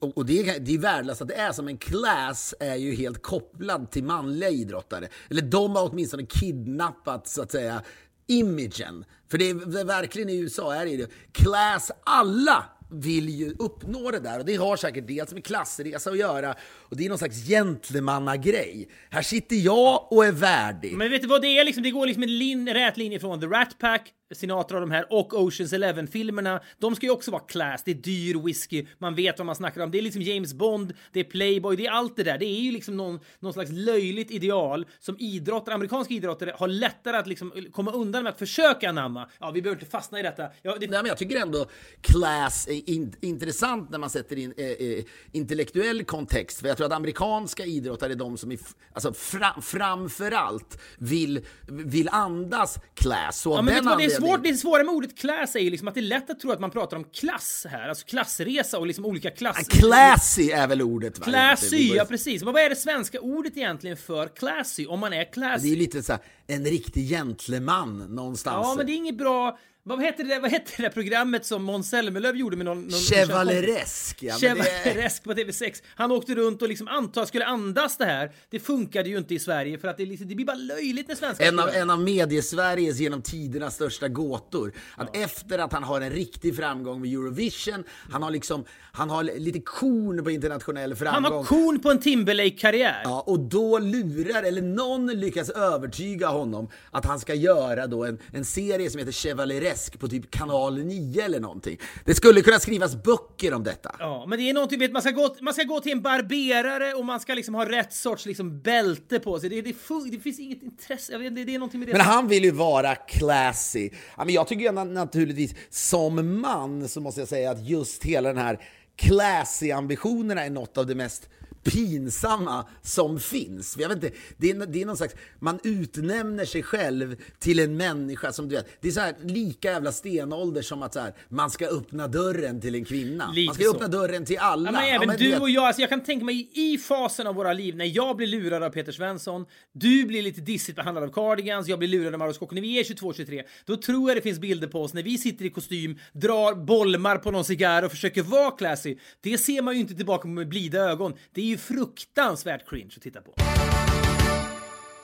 och 0.00 0.26
det, 0.26 0.58
det 0.58 0.74
är 0.74 0.78
värdelöst 0.78 1.22
att 1.22 1.28
det 1.28 1.34
är 1.34 1.52
som 1.52 1.68
en 1.68 1.78
class 1.78 2.54
är 2.60 2.76
ju 2.76 2.94
helt 2.94 3.22
kopplad 3.22 3.90
till 3.90 4.04
manliga 4.04 4.50
idrottare. 4.50 5.08
Eller 5.30 5.42
de 5.42 5.76
har 5.76 5.90
åtminstone 5.90 6.26
kidnappat 6.26 7.28
så 7.28 7.42
att 7.42 7.50
säga 7.52 7.82
imagen. 8.26 9.04
För 9.30 9.38
det 9.38 9.50
är 9.50 9.84
verkligen 9.84 10.28
i 10.28 10.36
USA 10.36 10.74
är 10.74 10.84
det 10.84 10.90
ju 10.90 11.06
class, 11.32 11.90
alla 12.04 12.64
vill 12.90 13.28
ju 13.28 13.54
uppnå 13.58 14.10
det 14.10 14.20
där 14.20 14.38
och 14.38 14.44
det 14.44 14.56
har 14.56 14.76
säkert 14.76 15.08
dels 15.08 15.32
med 15.32 15.44
klassresa 15.44 16.10
att 16.10 16.18
göra 16.18 16.54
och 16.62 16.96
det 16.96 17.04
är 17.04 17.08
någon 17.08 17.18
slags 17.18 17.48
gentlemannagrej. 17.48 18.88
Här 19.10 19.22
sitter 19.22 19.56
jag 19.56 20.12
och 20.12 20.26
är 20.26 20.32
värdig. 20.32 20.92
Men 20.92 21.10
vet 21.10 21.22
du 21.22 21.28
vad 21.28 21.42
det 21.42 21.58
är 21.58 21.64
liksom? 21.64 21.82
Det 21.82 21.90
går 21.90 22.06
liksom 22.06 22.22
en 22.22 22.38
lin, 22.38 22.68
rät 22.74 22.96
linje 22.96 23.20
från 23.20 23.40
The 23.40 23.46
Rat 23.46 23.78
Pack, 23.78 24.12
Sinatra 24.34 24.76
och 24.76 24.80
de 24.80 24.90
här 24.90 25.06
och 25.10 25.34
Oceans 25.42 25.72
Eleven-filmerna. 25.72 26.60
De 26.78 26.96
ska 26.96 27.06
ju 27.06 27.12
också 27.12 27.30
vara 27.30 27.42
class. 27.42 27.82
Det 27.84 27.90
är 27.90 27.94
dyr 27.94 28.44
whisky, 28.44 28.86
man 28.98 29.14
vet 29.14 29.38
vad 29.38 29.46
man 29.46 29.54
snackar 29.54 29.80
om. 29.80 29.90
Det 29.90 29.98
är 29.98 30.02
liksom 30.02 30.22
James 30.22 30.54
Bond, 30.54 30.92
det 31.12 31.20
är 31.20 31.24
Playboy, 31.24 31.76
det 31.76 31.86
är 31.86 31.90
allt 31.90 32.16
det 32.16 32.22
där. 32.22 32.38
Det 32.38 32.46
är 32.46 32.60
ju 32.60 32.72
liksom 32.72 32.96
någon, 32.96 33.20
någon 33.40 33.52
slags 33.52 33.70
löjligt 33.72 34.30
ideal 34.30 34.86
som 35.00 35.16
idrottare, 35.18 35.74
amerikanska 35.74 36.14
idrottare 36.14 36.54
har 36.56 36.68
lättare 36.68 37.16
att 37.16 37.26
liksom 37.26 37.52
komma 37.72 37.92
undan 37.92 38.22
med 38.22 38.30
att 38.30 38.38
försöka 38.38 38.88
anamma. 38.88 39.28
Ja, 39.38 39.50
vi 39.50 39.62
behöver 39.62 39.80
inte 39.80 39.90
fastna 39.90 40.20
i 40.20 40.22
detta. 40.22 40.48
Ja, 40.62 40.76
det, 40.80 40.86
Nej, 40.86 41.02
men 41.02 41.06
jag 41.06 41.18
tycker 41.18 41.36
ändå 41.36 41.66
class 42.00 42.68
är 42.68 42.90
in, 42.90 43.14
intressant 43.20 43.90
när 43.90 43.98
man 43.98 44.10
sätter 44.10 44.38
in 44.38 44.54
eh, 44.56 44.66
eh, 44.66 45.04
intellektuell 45.32 46.04
kontext. 46.04 46.60
För 46.60 46.68
jag 46.68 46.76
tror 46.76 46.86
att 46.86 46.92
amerikanska 46.92 47.64
idrottare 47.64 48.12
är 48.12 48.16
de 48.16 48.36
som 48.38 48.56
alltså, 48.92 49.12
fra, 49.12 49.60
framför 49.62 50.30
allt 50.30 50.80
vill, 50.98 51.40
vill 51.68 52.08
andas 52.08 52.78
class. 52.94 53.40
Så 53.40 53.50
Ja, 53.50 53.62
men 53.62 53.84
den 53.84 54.19
det 54.20 54.26
svårt. 54.26 54.42
Det 54.44 54.54
svåra 54.54 54.84
med 54.84 54.94
ordet 54.94 55.18
class 55.18 55.56
är 55.56 55.60
ju 55.60 55.70
liksom 55.70 55.88
att 55.88 55.94
det 55.94 56.00
är 56.00 56.02
lätt 56.02 56.30
att 56.30 56.40
tro 56.40 56.52
att 56.52 56.60
man 56.60 56.70
pratar 56.70 56.96
om 56.96 57.04
klass 57.04 57.66
här, 57.70 57.88
alltså 57.88 58.06
klassresa 58.06 58.78
och 58.78 58.86
liksom 58.86 59.06
olika 59.06 59.30
klass... 59.30 59.68
Classy 59.68 60.50
är 60.50 60.66
väl 60.66 60.82
ordet? 60.82 61.18
Va? 61.18 61.24
Classy, 61.24 61.94
ja 61.94 62.04
precis. 62.04 62.42
Men 62.44 62.52
vad 62.54 62.62
är 62.62 62.68
det 62.68 62.76
svenska 62.76 63.20
ordet 63.20 63.56
egentligen 63.56 63.96
för 63.96 64.28
classy, 64.28 64.86
om 64.86 65.00
man 65.00 65.12
är 65.12 65.18
Det 65.18 65.24
classy? 65.24 65.66
är 65.66 65.70
ju 65.70 65.76
lite 65.76 66.02
så 66.02 66.12
här, 66.12 66.22
en 66.46 66.64
riktig 66.64 67.08
gentleman 67.08 67.98
någonstans. 67.98 68.66
Ja, 68.66 68.74
men 68.76 68.86
det 68.86 68.92
är 68.92 68.96
inget 68.96 69.18
bra... 69.18 69.58
Vad 69.82 70.00
hette 70.02 70.22
det, 70.22 70.38
vad 70.38 70.50
hette 70.50 70.72
det 70.76 70.82
där 70.82 70.90
programmet 70.90 71.46
som 71.46 71.64
Måns 71.64 71.90
Zelmerlöw 71.90 72.36
gjorde 72.38 72.56
med 72.56 72.66
någon... 72.66 72.80
någon 72.82 72.90
Chevaleresk, 72.90 74.22
ja. 74.22 74.34
är- 74.34 74.38
Chevaleresk 74.38 75.24
på 75.24 75.32
TV6. 75.32 75.82
Han 75.94 76.12
åkte 76.12 76.34
runt 76.34 76.62
och 76.62 76.68
liksom 76.68 76.88
anta, 76.88 77.26
skulle 77.26 77.44
andas 77.44 77.96
det 77.96 78.04
här. 78.04 78.30
Det 78.50 78.60
funkade 78.60 79.08
ju 79.08 79.18
inte 79.18 79.34
i 79.34 79.38
Sverige 79.38 79.78
för 79.78 79.88
att 79.88 79.96
det, 79.96 80.06
liksom, 80.06 80.28
det 80.28 80.34
blir 80.34 80.46
bara 80.46 80.56
löjligt 80.56 81.08
när 81.08 81.14
svenskar 81.14 81.46
En 81.46 81.58
av, 81.58 81.68
en 81.68 81.90
av 81.90 82.00
mediesveriges 82.00 82.98
genom 82.98 83.22
tidernas 83.22 83.74
största 83.74 84.08
gåtor. 84.08 84.72
Att 84.96 85.16
efter 85.16 85.58
att 85.58 85.72
han 85.72 85.82
har 85.82 86.00
en 86.00 86.10
riktig 86.10 86.56
framgång 86.56 87.00
med 87.00 87.10
Eurovision, 87.12 87.84
han 88.10 88.22
har 88.22 88.30
liksom, 88.30 88.64
han 88.92 89.10
har 89.10 89.22
lite 89.22 89.60
korn 89.60 90.24
på 90.24 90.30
internationell 90.30 90.90
Han 90.90 90.96
framgång. 90.96 91.32
har 91.32 91.44
kon 91.44 91.80
på 91.80 91.90
en 91.90 91.98
Timberlake-karriär. 92.00 93.00
Ja, 93.04 93.24
och 93.26 93.40
då 93.40 93.78
lurar, 93.78 94.42
eller 94.42 94.62
någon 94.62 95.06
lyckas 95.06 95.50
övertyga 95.50 96.28
honom 96.28 96.68
att 96.90 97.04
han 97.04 97.20
ska 97.20 97.34
göra 97.34 97.86
då 97.86 98.04
en, 98.04 98.18
en 98.32 98.44
serie 98.44 98.90
som 98.90 98.98
heter 98.98 99.12
Chevaleresk 99.12 99.69
på 99.98 100.08
typ 100.08 100.30
kanal 100.30 100.84
9 100.84 101.24
eller 101.24 101.40
någonting. 101.40 101.78
Det 102.04 102.14
skulle 102.14 102.42
kunna 102.42 102.58
skrivas 102.58 103.02
böcker 103.02 103.54
om 103.54 103.64
detta. 103.64 103.96
Ja, 103.98 104.26
men 104.28 104.38
det 104.38 104.50
är 104.50 104.54
någonting, 104.54 104.78
vet, 104.78 104.92
man, 104.92 105.02
ska 105.02 105.10
gå, 105.10 105.36
man 105.40 105.54
ska 105.54 105.62
gå 105.62 105.80
till 105.80 105.92
en 105.92 106.02
barberare 106.02 106.94
och 106.94 107.04
man 107.04 107.20
ska 107.20 107.34
liksom 107.34 107.54
ha 107.54 107.68
rätt 107.68 107.92
sorts 107.92 108.26
liksom 108.26 108.60
bälte 108.60 109.18
på 109.20 109.40
sig. 109.40 109.48
Det, 109.48 109.60
det, 109.60 109.74
det 110.10 110.18
finns 110.18 110.40
inget 110.40 110.62
intresse, 110.62 111.18
vet, 111.18 111.34
det, 111.36 111.44
det 111.44 111.54
är 111.54 111.58
någonting 111.58 111.80
med 111.80 111.88
det. 111.88 111.92
Men 111.92 112.00
han 112.00 112.28
vill 112.28 112.44
ju 112.44 112.50
vara 112.50 112.94
classy. 112.94 113.90
Ja, 114.16 114.24
men 114.24 114.34
jag 114.34 114.48
tycker 114.48 114.62
ju 114.62 114.70
na- 114.70 114.92
naturligtvis, 114.92 115.54
som 115.70 116.40
man 116.40 116.88
så 116.88 117.00
måste 117.00 117.20
jag 117.20 117.28
säga 117.28 117.50
att 117.50 117.68
just 117.68 118.04
hela 118.04 118.28
den 118.28 118.38
här 118.38 118.60
classy-ambitionerna 118.96 120.44
är 120.44 120.50
något 120.50 120.78
av 120.78 120.86
det 120.86 120.94
mest 120.94 121.28
pinsamma 121.62 122.66
som 122.82 123.20
finns. 123.20 123.76
Jag 123.78 123.88
vet 123.88 124.04
inte, 124.04 124.16
det, 124.36 124.50
är, 124.50 124.66
det 124.66 124.82
är 124.82 124.86
någon 124.86 124.96
slags, 124.96 125.14
man 125.38 125.58
utnämner 125.64 126.44
sig 126.44 126.62
själv 126.62 127.16
till 127.38 127.58
en 127.58 127.76
människa 127.76 128.32
som 128.32 128.48
du 128.48 128.54
vet, 128.56 128.66
det 128.80 128.88
är 128.88 128.92
så 128.92 129.00
här 129.00 129.14
lika 129.24 129.70
jävla 129.70 129.92
stenålder 129.92 130.62
som 130.62 130.82
att 130.82 130.94
så 130.94 131.00
här, 131.00 131.14
man 131.28 131.50
ska 131.50 131.66
öppna 131.66 132.08
dörren 132.08 132.60
till 132.60 132.74
en 132.74 132.84
kvinna. 132.84 133.30
Lite 133.32 133.46
man 133.46 133.54
ska 133.54 133.64
så. 133.64 133.74
öppna 133.74 133.88
dörren 133.88 134.24
till 134.24 134.38
alla. 134.38 134.68
Ja, 134.68 134.72
men 134.72 134.88
Ja, 134.88 134.94
även 134.94 135.08
men 135.08 135.16
du 135.18 135.30
vet- 135.30 135.40
och 135.40 135.50
jag, 135.50 135.64
alltså 135.64 135.80
jag 135.80 135.88
kan 135.88 136.02
tänka 136.02 136.24
mig 136.24 136.50
i 136.52 136.78
fasen 136.78 137.26
av 137.26 137.34
våra 137.34 137.52
liv 137.52 137.76
när 137.76 137.96
jag 137.96 138.16
blir 138.16 138.26
lurad 138.26 138.62
av 138.62 138.70
Peter 138.70 138.92
Svensson, 138.92 139.46
du 139.72 140.04
blir 140.04 140.22
lite 140.22 140.40
dissigt 140.40 140.76
behandlad 140.76 141.04
av 141.04 141.08
Cardigans, 141.08 141.68
jag 141.68 141.78
blir 141.78 141.88
lurad 141.88 142.14
av 142.14 142.18
Mauro 142.18 142.32
Scocco. 142.32 142.54
När 142.54 142.62
vi 142.62 142.80
är 142.80 142.84
22-23, 142.84 143.42
då 143.64 143.76
tror 143.76 144.10
jag 144.10 144.16
det 144.16 144.22
finns 144.22 144.38
bilder 144.38 144.68
på 144.68 144.82
oss 144.82 144.94
när 144.94 145.02
vi 145.02 145.18
sitter 145.18 145.44
i 145.44 145.50
kostym, 145.50 145.98
drar 146.12 146.54
bolmar 146.54 147.16
på 147.16 147.30
någon 147.30 147.44
cigarr 147.44 147.82
och 147.82 147.90
försöker 147.90 148.22
vara 148.22 148.50
classy. 148.50 148.96
Det 149.20 149.38
ser 149.38 149.62
man 149.62 149.74
ju 149.74 149.80
inte 149.80 149.94
tillbaka 149.94 150.28
med 150.28 150.48
blida 150.48 150.78
ögon. 150.78 151.14
Det 151.34 151.40
är 151.49 151.49
ju 151.50 151.58
fruktansvärt 151.58 152.68
cringe 152.68 152.92
att 152.96 153.02
titta 153.02 153.20
på. 153.20 153.34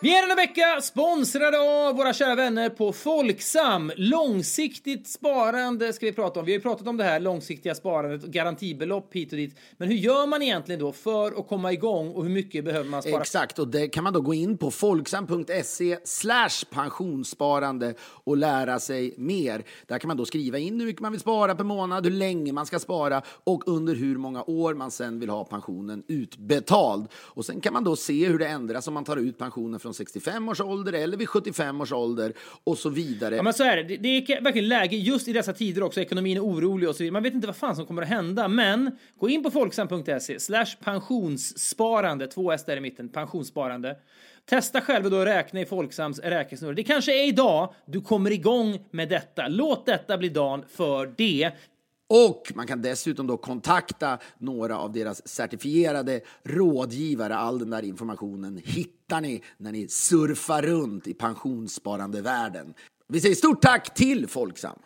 Vi 0.01 0.18
är 0.18 0.22
denna 0.22 0.34
vecka 0.34 0.80
sponsrade 0.80 1.59
av 1.59 1.97
våra 1.97 2.12
kära 2.12 2.34
vänner 2.34 2.68
på 2.68 2.92
Folksam. 2.92 3.92
Långsiktigt 3.97 5.09
sparande 5.09 5.92
ska 5.92 6.07
vi 6.07 6.12
prata 6.12 6.40
om. 6.40 6.47
Vi 6.47 6.53
har 6.53 6.57
ju 6.57 6.62
pratat 6.62 6.88
om 6.88 6.97
det 6.97 7.05
här 7.05 7.20
långsiktiga 7.20 7.74
sparandet 7.74 8.24
och 8.24 8.30
garantibelopp 8.30 9.14
hit 9.14 9.32
och 9.32 9.36
dit. 9.36 9.57
Men 9.76 9.88
hur 9.88 9.97
gör 9.97 10.26
man 10.26 10.42
egentligen 10.42 10.80
då 10.80 10.92
för 10.92 11.40
att 11.40 11.49
komma 11.49 11.72
igång 11.72 12.12
och 12.12 12.22
hur 12.22 12.30
mycket 12.30 12.64
behöver 12.64 12.90
man 12.90 13.03
spara? 13.03 13.20
Exakt, 13.20 13.59
och 13.59 13.68
det 13.68 13.88
kan 13.88 14.05
man 14.05 14.12
då 14.12 14.20
gå 14.20 14.34
in 14.34 14.59
på 14.59 14.70
folksam.se 14.70 15.99
slash 16.05 16.64
pensionssparande 16.70 17.94
och 18.01 18.36
lära 18.36 18.80
sig 18.80 19.14
mer. 19.16 19.64
Där 19.86 19.99
kan 19.99 20.09
man 20.09 20.16
då 20.16 20.24
skriva 20.24 20.59
in 20.59 20.80
hur 20.80 20.86
mycket 20.86 21.03
man 21.03 21.12
vill 21.12 21.20
spara 21.20 21.55
per 21.55 21.64
månad, 21.64 22.05
hur 22.05 22.12
länge 22.12 22.53
man 22.53 22.66
ska 22.66 22.78
spara 22.78 23.22
och 23.44 23.68
under 23.68 23.94
hur 23.94 24.16
många 24.16 24.44
år 24.47 24.74
man 24.74 24.90
sen 24.90 25.20
vill 25.20 25.30
ha 25.30 25.44
pensionen 25.44 26.03
utbetald. 26.09 27.09
Och 27.14 27.44
sen 27.44 27.61
kan 27.61 27.72
man 27.72 27.84
då 27.84 27.97
se 27.97 28.26
hur 28.26 28.38
det 28.38 28.47
ändras 28.47 28.88
om 28.88 28.94
man 28.94 29.05
tar 29.05 29.16
ut 29.16 29.38
pensionen 29.38 29.80
från 29.80 29.94
65 29.97 30.49
års 30.49 30.61
ålder 30.61 30.92
eller 30.92 31.16
vid 31.16 31.28
75 31.28 31.80
års 31.80 31.92
ålder 31.92 32.32
och 32.64 32.78
så 32.78 32.88
vidare. 32.88 33.36
Ja 33.36 33.42
men 33.42 33.55
så 33.55 33.64
är 33.64 33.76
det. 33.76 33.97
Det, 33.97 34.09
är 34.09 34.40
verkligen 34.40 34.68
läge 34.68 34.97
just 34.97 35.28
i 35.28 35.32
dessa 35.32 35.53
tider 35.53 35.82
också. 35.82 36.01
Ekonomin 36.01 36.36
är 36.36 36.44
orolig 36.44 36.88
och 36.88 36.97
så 36.97 37.03
vidare. 37.03 37.12
Man 37.12 37.22
vet 37.22 37.34
inte 37.34 37.47
vad 37.47 37.57
fan 37.57 37.76
som 37.76 37.86
kommer 37.86 38.03
att 38.03 38.09
hända. 38.09 38.49
Men 38.49 38.99
gå 39.18 39.28
in 39.28 39.42
på 39.42 39.51
folksam.se 39.51 40.40
slash 40.40 40.66
pensionssparande. 40.84 42.26
Två 42.26 42.53
S 42.53 42.64
där 42.64 42.76
i 42.76 42.80
mitten. 42.80 43.09
Pensionssparande. 43.09 43.97
Testa 44.49 44.80
själv 44.80 45.11
då 45.11 45.20
att 45.20 45.26
räkna 45.26 45.61
i 45.61 45.66
Folksams 45.66 46.18
räknesnurra. 46.18 46.74
Det 46.74 46.82
kanske 46.82 47.22
är 47.22 47.28
idag 47.28 47.74
du 47.86 48.01
kommer 48.01 48.30
igång 48.30 48.78
med 48.90 49.09
detta. 49.09 49.49
Låt 49.49 49.86
detta 49.86 50.18
bli 50.18 50.28
dagen 50.28 50.64
för 50.68 51.12
det. 51.16 51.53
Och 52.09 52.52
man 52.54 52.66
kan 52.66 52.82
dessutom 52.82 53.26
då 53.26 53.36
kontakta 53.36 54.18
några 54.38 54.78
av 54.78 54.92
deras 54.92 55.28
certifierade 55.28 56.20
rådgivare. 56.42 57.36
All 57.36 57.59
den 57.59 57.70
där 57.70 57.82
informationen 57.82 58.61
hittar 58.64 59.20
ni 59.20 59.42
när 59.57 59.72
ni 59.72 59.88
surfar 59.88 60.62
runt 60.62 61.07
i 61.07 61.14
pensionssparandevärlden. 61.14 62.74
Vi 63.09 63.20
säger 63.20 63.34
stort 63.34 63.62
tack 63.62 63.94
till 63.94 64.28
Folksam! 64.28 64.78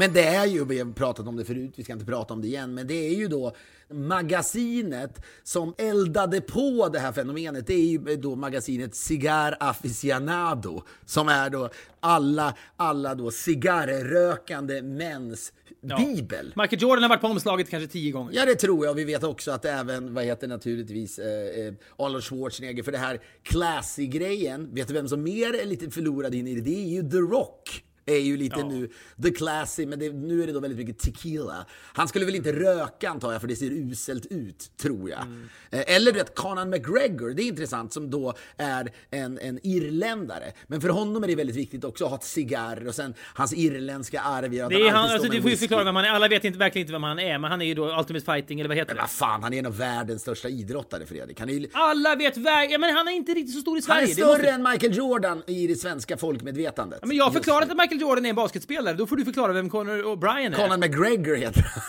Men 0.00 0.12
det 0.12 0.24
är 0.24 0.46
ju, 0.46 0.64
vi 0.64 0.78
har 0.78 0.92
pratat 0.92 1.26
om 1.26 1.36
det 1.36 1.44
förut, 1.44 1.72
vi 1.76 1.84
ska 1.84 1.92
inte 1.92 2.04
prata 2.04 2.34
om 2.34 2.40
det 2.42 2.48
igen, 2.48 2.74
men 2.74 2.86
det 2.86 2.94
är 2.94 3.14
ju 3.14 3.28
då 3.28 3.52
magasinet 3.90 5.22
som 5.42 5.74
eldade 5.78 6.40
på 6.40 6.88
det 6.92 6.98
här 6.98 7.12
fenomenet. 7.12 7.66
Det 7.66 7.74
är 7.74 7.86
ju 7.86 8.16
då 8.16 8.36
magasinet 8.36 8.94
Cigar 8.94 9.56
Aficionado 9.60 10.82
som 11.04 11.28
är 11.28 11.50
då 11.50 11.70
alla, 12.00 12.54
alla 12.76 13.14
då 13.14 13.30
cigarrrökande 13.30 14.82
mäns 14.82 15.52
Ja. 15.82 15.98
bibel. 15.98 16.52
Michael 16.56 16.82
Jordan 16.82 17.02
har 17.02 17.08
varit 17.08 17.20
på 17.20 17.26
omslaget 17.26 17.70
kanske 17.70 17.88
tio 17.92 18.12
gånger. 18.12 18.32
Ja, 18.34 18.44
det 18.46 18.54
tror 18.54 18.86
jag. 18.86 18.94
Vi 18.94 19.04
vet 19.04 19.24
också 19.24 19.50
att 19.50 19.64
även, 19.64 20.14
vad 20.14 20.24
heter 20.24 20.48
naturligtvis, 20.48 21.18
eh, 21.18 21.66
eh, 21.66 21.74
Arnold 21.96 22.24
Schwarzenegger, 22.24 22.82
för 22.82 22.92
det 22.92 22.98
här 22.98 23.20
classy-grejen, 23.42 24.74
vet 24.74 24.88
du 24.88 24.94
vem 24.94 25.08
som 25.08 25.22
mer 25.22 25.54
är 25.54 25.66
lite 25.66 25.90
förlorad 25.90 26.34
in 26.34 26.46
i 26.46 26.54
det? 26.54 26.60
Det 26.60 26.84
är 26.84 26.88
ju 26.88 27.10
The 27.10 27.16
Rock. 27.16 27.84
Är 28.06 28.16
ju 28.18 28.36
lite 28.36 28.56
Ja. 28.60 28.68
nu 28.68 28.90
the 29.22 29.30
classy, 29.30 29.86
men 29.86 29.98
det, 29.98 30.12
nu 30.12 30.42
är 30.42 30.46
det 30.46 30.52
då 30.52 30.60
väldigt 30.60 30.78
mycket 30.78 30.98
tequila. 30.98 31.66
Han 31.92 32.08
skulle 32.08 32.24
väl 32.24 32.34
inte 32.34 32.52
röka 32.52 33.10
antar 33.10 33.32
jag, 33.32 33.40
för 33.40 33.48
det 33.48 33.56
ser 33.56 33.70
uselt 33.70 34.26
ut, 34.26 34.70
tror 34.76 35.10
jag. 35.10 35.20
Mm. 35.22 35.48
Eh, 35.70 35.94
eller 35.96 36.12
du 36.12 36.18
vet, 36.18 36.34
Conan 36.34 36.70
McGregor, 36.70 37.30
det 37.34 37.42
är 37.42 37.46
intressant, 37.46 37.92
som 37.92 38.10
då 38.10 38.34
är 38.56 38.88
en, 39.10 39.38
en 39.38 39.58
irländare. 39.62 40.52
Men 40.66 40.80
för 40.80 40.88
honom 40.88 41.22
är 41.24 41.28
det 41.28 41.34
väldigt 41.34 41.56
viktigt 41.56 41.84
också 41.84 42.04
att 42.04 42.10
ha 42.10 42.16
ett 42.18 42.24
cigarr 42.24 42.86
och 42.86 42.94
sen 42.94 43.14
hans 43.34 43.52
irländska 43.52 44.20
arv 44.20 44.54
gör 44.54 44.64
att 44.64 44.70
Det 44.70 44.76
är 44.86 44.90
han, 44.90 45.10
alltså, 45.10 45.28
du 45.28 45.42
får 45.42 45.50
ju 45.50 45.56
förklara 45.56 45.84
vem 45.84 45.96
han 45.96 46.04
är. 46.04 46.08
Alla 46.08 46.28
vet 46.28 46.44
inte, 46.44 46.58
verkligen 46.58 46.82
inte 46.82 46.92
vem 46.92 47.02
han 47.02 47.18
är, 47.18 47.38
men 47.38 47.50
han 47.50 47.62
är 47.62 47.66
ju 47.66 47.74
då 47.74 47.98
Ultimate 47.98 48.24
Fighting, 48.24 48.60
eller 48.60 48.68
vad 48.68 48.76
heter 48.76 48.94
det? 48.94 49.00
Vad 49.00 49.10
fan, 49.10 49.42
han 49.42 49.52
är 49.54 49.58
en 49.58 49.66
av 49.66 49.76
världens 49.76 50.22
största 50.22 50.48
idrottare, 50.48 51.06
Fredrik. 51.06 51.40
Han 51.40 51.50
är, 51.50 51.66
Alla 51.72 52.14
vet. 52.16 52.36
Ja, 52.70 52.78
men 52.78 52.96
han 52.96 53.08
är 53.08 53.12
inte 53.12 53.32
riktigt 53.32 53.54
så 53.54 53.60
stor 53.60 53.78
i 53.78 53.82
han 53.86 53.96
är 53.96 54.00
Sverige. 54.00 54.14
Större 54.14 54.28
måste- 54.32 54.50
än 54.50 54.62
Michael 54.62 54.96
Jordan 54.96 55.42
i 55.46 55.66
det 55.66 55.76
svenska 55.76 56.16
folkmedvetandet. 56.16 56.98
Ja, 57.02 57.06
men 57.06 57.16
jag 57.16 57.24
har 57.24 57.32
förklarat 57.32 57.70
att 57.70 57.76
Michael 57.76 57.99
Jordan 58.00 58.24
är 58.24 58.30
en 58.30 58.36
basketspelare. 58.36 58.94
Då 58.94 59.06
får 59.06 59.16
du 59.16 59.24
förklara 59.24 59.52
vem 59.52 59.70
Conor 59.70 60.02
O'Brien 60.02 60.52
är. 60.52 60.56
Conan 60.56 60.80
McGregor 60.80 61.36
heter 61.36 61.62
han. 61.62 61.82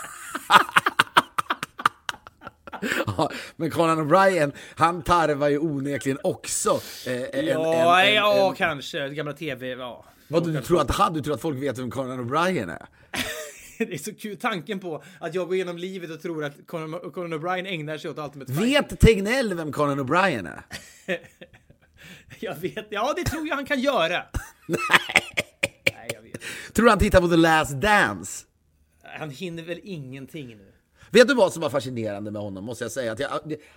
ja, 3.18 3.32
men 3.56 3.72
Conan 3.72 4.00
O'Brien, 4.00 4.52
han 4.76 5.02
tarvar 5.02 5.50
ju 5.50 5.58
onekligen 5.58 6.20
också 6.24 6.82
eh, 7.08 7.40
en, 7.40 7.46
Ja, 7.46 8.02
en, 8.02 8.08
en, 8.08 8.14
ja, 8.14 8.54
kanske. 8.58 9.10
Gamla 9.10 9.34
TV, 9.34 9.68
ja. 9.68 10.06
Vad, 10.28 10.54
du, 10.54 10.62
tror 10.62 10.82
att, 10.82 11.14
du 11.14 11.22
tror 11.22 11.34
att 11.34 11.42
folk 11.42 11.62
vet 11.62 11.78
vem 11.78 11.92
Conan 11.92 12.20
O'Brien 12.20 12.72
är? 12.72 12.86
Det 13.78 13.94
är 13.94 13.98
så 13.98 14.16
kul 14.16 14.38
tanken 14.38 14.80
på 14.80 15.04
att 15.20 15.36
jag 15.36 15.48
går 15.48 15.56
igenom 15.56 15.78
livet 15.78 16.12
och 16.12 16.22
tror 16.22 16.44
att 16.44 16.68
Conor, 16.68 17.12
Conor 17.12 17.40
O'Brien 17.40 17.68
ägnar 17.68 17.98
sig 17.98 18.12
åt 18.12 18.18
Ultimate 18.18 18.54
Fighting. 18.54 18.74
Vet 18.74 19.00
Tegnell 19.00 19.54
vem 19.54 19.72
Conan 19.72 20.00
O'Brien 20.00 20.48
är? 20.48 20.62
Jag 22.40 22.56
vet, 22.56 22.88
ja 22.90 23.14
det 23.16 23.24
tror 23.24 23.48
jag 23.48 23.56
han 23.56 23.66
kan 23.66 23.80
göra. 23.80 24.24
Nej. 24.68 25.51
Tror 26.74 26.86
du 26.86 26.90
han 26.90 27.00
tittar 27.00 27.22
på 27.22 27.28
The 27.28 27.36
Last 27.36 27.72
Dance? 27.72 28.46
Han 29.04 29.30
hinner 29.30 29.64
väl 29.64 29.80
ingenting 29.84 30.48
nu. 30.48 30.72
Vet 31.12 31.28
du 31.28 31.34
vad 31.34 31.54
som 31.54 31.62
var 31.62 31.70
fascinerande 31.70 32.32
med 32.32 32.42
honom, 32.42 32.66
måste 32.66 32.84
jag 32.84 32.92
säga? 32.92 33.12
Att 33.12 33.20
jag, 33.20 33.30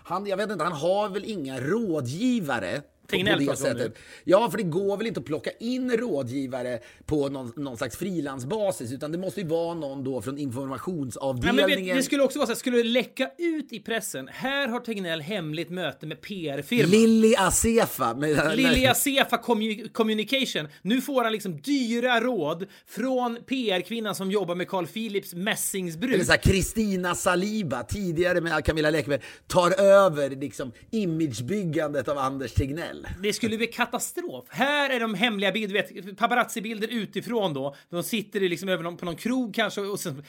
han, 0.05 0.27
jag 0.27 0.37
vet 0.37 0.51
inte, 0.51 0.65
han 0.65 0.73
har 0.73 1.09
väl 1.09 1.25
inga 1.25 1.61
rådgivare 1.61 2.83
på, 3.07 3.17
på 3.17 3.17
Tegnell 3.17 3.47
det. 3.77 3.93
Ja, 4.25 4.51
för 4.51 4.59
det 4.59 4.65
går 4.65 4.97
väl 4.97 5.07
inte 5.07 5.21
att 5.21 5.27
plocka 5.27 5.51
in 5.61 5.91
rådgivare 5.97 6.79
på 7.07 7.29
någon, 7.29 7.53
någon 7.57 7.77
slags 7.77 7.97
frilansbasis, 7.97 8.93
utan 8.93 9.13
det 9.13 9.19
måste 9.19 9.41
ju 9.41 9.47
vara 9.47 9.75
någon 9.75 10.05
då 10.05 10.23
från 10.23 10.39
informationsavdelningen. 10.39 11.71
men 11.71 11.87
vet, 11.87 11.97
det 11.97 12.03
skulle 12.03 12.23
också 12.23 12.39
vara 12.39 12.47
så 12.47 12.53
här, 12.53 12.59
skulle 12.59 12.77
det 12.77 12.85
läcka 12.85 13.31
ut 13.39 13.73
i 13.73 13.81
pressen. 13.81 14.29
Här 14.33 14.69
har 14.69 14.81
Tegnell 14.81 15.21
hemligt 15.21 15.71
möte 15.71 16.07
med 16.07 16.21
PR-firma. 16.21 16.89
Lilly 16.89 17.35
Asefa. 17.39 18.15
Med, 18.15 18.57
Lilja 18.57 18.95
Sefa 19.05 19.37
Commu- 19.37 19.93
Communication. 19.93 20.69
Nu 20.83 21.01
får 21.01 21.23
han 21.25 21.33
liksom 21.33 21.61
dyra 21.61 22.21
råd 22.21 22.67
från 22.87 23.39
PR-kvinnan 23.47 24.15
som 24.15 24.31
jobbar 24.31 24.55
med 24.55 24.69
Carl 24.69 24.87
Philips 24.87 25.35
mässingsbruk. 25.35 26.15
Eller 26.15 26.25
så 26.25 26.33
här, 26.33 26.39
Kristina 26.39 27.15
Saliba, 27.15 27.83
tidigare 27.83 28.41
med 28.41 28.65
Camilla 28.65 28.91
Läckberg, 28.91 29.21
tar 29.47 29.81
över 29.81 30.31
liksom 30.31 30.73
imagebyggandet 30.91 32.09
av 32.09 32.19
Anders 32.19 32.53
Tegnell. 32.53 32.94
Det 33.23 33.33
skulle 33.33 33.57
bli 33.57 33.67
katastrof. 33.67 34.45
Här 34.49 34.91
är 34.91 35.01
de 35.01 35.15
hemliga 35.15 35.53
bilder, 35.53 35.87
du 35.91 36.01
vet, 36.01 36.19
paparazzi-bilder 36.19 36.89
utifrån 36.89 37.55
då. 37.55 37.77
De 37.91 38.03
sitter 38.03 38.41
liksom 38.41 38.69
över 38.69 38.83
någon, 38.83 38.97
på 38.97 39.05
någon 39.05 39.17
krog 39.17 39.55
kanske 39.55 39.81
och 39.81 40.01
sen 40.01 40.25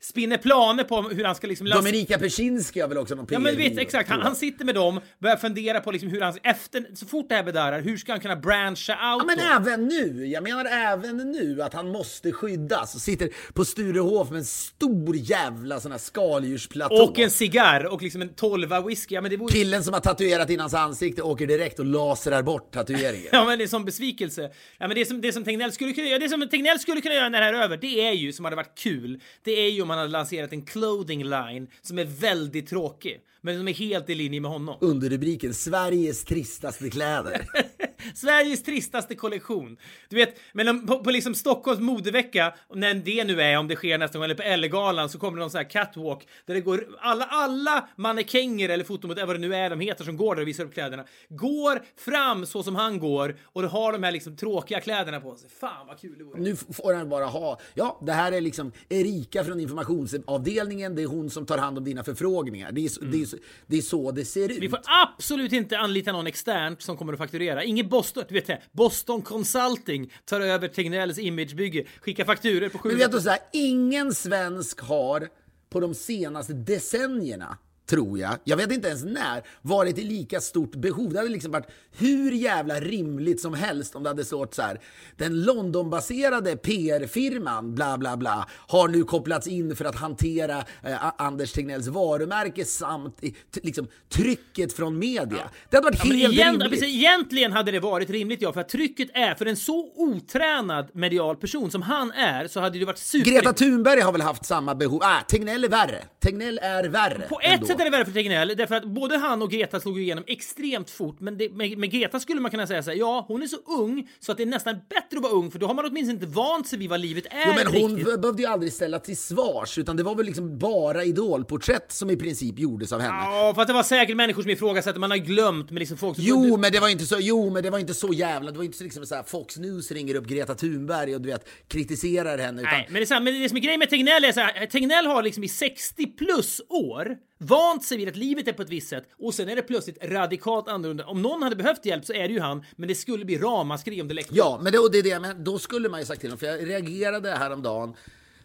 spinner 0.00 0.38
planer 0.38 0.84
på 0.84 1.02
hur 1.02 1.24
han 1.24 1.34
ska 1.34 1.46
liksom 1.46 1.66
lösa... 1.66 1.78
Dominika 1.78 2.18
Persinski 2.18 2.80
har 2.80 2.88
väl 2.88 2.98
också 2.98 3.14
någon 3.14 3.26
Ja 3.30 3.38
men 3.38 3.56
vet 3.56 3.78
exakt, 3.78 4.08
han, 4.08 4.20
han 4.20 4.36
sitter 4.36 4.64
med 4.64 4.74
dem, 4.74 5.00
börjar 5.18 5.36
fundera 5.36 5.80
på 5.80 5.90
liksom 5.90 6.08
hur 6.08 6.20
han 6.20 6.34
efter, 6.42 6.86
så 6.94 7.06
fort 7.06 7.28
det 7.28 7.34
här 7.34 7.42
bedarrar, 7.42 7.80
hur 7.80 7.96
ska 7.96 8.12
han 8.12 8.20
kunna 8.20 8.36
branscha 8.36 8.92
out 8.92 9.22
Ja, 9.22 9.24
men 9.26 9.38
då? 9.38 9.44
även 9.44 9.88
nu. 9.88 10.26
Jag 10.26 10.42
menar 10.42 10.64
även 10.64 11.16
nu 11.16 11.62
att 11.62 11.74
han 11.74 11.88
måste 11.88 12.32
skyddas. 12.32 12.94
Och 12.94 13.00
sitter 13.00 13.30
på 13.52 13.64
Sturehof 13.64 14.30
med 14.30 14.38
en 14.38 14.44
stor 14.44 15.16
jävla 15.16 15.80
sån 15.80 15.92
här 15.92 15.98
skaldjursplatå. 15.98 16.94
Och 16.94 17.18
en 17.18 17.30
cigarr 17.30 17.86
och 17.86 18.02
liksom 18.02 18.22
en 18.22 18.34
tolva 18.34 18.80
whisky. 18.80 19.14
Ja 19.14 19.20
men 19.20 19.30
det 19.30 19.36
vore 19.36 19.52
Killen 19.52 19.84
som 19.84 19.94
har 19.94 20.00
tatuerat 20.00 20.50
in 20.50 20.60
hans 20.60 20.74
ansikte 20.74 21.22
åker 21.22 21.46
direkt 21.46 21.78
och 21.78 21.86
lasrar 21.92 22.42
bort 22.42 22.72
tatueringen. 22.74 23.28
Ja 23.32 23.44
men 23.44 23.58
det 23.58 23.64
är 23.64 23.68
som 23.68 23.84
besvikelse. 23.84 24.50
Ja 24.78 24.88
men 24.88 24.96
det 24.96 25.06
som, 25.06 25.20
det 25.20 25.32
som 25.32 25.44
Tegnell 25.44 25.72
skulle 25.72 25.92
kunna 25.92 26.06
göra, 26.06 26.18
det 26.18 26.28
som 26.28 26.48
Tegnell 26.48 26.78
skulle 26.78 27.00
kunna 27.00 27.14
göra 27.14 27.28
när 27.28 27.40
det 27.40 27.46
här 27.46 27.54
är 27.54 27.62
över, 27.62 27.76
det 27.76 28.06
är 28.06 28.12
ju 28.12 28.32
som 28.32 28.44
hade 28.44 28.56
varit 28.56 28.78
kul. 28.78 29.20
Det 29.42 29.52
är 29.52 29.70
ju 29.70 29.82
om 29.82 29.88
man 29.88 29.98
hade 29.98 30.10
lanserat 30.10 30.52
en 30.52 30.64
clothing 30.64 31.24
line 31.24 31.68
som 31.82 31.98
är 31.98 32.04
väldigt 32.04 32.68
tråkig. 32.68 33.20
Men 33.44 33.58
som 33.58 33.68
är 33.68 33.72
helt 33.72 34.10
i 34.10 34.14
linje 34.14 34.40
med 34.40 34.50
honom. 34.50 34.76
Under 34.80 35.08
rubriken 35.08 35.54
Sveriges 35.54 36.24
tristaste 36.24 36.90
kläder. 36.90 37.48
Sveriges 38.14 38.62
tristaste 38.62 39.14
kollektion. 39.14 39.76
Du 40.08 40.16
vet, 40.16 40.36
men 40.52 40.68
om- 40.68 40.86
på, 40.86 41.04
på 41.04 41.10
liksom 41.10 41.34
Stockholms 41.34 41.80
modevecka, 41.80 42.54
när 42.74 42.94
det 42.94 43.24
nu 43.24 43.42
är, 43.42 43.58
om 43.58 43.68
det 43.68 43.76
sker 43.76 43.98
nästa 43.98 44.18
gång, 44.18 44.24
eller 44.24 44.34
på 44.34 44.42
Ellegalan, 44.42 45.08
så 45.08 45.18
kommer 45.18 45.36
det 45.38 45.40
någon 45.40 45.50
sån 45.50 45.58
här 45.58 45.70
catwalk 45.70 46.28
där 46.46 46.54
det 46.54 46.60
går 46.60 46.86
alla, 47.00 47.24
alla 47.24 47.88
mannekänger 47.96 48.68
eller 48.68 48.84
fotomodell, 48.84 49.26
vad 49.26 49.36
det 49.36 49.40
nu 49.40 49.54
är 49.54 49.70
de 49.70 49.80
heter, 49.80 50.04
som 50.04 50.16
går 50.16 50.34
där 50.34 50.42
och 50.42 50.48
visar 50.48 50.64
upp 50.64 50.74
kläderna, 50.74 51.04
går 51.28 51.82
fram 51.96 52.46
så 52.46 52.62
som 52.62 52.76
han 52.76 52.98
går 52.98 53.36
och 53.44 53.62
har 53.62 53.92
de 53.92 54.02
här 54.02 54.12
liksom 54.12 54.36
tråkiga 54.36 54.80
kläderna 54.80 55.20
på 55.20 55.34
sig. 55.36 55.50
Fan 55.60 55.86
vad 55.86 56.00
kul 56.00 56.14
det 56.18 56.24
vore. 56.24 56.40
Nu 56.40 56.56
får 56.56 56.94
han 56.94 57.08
bara 57.08 57.24
ha, 57.26 57.60
ja 57.74 58.00
det 58.06 58.12
här 58.12 58.32
är 58.32 58.40
liksom 58.40 58.72
Erika 58.88 59.44
från 59.44 59.60
informationsavdelningen, 59.60 60.94
det 60.94 61.02
är 61.02 61.06
hon 61.06 61.30
som 61.30 61.46
tar 61.46 61.58
hand 61.58 61.78
om 61.78 61.84
dina 61.84 62.04
förfrågningar. 62.04 62.72
Det 62.72 62.84
är, 62.84 62.88
så- 62.88 63.04
det 63.04 63.22
är, 63.22 63.26
det, 63.66 63.76
är 63.76 63.82
så 63.82 64.10
det 64.10 64.24
ser 64.24 64.48
ut. 64.52 64.58
Vi 64.62 64.68
får 64.68 64.80
absolut 64.84 65.52
inte 65.52 65.78
anlita 65.78 66.12
någon 66.12 66.26
externt 66.26 66.82
som 66.82 66.96
kommer 66.96 67.12
att 67.12 67.18
fakturera. 67.18 67.64
Inget 67.64 67.90
Boston, 67.92 68.24
du 68.28 68.34
vet 68.34 68.46
det, 68.46 68.60
Boston 68.72 69.22
Consulting 69.22 70.12
tar 70.24 70.40
över 70.40 70.68
Tegnells 70.68 71.18
imagebygge, 71.18 71.84
skickar 72.00 72.24
fakturer 72.24 72.68
på 72.68 72.78
sju... 72.78 72.88
Men 72.88 72.98
vet 72.98 73.12
du 73.12 73.20
så 73.20 73.30
här, 73.30 73.40
ingen 73.52 74.14
svensk 74.14 74.80
har 74.80 75.28
på 75.70 75.80
de 75.80 75.94
senaste 75.94 76.52
decennierna 76.52 77.58
tror 77.90 78.18
jag, 78.18 78.38
jag 78.44 78.56
vet 78.56 78.72
inte 78.72 78.88
ens 78.88 79.04
när, 79.04 79.42
varit 79.62 79.98
i 79.98 80.04
lika 80.04 80.40
stort 80.40 80.74
behov. 80.74 81.12
Det 81.12 81.18
hade 81.18 81.30
liksom 81.30 81.52
varit 81.52 81.66
hur 81.98 82.32
jävla 82.32 82.80
rimligt 82.80 83.40
som 83.40 83.54
helst 83.54 83.94
om 83.96 84.02
det 84.02 84.08
hade 84.08 84.24
stått 84.24 84.54
så 84.54 84.62
här. 84.62 84.80
Den 85.16 85.42
Londonbaserade 85.42 86.56
PR-firman, 86.56 87.74
bla 87.74 87.98
bla 87.98 88.16
bla, 88.16 88.48
har 88.68 88.88
nu 88.88 89.04
kopplats 89.04 89.46
in 89.46 89.76
för 89.76 89.84
att 89.84 89.96
hantera 89.96 90.58
eh, 90.82 91.20
Anders 91.22 91.52
Tegnells 91.52 91.86
varumärke 91.86 92.64
samt 92.64 93.24
i, 93.24 93.34
liksom, 93.62 93.86
trycket 94.08 94.72
från 94.72 94.98
media. 94.98 95.50
Det 95.70 95.76
hade 95.76 95.84
varit 95.84 96.04
Ja, 96.04 96.14
helt 96.14 96.32
igen, 96.32 96.52
rimligt. 96.52 96.70
precis, 96.70 96.94
egentligen 96.96 97.52
hade 97.52 97.70
det 97.70 97.80
varit 97.80 98.10
rimligt 98.10 98.42
ja, 98.42 98.52
för 98.52 98.60
att 98.60 98.68
trycket 98.68 99.08
är 99.14 99.34
för 99.34 99.46
en 99.46 99.56
så 99.56 99.92
otränad 99.96 100.90
medial 100.94 101.36
person 101.36 101.70
som 101.70 101.82
han 101.82 102.10
är 102.10 102.46
så 102.48 102.60
hade 102.60 102.78
det 102.78 102.84
varit 102.84 102.98
super... 102.98 103.30
Greta 103.30 103.52
Thunberg 103.52 104.00
har 104.00 104.12
väl 104.12 104.20
haft 104.20 104.44
samma 104.46 104.74
behov. 104.74 105.00
Ah, 105.02 105.20
Tegnell 105.28 105.64
är 105.64 105.68
värre. 105.68 106.04
Tegnell 106.22 106.58
är 106.62 106.84
värre. 106.84 107.26
På 107.28 107.40
ett 107.40 107.52
ändå. 107.54 107.66
sätt 107.66 107.80
är 107.86 107.90
det 107.90 107.96
värre 107.96 108.04
för 108.04 108.12
Tegnell, 108.12 108.54
därför 108.56 108.74
att 108.74 108.84
både 108.84 109.16
han 109.16 109.42
och 109.42 109.50
Greta 109.50 109.80
slog 109.80 110.00
igenom 110.00 110.24
extremt 110.26 110.90
fort. 110.90 111.20
Men 111.20 111.38
det, 111.38 111.52
med, 111.52 111.78
med 111.78 111.90
Greta 111.90 112.20
skulle 112.20 112.40
man 112.40 112.50
kunna 112.50 112.66
säga 112.66 112.82
så 112.82 112.90
här, 112.90 112.98
ja, 112.98 113.24
hon 113.28 113.42
är 113.42 113.46
så 113.46 113.56
ung 113.56 114.08
så 114.20 114.32
att 114.32 114.38
det 114.38 114.44
är 114.44 114.46
nästan 114.46 114.74
bättre 114.74 115.16
att 115.16 115.22
vara 115.22 115.32
ung, 115.32 115.50
för 115.50 115.58
då 115.58 115.66
har 115.66 115.74
man 115.74 115.84
åtminstone 115.84 116.12
inte 116.14 116.26
vant 116.26 116.68
sig 116.68 116.78
vid 116.78 116.90
vad 116.90 117.00
livet 117.00 117.26
är 117.26 117.46
Jo, 117.46 117.52
men 117.56 117.82
hon 117.82 117.96
riktigt. 117.96 118.20
behövde 118.20 118.42
ju 118.42 118.48
aldrig 118.48 118.72
ställa 118.72 118.98
till 118.98 119.16
svars, 119.16 119.78
utan 119.78 119.96
det 119.96 120.02
var 120.02 120.14
väl 120.14 120.26
liksom 120.26 120.58
bara 120.58 121.04
idolporträtt 121.04 121.92
som 121.92 122.10
i 122.10 122.16
princip 122.16 122.58
gjordes 122.58 122.92
av 122.92 123.00
henne. 123.00 123.14
Ja, 123.14 123.52
för 123.54 123.62
att 123.62 123.68
det 123.68 123.74
var 123.74 123.82
säkert 123.82 124.16
människor 124.16 124.42
som 124.42 124.50
ifrågasatte, 124.50 124.98
man 125.00 125.10
har 125.10 125.18
glömt 125.18 125.70
med 125.70 125.80
liksom 125.80 125.96
folk 125.96 126.16
som... 126.16 126.24
Jo, 126.24 126.56
men 126.56 126.72
det 126.72 126.80
var 126.80 126.88
inte 126.88 127.04
så, 127.04 127.16
jo, 127.20 127.50
men 127.50 127.62
det 127.62 127.70
var 127.70 127.78
inte 127.78 127.94
så 127.94 128.12
jävla, 128.12 128.50
det 128.50 128.58
var 128.58 128.64
inte 128.64 128.78
så 128.78 128.84
liksom 128.84 129.06
så 129.06 129.14
här, 129.14 129.22
Fox 129.22 129.56
News 129.58 129.90
ringer 129.92 130.14
upp 130.14 130.26
Greta 130.26 130.54
Thunberg 130.54 131.14
och 131.14 131.20
du 131.20 131.28
vet, 131.28 131.48
kritiserar 131.68 132.38
henne. 132.38 132.62
Utan, 132.62 132.72
Nej, 132.72 132.86
men 132.88 132.94
det, 132.94 133.02
är 133.02 133.06
så 133.06 133.14
här, 133.14 133.20
men 133.20 133.42
det 133.42 133.48
som 133.48 133.56
är 133.56 133.62
grejen 133.62 133.78
med 133.78 133.90
Tegnell 133.90 134.24
är 134.24 134.32
så 134.32 134.40
här, 134.40 134.66
Tegnell 134.66 135.06
har 135.06 135.22
liksom 135.22 135.44
i 135.44 135.48
60 135.48 136.06
plus 136.06 136.60
år 136.68 137.16
vant 137.42 137.84
sig 137.84 137.96
vid 137.96 138.08
att 138.08 138.16
livet 138.16 138.48
är 138.48 138.52
på 138.52 138.62
ett 138.62 138.70
visst 138.70 138.88
sätt 138.88 139.04
och 139.18 139.34
sen 139.34 139.48
är 139.48 139.56
det 139.56 139.62
plötsligt 139.62 140.04
radikalt 140.04 140.68
annorlunda. 140.68 141.06
Om 141.06 141.22
någon 141.22 141.42
hade 141.42 141.56
behövt 141.56 141.86
hjälp 141.86 142.04
så 142.04 142.12
är 142.12 142.28
det 142.28 142.34
ju 142.34 142.40
han, 142.40 142.64
men 142.76 142.88
det 142.88 142.94
skulle 142.94 143.24
bli 143.24 143.38
ramaskri 143.38 144.02
om 144.02 144.08
det 144.08 144.14
läckte. 144.14 144.34
Ja, 144.34 144.60
men 144.62 144.72
det, 144.72 144.78
och 144.78 144.92
det 144.92 144.98
är 144.98 145.02
det, 145.02 145.20
men 145.20 145.44
då 145.44 145.58
skulle 145.58 145.88
man 145.88 146.00
ju 146.00 146.06
sagt 146.06 146.20
till 146.20 146.30
honom, 146.30 146.38
för 146.38 146.46
jag 146.46 146.68
reagerade 146.68 147.30
häromdagen 147.30 147.94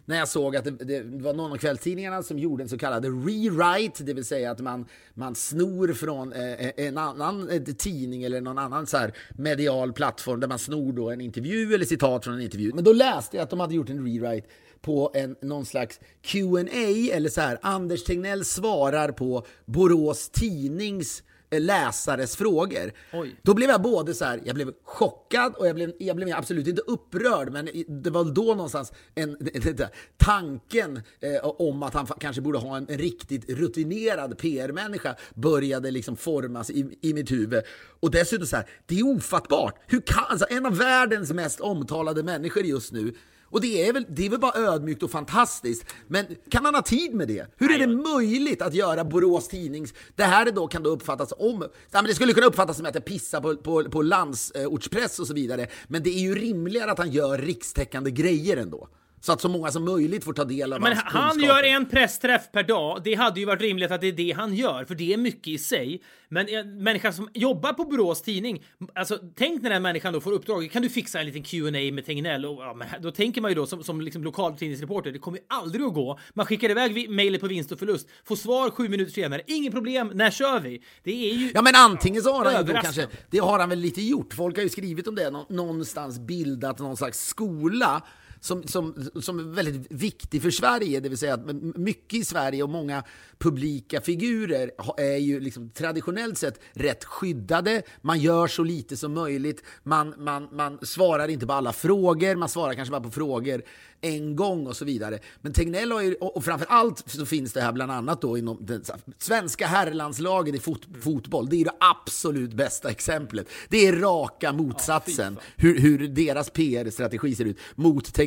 när 0.07 0.17
jag 0.17 0.27
såg 0.27 0.55
att 0.55 0.63
det, 0.63 0.71
det 0.71 1.03
var 1.03 1.33
någon 1.33 1.51
av 1.51 1.57
kvällstidningarna 1.57 2.23
som 2.23 2.39
gjorde 2.39 2.63
en 2.63 2.69
så 2.69 2.77
kallad 2.77 3.05
rewrite, 3.05 4.03
det 4.03 4.13
vill 4.13 4.25
säga 4.25 4.51
att 4.51 4.59
man, 4.59 4.85
man 5.13 5.35
snor 5.35 5.93
från 5.93 6.33
eh, 6.33 6.51
eh 6.51 6.71
en 6.77 6.97
annan 6.97 7.49
eh, 7.49 7.61
tidning 7.61 8.23
eller 8.23 8.41
någon 8.41 8.57
annan 8.57 8.87
så 8.87 8.97
här 8.97 9.13
medial 9.37 9.93
plattform 9.93 10.39
där 10.39 10.47
man 10.47 10.59
snor 10.59 10.93
då 10.93 11.11
en 11.11 11.21
intervju 11.21 11.73
eller 11.73 11.85
citat 11.85 12.23
från 12.23 12.33
en 12.33 12.41
intervju. 12.41 12.71
Men 12.73 12.83
då 12.83 12.93
läste 12.93 13.37
jag 13.37 13.43
att 13.43 13.49
de 13.49 13.59
hade 13.59 13.75
gjort 13.75 13.89
en 13.89 14.05
rewrite 14.05 14.47
på 14.87 15.11
en, 15.13 15.35
någon 15.41 15.65
slags 15.65 15.99
Q&A 16.21 17.15
eller 17.15 17.29
så 17.29 17.41
här, 17.41 17.59
Anders 17.61 18.03
Tegnell 18.03 18.45
svarar 18.45 19.11
på 19.11 19.45
Borås 19.65 20.29
Tidnings 20.29 21.23
eh, 21.49 21.61
läsares 21.61 22.35
frågor. 22.35 22.91
Oj. 23.13 23.35
Då 23.41 23.53
blev 23.53 23.69
jag 23.69 23.81
både 23.81 24.13
så 24.13 24.25
här, 24.25 24.41
jag 24.45 24.55
blev 24.55 24.73
chockad 24.83 25.55
och 25.55 25.67
jag 25.67 25.75
blev, 25.75 25.93
jag 25.99 26.15
blev 26.15 26.35
absolut 26.35 26.67
inte 26.67 26.81
upprörd, 26.81 27.51
men 27.51 27.69
det 27.87 28.09
var 28.09 28.23
då 28.23 28.43
någonstans 28.43 28.93
en, 29.15 29.29
en, 29.53 29.77
tanken 30.17 31.01
eh, 31.19 31.45
om 31.45 31.83
att 31.83 31.93
han 31.93 32.07
kanske 32.19 32.41
borde 32.41 32.57
ha 32.57 32.77
en, 32.77 32.89
en 32.89 32.97
riktigt 32.97 33.49
rutinerad 33.49 34.37
PR-människa 34.37 35.15
började 35.33 35.91
liksom 35.91 36.17
formas 36.17 36.69
i, 36.69 36.97
i 37.01 37.13
mitt 37.13 37.31
huvud. 37.31 37.63
Och 37.99 38.11
dessutom 38.11 38.47
så 38.47 38.55
här, 38.55 38.65
det 38.85 38.99
är 38.99 39.15
ofattbart. 39.15 39.75
Hur 39.87 40.01
kan, 40.01 40.23
alltså 40.29 40.45
en 40.49 40.65
av 40.65 40.77
världens 40.77 41.31
mest 41.31 41.59
omtalade 41.59 42.23
människor 42.23 42.63
just 42.63 42.91
nu 42.91 43.13
och 43.49 43.61
det 43.61 43.87
är, 43.87 43.93
väl, 43.93 44.05
det 44.09 44.25
är 44.25 44.29
väl 44.29 44.39
bara 44.39 44.59
ödmjukt 44.59 45.03
och 45.03 45.11
fantastiskt. 45.11 45.85
Men 46.07 46.25
kan 46.49 46.65
han 46.65 46.75
ha 46.75 46.81
tid 46.81 47.13
med 47.13 47.27
det? 47.27 47.53
Hur 47.57 47.71
är 47.71 47.79
det 47.79 47.87
möjligt 47.87 48.61
att 48.61 48.73
göra 48.73 49.03
Borås 49.03 49.47
Tidnings... 49.47 49.93
Det 50.15 50.23
här 50.23 50.45
är 50.45 50.51
då 50.51 50.67
kan 50.67 50.83
då 50.83 50.89
uppfattas 50.89 51.33
om... 51.37 51.65
Men 51.91 52.05
det 52.05 52.15
skulle 52.15 52.33
kunna 52.33 52.47
uppfattas 52.47 52.77
som 52.77 52.85
att 52.85 52.95
jag 52.95 53.05
pissar 53.05 53.41
på, 53.41 53.55
på, 53.55 53.89
på 53.89 54.01
landsortspress 54.01 55.19
och 55.19 55.27
så 55.27 55.33
vidare. 55.33 55.67
Men 55.87 56.03
det 56.03 56.09
är 56.09 56.19
ju 56.19 56.35
rimligare 56.35 56.91
att 56.91 56.97
han 56.97 57.11
gör 57.11 57.37
rikstäckande 57.37 58.11
grejer 58.11 58.57
ändå. 58.57 58.89
Så 59.21 59.31
att 59.31 59.41
så 59.41 59.49
många 59.49 59.71
som 59.71 59.85
möjligt 59.85 60.23
får 60.23 60.33
ta 60.33 60.43
del 60.45 60.73
av 60.73 60.81
Men 60.81 60.91
hans 60.93 61.03
han 61.13 61.31
kunskaper. 61.31 61.63
gör 61.63 61.75
en 61.75 61.85
pressträff 61.89 62.51
per 62.51 62.63
dag. 62.63 63.01
Det 63.03 63.13
hade 63.15 63.39
ju 63.39 63.45
varit 63.45 63.61
rimligt 63.61 63.91
att 63.91 64.01
det 64.01 64.07
är 64.07 64.11
det 64.11 64.31
han 64.31 64.55
gör, 64.55 64.85
för 64.85 64.95
det 64.95 65.13
är 65.13 65.17
mycket 65.17 65.47
i 65.47 65.57
sig. 65.57 66.01
Men 66.29 66.47
en 66.49 66.83
människa 66.83 67.11
som 67.13 67.29
jobbar 67.33 67.73
på 67.73 67.83
Borås 67.85 68.21
tidning, 68.21 68.63
alltså 68.95 69.19
tänk 69.35 69.61
när 69.61 69.69
den 69.69 69.81
människan 69.81 70.13
då 70.13 70.21
får 70.21 70.31
uppdraget, 70.31 70.71
kan 70.71 70.81
du 70.81 70.89
fixa 70.89 71.19
en 71.19 71.25
liten 71.25 71.43
Q&A 71.43 71.71
med 71.93 72.05
Tegnell? 72.05 72.45
Och, 72.45 72.53
ja, 72.63 72.77
då 73.01 73.11
tänker 73.11 73.41
man 73.41 73.51
ju 73.51 73.55
då 73.55 73.65
som, 73.65 73.83
som 73.83 74.01
liksom 74.01 74.23
lokal 74.23 74.57
tidningsreporter, 74.57 75.11
det 75.11 75.19
kommer 75.19 75.37
ju 75.37 75.43
aldrig 75.49 75.85
att 75.85 75.93
gå. 75.93 76.19
Man 76.33 76.45
skickar 76.45 76.69
iväg 76.69 77.09
mejlet 77.09 77.41
på 77.41 77.47
vinst 77.47 77.71
och 77.71 77.79
förlust, 77.79 78.07
får 78.25 78.35
svar 78.35 78.69
sju 78.69 78.89
minuter 78.89 79.11
senare, 79.11 79.41
inget 79.47 79.73
problem, 79.73 80.11
när 80.13 80.31
kör 80.31 80.59
vi? 80.59 80.81
Det 81.03 81.29
är 81.31 81.33
ju... 81.35 81.51
Ja 81.53 81.61
men 81.61 81.75
antingen 81.75 82.21
så 82.21 82.33
har 82.33 82.45
han 82.45 82.65
ju 82.67 82.73
då 82.73 82.81
kanske, 82.81 83.07
det 83.29 83.37
har 83.39 83.59
han 83.59 83.69
väl 83.69 83.79
lite 83.79 84.01
gjort. 84.01 84.33
Folk 84.33 84.55
har 84.55 84.63
ju 84.63 84.69
skrivit 84.69 85.07
om 85.07 85.15
det, 85.15 85.29
nå- 85.29 85.45
någonstans 85.49 86.19
bildat 86.19 86.79
någon 86.79 86.97
slags 86.97 87.27
skola 87.27 88.01
som, 88.39 88.63
som, 88.63 89.09
som 89.21 89.39
är 89.39 89.43
väldigt 89.43 89.91
viktig 89.91 90.41
för 90.41 90.51
Sverige, 90.51 90.99
det 90.99 91.09
vill 91.09 91.17
säga 91.17 91.33
att 91.33 91.45
mycket 91.75 92.19
i 92.19 92.25
Sverige 92.25 92.63
och 92.63 92.69
många 92.69 93.03
publika 93.37 94.01
figurer 94.01 94.71
är 94.97 95.17
ju 95.17 95.39
liksom 95.39 95.69
traditionellt 95.69 96.37
sett 96.37 96.59
rätt 96.73 97.03
skyddade. 97.03 97.81
Man 98.01 98.19
gör 98.19 98.47
så 98.47 98.63
lite 98.63 98.97
som 98.97 99.13
möjligt, 99.13 99.63
man, 99.83 100.13
man, 100.17 100.47
man 100.51 100.79
svarar 100.81 101.27
inte 101.27 101.47
på 101.47 101.53
alla 101.53 101.73
frågor, 101.73 102.35
man 102.35 102.49
svarar 102.49 102.73
kanske 102.73 102.91
bara 102.91 103.01
på 103.01 103.11
frågor 103.11 103.61
en 104.01 104.35
gång 104.35 104.67
och 104.67 104.77
så 104.77 104.85
vidare. 104.85 105.19
Men 105.41 105.53
Tegnell 105.53 105.91
har 105.91 106.01
ju, 106.01 106.15
och 106.15 106.37
och 106.37 106.43
framför 106.43 106.67
allt 106.69 107.03
så 107.09 107.25
finns 107.25 107.53
det 107.53 107.61
här 107.61 107.71
bland 107.71 107.91
annat 107.91 108.21
då 108.21 108.37
inom 108.37 108.57
den 108.65 108.83
svenska 109.17 109.67
herrlandslaget 109.67 110.55
i 110.55 110.59
fot, 110.59 110.87
fotboll. 111.01 111.49
Det 111.49 111.55
är 111.55 111.65
det 111.65 111.75
absolut 111.79 112.53
bästa 112.53 112.89
exemplet. 112.89 113.47
Det 113.69 113.87
är 113.87 113.93
raka 113.93 114.53
motsatsen 114.53 115.37
hur, 115.55 115.79
hur 115.79 116.07
deras 116.07 116.49
PR-strategi 116.49 117.35
ser 117.35 117.45
ut 117.45 117.57
mot 117.75 118.13
Tegnell. 118.13 118.26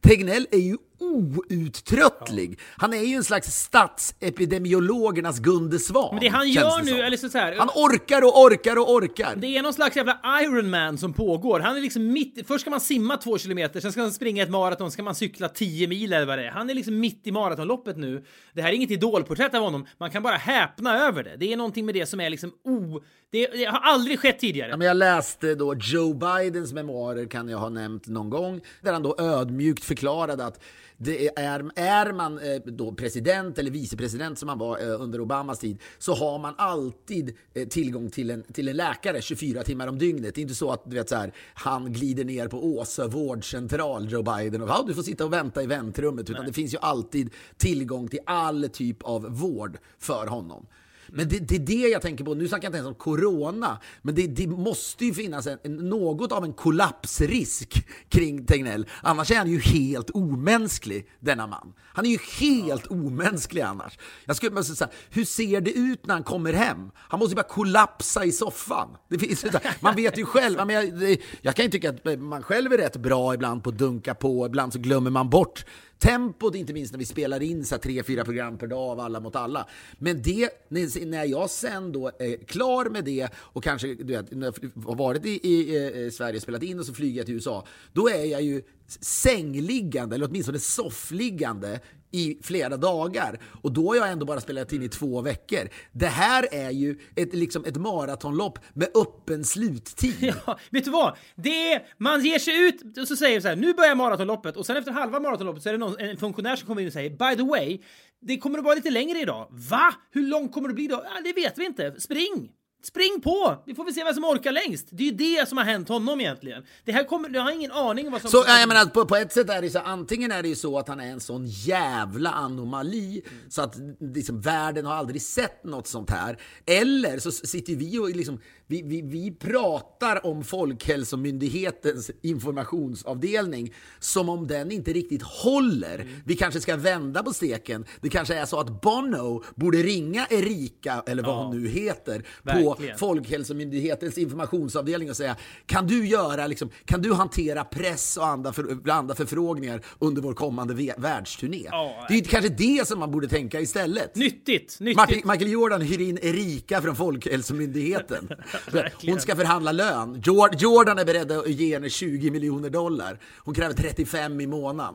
Tegnell 0.00 0.46
är 0.50 0.58
ju 0.58 0.76
outtröttlig. 1.02 2.58
Han 2.76 2.94
är 2.94 3.02
ju 3.02 3.14
en 3.14 3.24
slags 3.24 3.48
statsepidemiologernas 3.48 5.38
Gunde 5.38 5.78
Svan. 5.78 6.08
Men 6.14 6.20
det 6.20 6.28
han 6.28 6.48
gör 6.48 6.78
det 6.78 6.84
nu, 6.84 6.90
som. 6.90 7.00
eller 7.00 7.16
så, 7.16 7.28
så 7.28 7.38
här, 7.38 7.56
Han 7.58 7.68
orkar 7.68 8.22
och 8.22 8.42
orkar 8.42 8.78
och 8.78 8.92
orkar. 8.92 9.36
Det 9.36 9.56
är 9.56 9.62
någon 9.62 9.74
slags 9.74 9.96
jävla 9.96 10.20
Iron 10.42 10.70
Man 10.70 10.98
som 10.98 11.12
pågår. 11.12 11.60
Han 11.60 11.76
är 11.76 11.80
liksom 11.80 12.12
mitt... 12.12 12.46
Först 12.46 12.60
ska 12.60 12.70
man 12.70 12.80
simma 12.80 13.16
två 13.16 13.38
kilometer, 13.38 13.80
sen 13.80 13.92
ska 13.92 14.00
man 14.00 14.12
springa 14.12 14.42
ett 14.42 14.50
maraton, 14.50 14.86
sen 14.86 14.92
ska 14.92 15.02
man 15.02 15.14
cykla 15.14 15.48
10 15.48 15.88
mil 15.88 16.12
eller 16.12 16.26
vad 16.26 16.38
det 16.38 16.46
är. 16.46 16.50
Han 16.50 16.70
är 16.70 16.74
liksom 16.74 17.00
mitt 17.00 17.26
i 17.26 17.32
maratonloppet 17.32 17.96
nu. 17.96 18.24
Det 18.54 18.62
här 18.62 18.68
är 18.68 18.72
inget 18.72 18.90
idolporträtt 18.90 19.54
av 19.54 19.62
honom. 19.62 19.86
Man 19.98 20.10
kan 20.10 20.22
bara 20.22 20.36
häpna 20.36 20.98
över 20.98 21.24
det. 21.24 21.36
Det 21.36 21.52
är 21.52 21.56
någonting 21.56 21.86
med 21.86 21.94
det 21.94 22.06
som 22.06 22.20
är 22.20 22.30
liksom 22.30 22.52
o... 22.64 23.00
Det, 23.32 23.46
det 23.46 23.64
har 23.64 23.78
aldrig 23.78 24.20
skett 24.20 24.38
tidigare. 24.38 24.70
Ja, 24.70 24.76
men 24.76 24.86
jag 24.86 24.96
läste 24.96 25.54
då 25.54 25.74
Joe 25.74 26.14
Bidens 26.14 26.72
memoarer, 26.72 27.26
kan 27.26 27.48
jag 27.48 27.58
ha 27.58 27.68
nämnt 27.68 28.06
någon 28.06 28.30
gång, 28.30 28.60
där 28.80 28.92
han 28.92 29.02
då 29.02 29.16
ödmjukt 29.18 29.84
förklarade 29.84 30.44
att 30.44 30.60
det 30.96 31.38
är, 31.38 31.70
är 31.76 32.12
man 32.12 32.38
eh, 32.38 32.60
då 32.64 32.92
president 32.92 33.58
eller 33.58 33.70
vicepresident 33.70 34.38
som 34.38 34.46
man 34.46 34.58
var 34.58 34.78
eh, 34.78 35.02
under 35.02 35.20
Obamas 35.20 35.58
tid 35.58 35.78
så 35.98 36.14
har 36.14 36.38
man 36.38 36.54
alltid 36.58 37.36
eh, 37.54 37.68
tillgång 37.68 38.10
till 38.10 38.30
en, 38.30 38.42
till 38.42 38.68
en 38.68 38.76
läkare 38.76 39.22
24 39.22 39.62
timmar 39.62 39.86
om 39.86 39.98
dygnet. 39.98 40.34
Det 40.34 40.40
är 40.40 40.42
inte 40.42 40.54
så 40.54 40.70
att 40.70 40.90
du 40.90 40.96
vet, 40.96 41.08
så 41.08 41.16
här, 41.16 41.32
han 41.54 41.92
glider 41.92 42.24
ner 42.24 42.48
på 42.48 42.66
Åsö 42.66 43.06
vårdcentral, 43.06 44.10
Joe 44.10 44.22
Biden, 44.22 44.62
och 44.62 44.68
ja, 44.68 44.84
du 44.86 44.94
får 44.94 45.02
sitta 45.02 45.24
och 45.24 45.32
vänta 45.32 45.62
i 45.62 45.66
väntrummet. 45.66 46.30
Utan 46.30 46.46
det 46.46 46.52
finns 46.52 46.74
ju 46.74 46.78
alltid 46.78 47.30
tillgång 47.56 48.08
till 48.08 48.20
all 48.26 48.68
typ 48.68 49.02
av 49.02 49.22
vård 49.22 49.78
för 49.98 50.26
honom. 50.26 50.66
Men 51.14 51.28
det, 51.28 51.38
det 51.38 51.54
är 51.54 51.58
det 51.58 51.88
jag 51.88 52.02
tänker 52.02 52.24
på. 52.24 52.34
Nu 52.34 52.48
snackar 52.48 52.64
jag 52.64 52.68
inte 52.68 52.78
ens 52.78 52.88
om 52.88 52.94
corona, 52.94 53.78
men 54.02 54.14
det, 54.14 54.26
det 54.26 54.46
måste 54.46 55.04
ju 55.04 55.14
finnas 55.14 55.46
en, 55.46 55.58
en, 55.62 55.76
något 55.76 56.32
av 56.32 56.44
en 56.44 56.52
kollapsrisk 56.52 57.86
kring 58.08 58.46
Tegnell. 58.46 58.86
Annars 59.02 59.30
är 59.30 59.36
han 59.36 59.50
ju 59.50 59.60
helt 59.60 60.10
omänsklig, 60.10 61.06
denna 61.20 61.46
man. 61.46 61.72
Han 61.80 62.06
är 62.06 62.10
ju 62.10 62.18
helt 62.40 62.86
omänsklig 62.86 63.60
annars. 63.60 63.98
Jag 64.24 64.36
skulle 64.36 64.50
bara 64.50 64.64
säga, 64.64 64.90
hur 65.10 65.24
ser 65.24 65.60
det 65.60 65.72
ut 65.72 66.06
när 66.06 66.14
han 66.14 66.22
kommer 66.22 66.52
hem? 66.52 66.90
Han 66.96 67.18
måste 67.18 67.32
ju 67.32 67.36
bara 67.36 67.48
kollapsa 67.48 68.24
i 68.24 68.32
soffan. 68.32 68.88
Det 69.08 69.18
finns, 69.18 69.44
man 69.80 69.96
vet 69.96 70.18
ju 70.18 70.24
själv. 70.24 70.70
Jag, 70.70 71.18
jag 71.42 71.56
kan 71.56 71.64
ju 71.64 71.70
tycka 71.70 71.90
att 71.90 72.20
man 72.20 72.42
själv 72.42 72.72
är 72.72 72.78
rätt 72.78 72.96
bra 72.96 73.34
ibland 73.34 73.64
på 73.64 73.70
att 73.70 73.78
dunka 73.78 74.14
på, 74.14 74.46
ibland 74.46 74.72
så 74.72 74.78
glömmer 74.78 75.10
man 75.10 75.30
bort 75.30 75.64
tempot, 76.02 76.54
inte 76.54 76.72
minst 76.72 76.92
när 76.92 76.98
vi 76.98 77.04
spelar 77.04 77.42
in 77.42 77.64
så 77.64 77.74
här 77.74 77.82
tre, 77.82 78.02
fyra 78.02 78.24
program 78.24 78.58
per 78.58 78.66
dag 78.66 78.90
av 78.90 79.00
Alla 79.00 79.20
mot 79.20 79.36
alla. 79.36 79.68
Men 79.98 80.22
det, 80.22 80.50
när 80.68 81.24
jag 81.24 81.50
sen 81.50 81.92
då 81.92 82.10
är 82.18 82.44
klar 82.44 82.90
med 82.90 83.04
det 83.04 83.28
och 83.34 83.64
kanske 83.64 83.94
du 83.94 84.04
vet, 84.04 84.30
när 84.30 84.46
jag 84.46 84.84
har 84.84 84.94
varit 84.94 85.26
i, 85.26 85.48
i, 85.48 85.76
i 86.06 86.10
Sverige 86.10 86.36
och 86.36 86.42
spelat 86.42 86.62
in 86.62 86.78
och 86.78 86.86
så 86.86 86.94
flyger 86.94 87.16
jag 87.16 87.26
till 87.26 87.34
USA, 87.34 87.66
då 87.92 88.08
är 88.08 88.24
jag 88.24 88.42
ju 88.42 88.62
sängliggande, 89.00 90.14
eller 90.14 90.28
åtminstone 90.28 90.58
soffliggande, 90.58 91.80
i 92.12 92.38
flera 92.42 92.76
dagar. 92.76 93.38
Och 93.62 93.72
då 93.72 93.88
har 93.88 93.96
jag 93.96 94.10
ändå 94.10 94.26
bara 94.26 94.40
spelat 94.40 94.72
in 94.72 94.82
i 94.82 94.88
två 94.88 95.20
veckor. 95.20 95.68
Det 95.92 96.06
här 96.06 96.48
är 96.52 96.70
ju 96.70 96.98
ett, 97.16 97.34
liksom 97.34 97.64
ett 97.64 97.76
maratonlopp 97.76 98.58
med 98.74 98.88
öppen 98.94 99.44
sluttid. 99.44 100.34
Ja, 100.46 100.58
vet 100.70 100.84
du 100.84 100.90
vad? 100.90 101.16
Det 101.34 101.72
är, 101.72 101.82
man 101.98 102.24
ger 102.24 102.38
sig 102.38 102.68
ut 102.68 102.98
och 102.98 103.08
så 103.08 103.16
säger 103.16 103.40
så 103.40 103.48
här, 103.48 103.56
nu 103.56 103.74
börjar 103.74 103.94
maratonloppet 103.94 104.56
och 104.56 104.66
sen 104.66 104.76
efter 104.76 104.92
halva 104.92 105.20
maratonloppet 105.20 105.62
så 105.62 105.68
är 105.68 105.72
det 105.72 105.78
någon, 105.78 105.98
en 105.98 106.16
funktionär 106.16 106.56
som 106.56 106.66
kommer 106.66 106.80
in 106.82 106.86
och 106.86 106.92
säger 106.92 107.10
by 107.10 107.36
the 107.36 107.48
way, 107.48 107.78
det 108.20 108.38
kommer 108.38 108.58
att 108.58 108.64
vara 108.64 108.74
lite 108.74 108.90
längre 108.90 109.20
idag. 109.20 109.46
Va? 109.50 109.94
Hur 110.10 110.22
långt 110.22 110.52
kommer 110.52 110.68
det 110.68 110.74
bli 110.74 110.86
då? 110.86 111.04
Ja, 111.04 111.20
det 111.24 111.32
vet 111.32 111.58
vi 111.58 111.66
inte. 111.66 112.00
Spring! 112.00 112.50
Spring 112.84 113.20
på! 113.20 113.62
Vi 113.66 113.74
får 113.74 113.84
väl 113.84 113.94
se 113.94 114.04
vem 114.04 114.14
som 114.14 114.24
orkar 114.24 114.52
längst. 114.52 114.86
Det 114.90 115.02
är 115.02 115.06
ju 115.06 115.36
det 115.36 115.48
som 115.48 115.58
har 115.58 115.64
hänt 115.64 115.88
honom 115.88 116.20
egentligen. 116.20 116.62
Det 116.84 116.92
här 116.92 117.04
kommer, 117.04 117.30
jag 117.30 117.42
har 117.42 117.50
ingen 117.50 117.72
aning 117.72 118.06
om 118.06 118.12
vad 118.12 118.20
som... 118.20 118.30
Så 118.30 118.44
jag 118.46 118.68
menar, 118.68 118.86
på, 118.86 119.06
på 119.06 119.16
ett 119.16 119.32
sätt 119.32 119.50
är 119.50 119.62
det 119.62 119.70
så, 119.70 119.78
antingen 119.78 120.32
är 120.32 120.42
det 120.42 120.48
ju 120.48 120.54
så 120.54 120.78
att 120.78 120.88
han 120.88 121.00
är 121.00 121.06
en 121.10 121.20
sån 121.20 121.46
jävla 121.46 122.30
anomali 122.30 123.22
så 123.48 123.62
att 123.62 123.76
liksom, 124.00 124.40
världen 124.40 124.86
har 124.86 124.94
aldrig 124.94 125.22
sett 125.22 125.64
något 125.64 125.86
sånt 125.86 126.10
här. 126.10 126.38
Eller 126.66 127.18
så 127.18 127.32
sitter 127.32 127.76
vi 127.76 127.98
och 127.98 128.10
liksom, 128.10 128.40
vi, 128.72 128.82
vi, 128.82 129.02
vi 129.02 129.30
pratar 129.30 130.26
om 130.26 130.44
Folkhälsomyndighetens 130.44 132.10
informationsavdelning 132.22 133.74
som 133.98 134.28
om 134.28 134.46
den 134.46 134.72
inte 134.72 134.92
riktigt 134.92 135.22
håller. 135.22 136.06
Vi 136.24 136.36
kanske 136.36 136.60
ska 136.60 136.76
vända 136.76 137.22
på 137.22 137.32
steken. 137.32 137.84
Det 138.00 138.08
kanske 138.08 138.34
är 138.34 138.46
så 138.46 138.60
att 138.60 138.82
Bono 138.82 139.44
borde 139.54 139.78
ringa 139.78 140.26
Erika, 140.30 141.02
eller 141.06 141.22
vad 141.22 141.32
Ja. 141.34 141.42
hon 141.44 141.62
nu 141.62 141.68
heter, 141.68 142.18
på 142.44 142.52
Verkligen. 142.74 142.98
Folkhälsomyndighetens 142.98 144.18
informationsavdelning 144.18 145.10
och 145.10 145.16
säga 145.16 145.36
kan 145.66 145.86
du 145.86 146.06
göra, 146.06 146.46
liksom, 146.46 146.70
kan 146.84 147.02
du 147.02 147.12
hantera 147.12 147.64
press 147.64 148.16
och 148.16 148.26
andra, 148.26 148.52
för, 148.52 148.90
andra 148.90 149.14
förfrågningar 149.14 149.82
under 149.98 150.22
vår 150.22 150.34
kommande 150.34 150.94
världsturné? 150.98 151.68
Ja, 151.70 152.06
det 152.08 152.14
är 152.14 152.24
kanske 152.24 152.48
det 152.48 152.88
som 152.88 152.98
man 152.98 153.10
borde 153.10 153.28
tänka 153.28 153.60
istället. 153.60 154.16
Nyttigt! 154.16 154.80
Nyttigt! 154.80 154.96
Martin, 154.96 155.22
Michael 155.24 155.50
Jordan 155.52 155.80
hyr 155.80 156.00
in 156.00 156.18
Erika 156.22 156.82
från 156.82 156.96
Folkhälsomyndigheten. 156.96 158.28
Hon 159.06 159.20
ska 159.20 159.36
förhandla 159.36 159.72
lön. 159.72 160.22
Jor- 160.24 160.54
Jordan 160.58 160.98
är 160.98 161.04
beredd 161.04 161.32
att 161.32 161.48
ge 161.48 161.74
henne 161.74 161.88
20 161.90 162.30
miljoner 162.30 162.70
dollar. 162.70 163.18
Hon 163.38 163.54
kräver 163.54 163.74
35 163.74 164.40
i 164.40 164.46
månaden. 164.46 164.94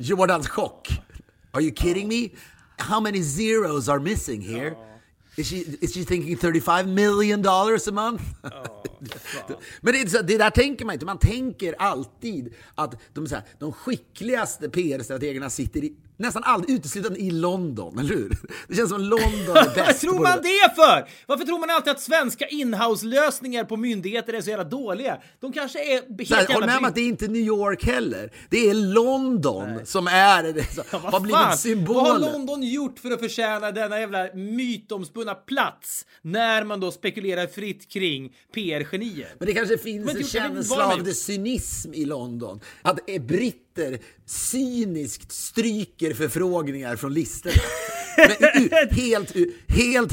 Jordans 0.00 0.48
chock. 0.48 0.88
Are 1.52 1.62
you 1.62 1.72
kidding 1.74 2.08
me? 2.08 2.28
How 2.78 3.00
many 3.00 3.22
zeros 3.22 3.88
are 3.88 4.00
missing 4.00 4.40
here? 4.42 4.74
Is 5.36 5.48
she, 5.48 5.56
is 5.80 5.94
she 5.94 6.04
thinking 6.04 6.36
35 6.36 6.94
million 6.94 7.42
dollars 7.42 7.88
a 7.88 7.92
month? 7.92 8.22
Men 9.80 9.92
det, 9.94 10.10
så, 10.10 10.22
det 10.22 10.38
där 10.38 10.50
tänker 10.50 10.84
man 10.84 10.92
inte. 10.92 11.06
Man 11.06 11.18
tänker 11.18 11.74
alltid 11.78 12.54
att 12.74 12.94
de, 13.14 13.26
så 13.26 13.34
här, 13.34 13.44
de 13.58 13.72
skickligaste 13.72 14.68
PR-strategerna 14.68 15.50
sitter 15.50 15.84
i, 15.84 15.92
nästan 16.16 16.42
aldrig 16.44 16.76
uteslutande 16.76 17.18
i 17.20 17.30
London, 17.30 17.98
eller 17.98 18.08
hur? 18.14 18.36
Det 18.68 18.74
känns 18.74 18.90
som 18.90 19.00
London 19.00 19.56
är 19.56 19.64
Vad 19.64 19.74
bäst 19.74 20.00
tror 20.00 20.16
på 20.16 20.22
man 20.22 20.38
det. 20.42 20.74
för? 20.76 21.08
Varför 21.26 21.44
tror 21.44 21.58
man 21.58 21.70
alltid 21.70 21.90
att 21.90 22.00
svenska 22.00 22.46
inhouse-lösningar 22.48 23.64
på 23.64 23.76
myndigheter 23.76 24.32
är 24.32 24.40
så 24.40 24.50
jävla 24.50 24.64
dåliga? 24.64 25.18
De 25.40 25.52
kanske 25.52 25.78
är 25.78 25.92
helt 26.18 26.28
Så 26.28 26.34
här, 26.34 26.40
jävla 26.42 26.54
håll 26.54 26.66
med 26.66 26.76
om 26.76 26.82
britt- 26.82 26.88
att 26.88 26.94
det 26.94 27.00
är 27.00 27.08
inte 27.08 27.28
New 27.28 27.42
York 27.42 27.84
heller. 27.84 28.32
Det 28.50 28.70
är 28.70 28.74
London 28.74 29.86
som 29.86 30.06
är, 30.06 30.74
så, 30.74 30.82
Ja, 30.92 30.98
vad 30.98 31.12
har 31.12 31.20
blivit 31.20 31.34
fan? 31.36 31.42
Vad 31.42 31.50
har 31.50 31.56
symbolen. 31.56 32.20
London 32.32 32.62
gjort 32.62 32.98
för 32.98 33.10
att 33.10 33.20
förtjäna 33.20 33.70
denna 33.70 34.00
jävla 34.00 34.34
mytomspunna 34.34 35.34
plats 35.34 36.06
när 36.22 36.64
man 36.64 36.80
då 36.80 36.90
spekulerar 36.90 37.46
fritt 37.46 37.88
kring 37.92 38.32
PR-genier? 38.54 39.28
Men 39.38 39.46
det 39.46 39.54
kanske 39.54 39.78
finns 39.78 40.06
Men 40.06 40.16
en 40.16 40.24
känsla 40.24 40.76
vad 40.76 40.92
av 40.98 41.04
det 41.04 41.14
cynism 41.14 41.94
i 41.94 42.04
London. 42.04 42.60
Att 42.82 43.10
eh, 43.10 43.22
britter 43.74 43.98
cyniskt 44.26 45.32
stryker 45.32 46.14
förfrågningar 46.14 46.96
från 46.96 47.14
listorna. 47.14 47.54
Men, 48.16 48.68
helt, 48.90 49.36
helt, 49.68 50.12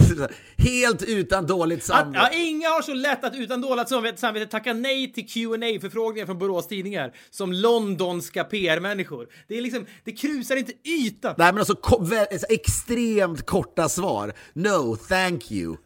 helt 0.61 1.03
utan 1.03 1.47
dåligt 1.47 1.79
Att, 1.79 1.85
samvete. 1.85 2.29
ja, 2.31 2.39
inga 2.39 2.69
har 2.69 2.81
så 2.81 2.93
lätt 2.93 3.23
att 3.23 3.35
utan 3.35 3.61
dåligt 3.61 4.19
samvete, 4.19 4.45
tacka 4.45 4.73
nej 4.73 5.13
till 5.13 5.27
qa 5.27 5.81
förfrågningar 5.81 6.25
från 6.25 6.37
Borås 6.37 6.67
Tidningar 6.67 7.13
som 7.29 7.53
londonska 7.53 8.43
PR-människor. 8.43 9.27
Det 9.47 9.57
är 9.57 9.61
liksom, 9.61 9.85
det 10.03 10.11
krusar 10.11 10.55
inte 10.55 10.73
ytan. 10.83 11.35
Nej 11.37 11.53
men 11.53 11.59
alltså 11.59 11.75
alltså, 12.31 12.47
extremt 12.49 13.45
korta 13.45 13.89
svar. 13.89 14.33
No, 14.53 14.95
thank 14.95 15.51
you. 15.51 15.77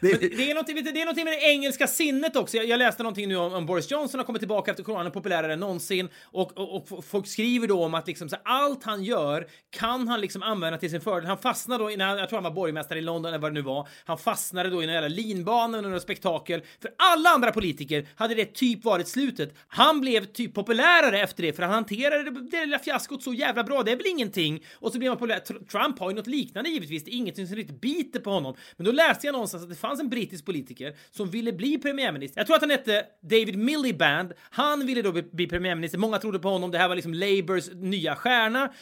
Det, 0.00 0.36
det, 0.36 0.50
är 0.50 0.54
vet 0.54 0.84
du, 0.84 0.92
det 0.92 1.00
är 1.00 1.04
någonting 1.04 1.24
med 1.24 1.32
det 1.32 1.40
engelska 1.40 1.86
sinnet 1.86 2.36
också. 2.36 2.56
Jag, 2.56 2.66
jag 2.66 2.78
läste 2.78 3.02
någonting 3.02 3.28
nu 3.28 3.36
om, 3.36 3.52
om 3.52 3.66
Boris 3.66 3.90
Johnson 3.90 4.20
har 4.20 4.24
kommit 4.24 4.40
tillbaka 4.40 4.70
efter 4.70 4.84
coronan, 4.84 5.10
populärare 5.12 5.52
än 5.52 5.60
någonsin. 5.60 6.08
Och, 6.24 6.58
och, 6.58 6.92
och 6.92 7.04
folk 7.04 7.26
skriver 7.26 7.68
då 7.68 7.84
om 7.84 7.94
att 7.94 8.06
liksom, 8.06 8.28
här, 8.32 8.40
allt 8.44 8.84
han 8.84 9.04
gör 9.04 9.46
kan 9.70 10.08
han 10.08 10.20
liksom 10.20 10.42
använda 10.42 10.78
till 10.78 10.90
sin 10.90 11.00
fördel. 11.00 11.26
Han 11.26 11.38
fastnade 11.38 11.84
då, 11.84 11.90
när 11.90 12.16
jag 12.16 12.28
tror 12.28 12.36
han 12.36 12.44
var 12.44 12.50
borgmästare 12.50 12.98
i 12.98 13.02
London 13.02 13.28
eller 13.28 13.42
vad 13.42 13.50
det 13.50 13.54
nu 13.54 13.62
var. 13.62 13.88
Han 14.04 14.18
fastnade 14.18 14.70
då 14.70 14.82
i 14.82 14.84
en 14.86 14.92
jävla 14.92 15.08
linbana 15.08 15.78
under 15.78 15.90
några 15.90 16.00
spektakel. 16.00 16.62
För 16.82 16.90
alla 16.96 17.30
andra 17.30 17.52
politiker 17.52 18.06
hade 18.16 18.34
det 18.34 18.54
typ 18.54 18.84
varit 18.84 19.08
slutet. 19.08 19.54
Han 19.68 20.00
blev 20.00 20.24
typ 20.24 20.54
populärare 20.54 21.20
efter 21.20 21.42
det 21.42 21.52
för 21.52 21.62
han 21.62 21.72
hanterade 21.72 22.30
det, 22.30 22.50
det 22.50 22.60
lilla 22.64 22.78
fiaskot 22.78 23.22
så 23.22 23.34
jävla 23.34 23.64
bra. 23.64 23.82
Det 23.82 23.92
är 23.92 23.96
väl 23.96 24.06
ingenting. 24.06 24.64
Och 24.74 24.92
så 24.92 24.98
blev 24.98 25.10
han 25.10 25.18
populär. 25.18 25.38
Trump 25.70 25.98
har 25.98 26.10
ju 26.10 26.16
något 26.16 26.26
liknande 26.26 26.70
givetvis. 26.70 27.04
Det 27.04 27.10
är 27.10 27.16
ingenting 27.16 27.46
som 27.46 27.56
riktigt 27.56 27.80
biter 27.80 28.20
på 28.20 28.30
honom. 28.30 28.54
Men 28.76 28.86
då 28.86 28.92
läste 28.92 29.26
jag 29.26 29.32
någonstans 29.32 29.62
att 29.62 29.70
det 29.70 29.76
fanns 29.76 30.00
en 30.00 30.08
brittisk 30.08 30.44
politiker 30.44 30.94
som 31.10 31.30
ville 31.30 31.52
bli 31.52 31.78
premiärminister. 31.78 32.40
Jag 32.40 32.46
tror 32.46 32.56
att 32.56 32.62
han 32.62 32.70
hette 32.70 33.04
David 33.22 33.58
Miliband. 33.58 34.32
Han 34.50 34.86
ville 34.86 35.02
då 35.02 35.12
bli, 35.12 35.22
bli 35.22 35.46
premiärminister. 35.46 35.98
Många 35.98 36.18
trodde 36.18 36.38
på 36.38 36.48
honom. 36.48 36.70
Det 36.70 36.78
här 36.78 36.88
var 36.88 36.94
liksom 36.94 37.14
Labours 37.14 37.70
nya 37.74 38.16
stjärna. 38.16 38.72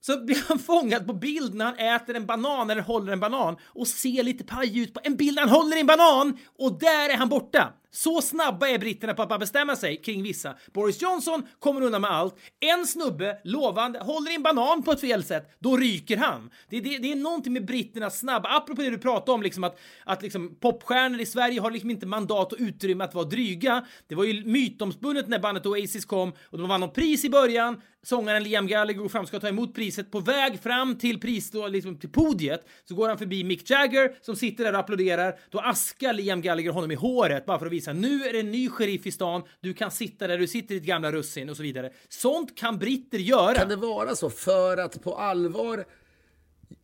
Så 0.00 0.24
blir 0.24 0.48
han 0.48 0.58
fångad 0.70 1.06
på 1.06 1.12
bild 1.12 1.54
när 1.54 1.64
han 1.64 1.76
äter 1.76 2.14
en 2.14 2.26
banan 2.26 2.70
eller 2.70 2.82
håller 2.82 3.12
en 3.12 3.20
banan 3.20 3.56
och 3.64 3.88
ser 3.88 4.22
lite 4.22 4.44
paj 4.44 4.78
ut 4.78 4.94
på 4.94 5.00
en 5.04 5.16
bild 5.16 5.34
när 5.34 5.42
han 5.42 5.50
håller 5.50 5.76
en 5.76 5.86
banan 5.86 6.38
och 6.58 6.78
där 6.78 7.08
är 7.08 7.16
han 7.16 7.28
borta. 7.28 7.72
Så 7.90 8.22
snabba 8.22 8.68
är 8.68 8.78
britterna 8.78 9.14
på 9.14 9.22
att 9.22 9.40
bestämma 9.40 9.76
sig 9.76 9.96
kring 9.96 10.22
vissa. 10.22 10.54
Boris 10.72 11.02
Johnson 11.02 11.46
kommer 11.58 11.82
undan 11.82 12.00
med 12.00 12.10
allt. 12.10 12.36
En 12.60 12.86
snubbe, 12.86 13.38
lovande, 13.44 13.98
håller 13.98 14.30
i 14.30 14.34
en 14.34 14.42
banan 14.42 14.82
på 14.82 14.92
ett 14.92 15.00
fel 15.00 15.24
sätt, 15.24 15.50
då 15.58 15.76
ryker 15.76 16.16
han. 16.16 16.50
Det, 16.70 16.80
det, 16.80 16.98
det 16.98 17.12
är 17.12 17.16
någonting 17.16 17.52
med 17.52 17.66
britternas 17.66 18.18
snabba, 18.18 18.48
apropå 18.48 18.82
det 18.82 18.90
du 18.90 18.98
pratade 18.98 19.32
om, 19.32 19.42
liksom 19.42 19.64
att, 19.64 19.78
att 20.04 20.22
liksom 20.22 20.56
popstjärnor 20.60 21.20
i 21.20 21.26
Sverige 21.26 21.60
har 21.60 21.70
liksom 21.70 21.90
inte 21.90 22.06
mandat 22.06 22.52
och 22.52 22.58
utrymme 22.60 23.04
att 23.04 23.14
vara 23.14 23.24
dryga. 23.24 23.86
Det 24.06 24.14
var 24.14 24.24
ju 24.24 24.44
mytomspunnet 24.44 25.28
när 25.28 25.38
bandet 25.38 25.66
Oasis 25.66 26.04
kom 26.04 26.32
och 26.44 26.58
de 26.58 26.68
vann 26.68 26.80
något 26.80 26.94
pris 26.94 27.24
i 27.24 27.30
början. 27.30 27.80
Sångaren 28.02 28.42
Liam 28.42 28.66
Gallagher 28.66 28.98
går 28.98 29.08
fram 29.08 29.22
och 29.22 29.28
ska 29.28 29.40
ta 29.40 29.48
emot 29.48 29.74
priset. 29.74 30.10
På 30.10 30.20
väg 30.20 30.60
fram 30.60 30.98
till 30.98 31.20
pris 31.20 31.50
då, 31.50 31.68
liksom 31.68 31.98
till 31.98 32.10
podiet 32.10 32.68
så 32.84 32.94
går 32.94 33.08
han 33.08 33.18
förbi 33.18 33.44
Mick 33.44 33.70
Jagger 33.70 34.24
som 34.24 34.36
sitter 34.36 34.64
där 34.64 34.72
och 34.72 34.78
applåderar. 34.78 35.38
Då 35.50 35.60
askar 35.60 36.12
Liam 36.12 36.42
Gallagher 36.42 36.70
honom 36.70 36.90
i 36.90 36.94
håret 36.94 37.46
bara 37.46 37.58
för 37.58 37.66
att 37.66 37.72
visa 37.78 37.92
nu 37.92 38.24
är 38.24 38.32
det 38.32 38.40
en 38.40 38.50
ny 38.50 38.68
sheriff 38.68 39.06
i 39.06 39.10
stan. 39.10 39.42
Du 39.60 39.74
kan 39.74 39.90
sitta 39.90 40.26
där 40.26 40.38
du 40.38 40.46
sitter 40.46 40.74
i 40.74 40.78
ditt 40.78 40.88
gamla 40.88 41.12
russin 41.12 41.50
och 41.50 41.56
så 41.56 41.62
vidare. 41.62 41.92
Sånt 42.08 42.58
kan 42.58 42.78
britter 42.78 43.18
göra. 43.18 43.54
kan 43.54 43.68
det 43.68 43.76
vara 43.76 44.16
så 44.16 44.30
för 44.30 44.76
att 44.76 45.02
på 45.02 45.14
allvar 45.14 45.84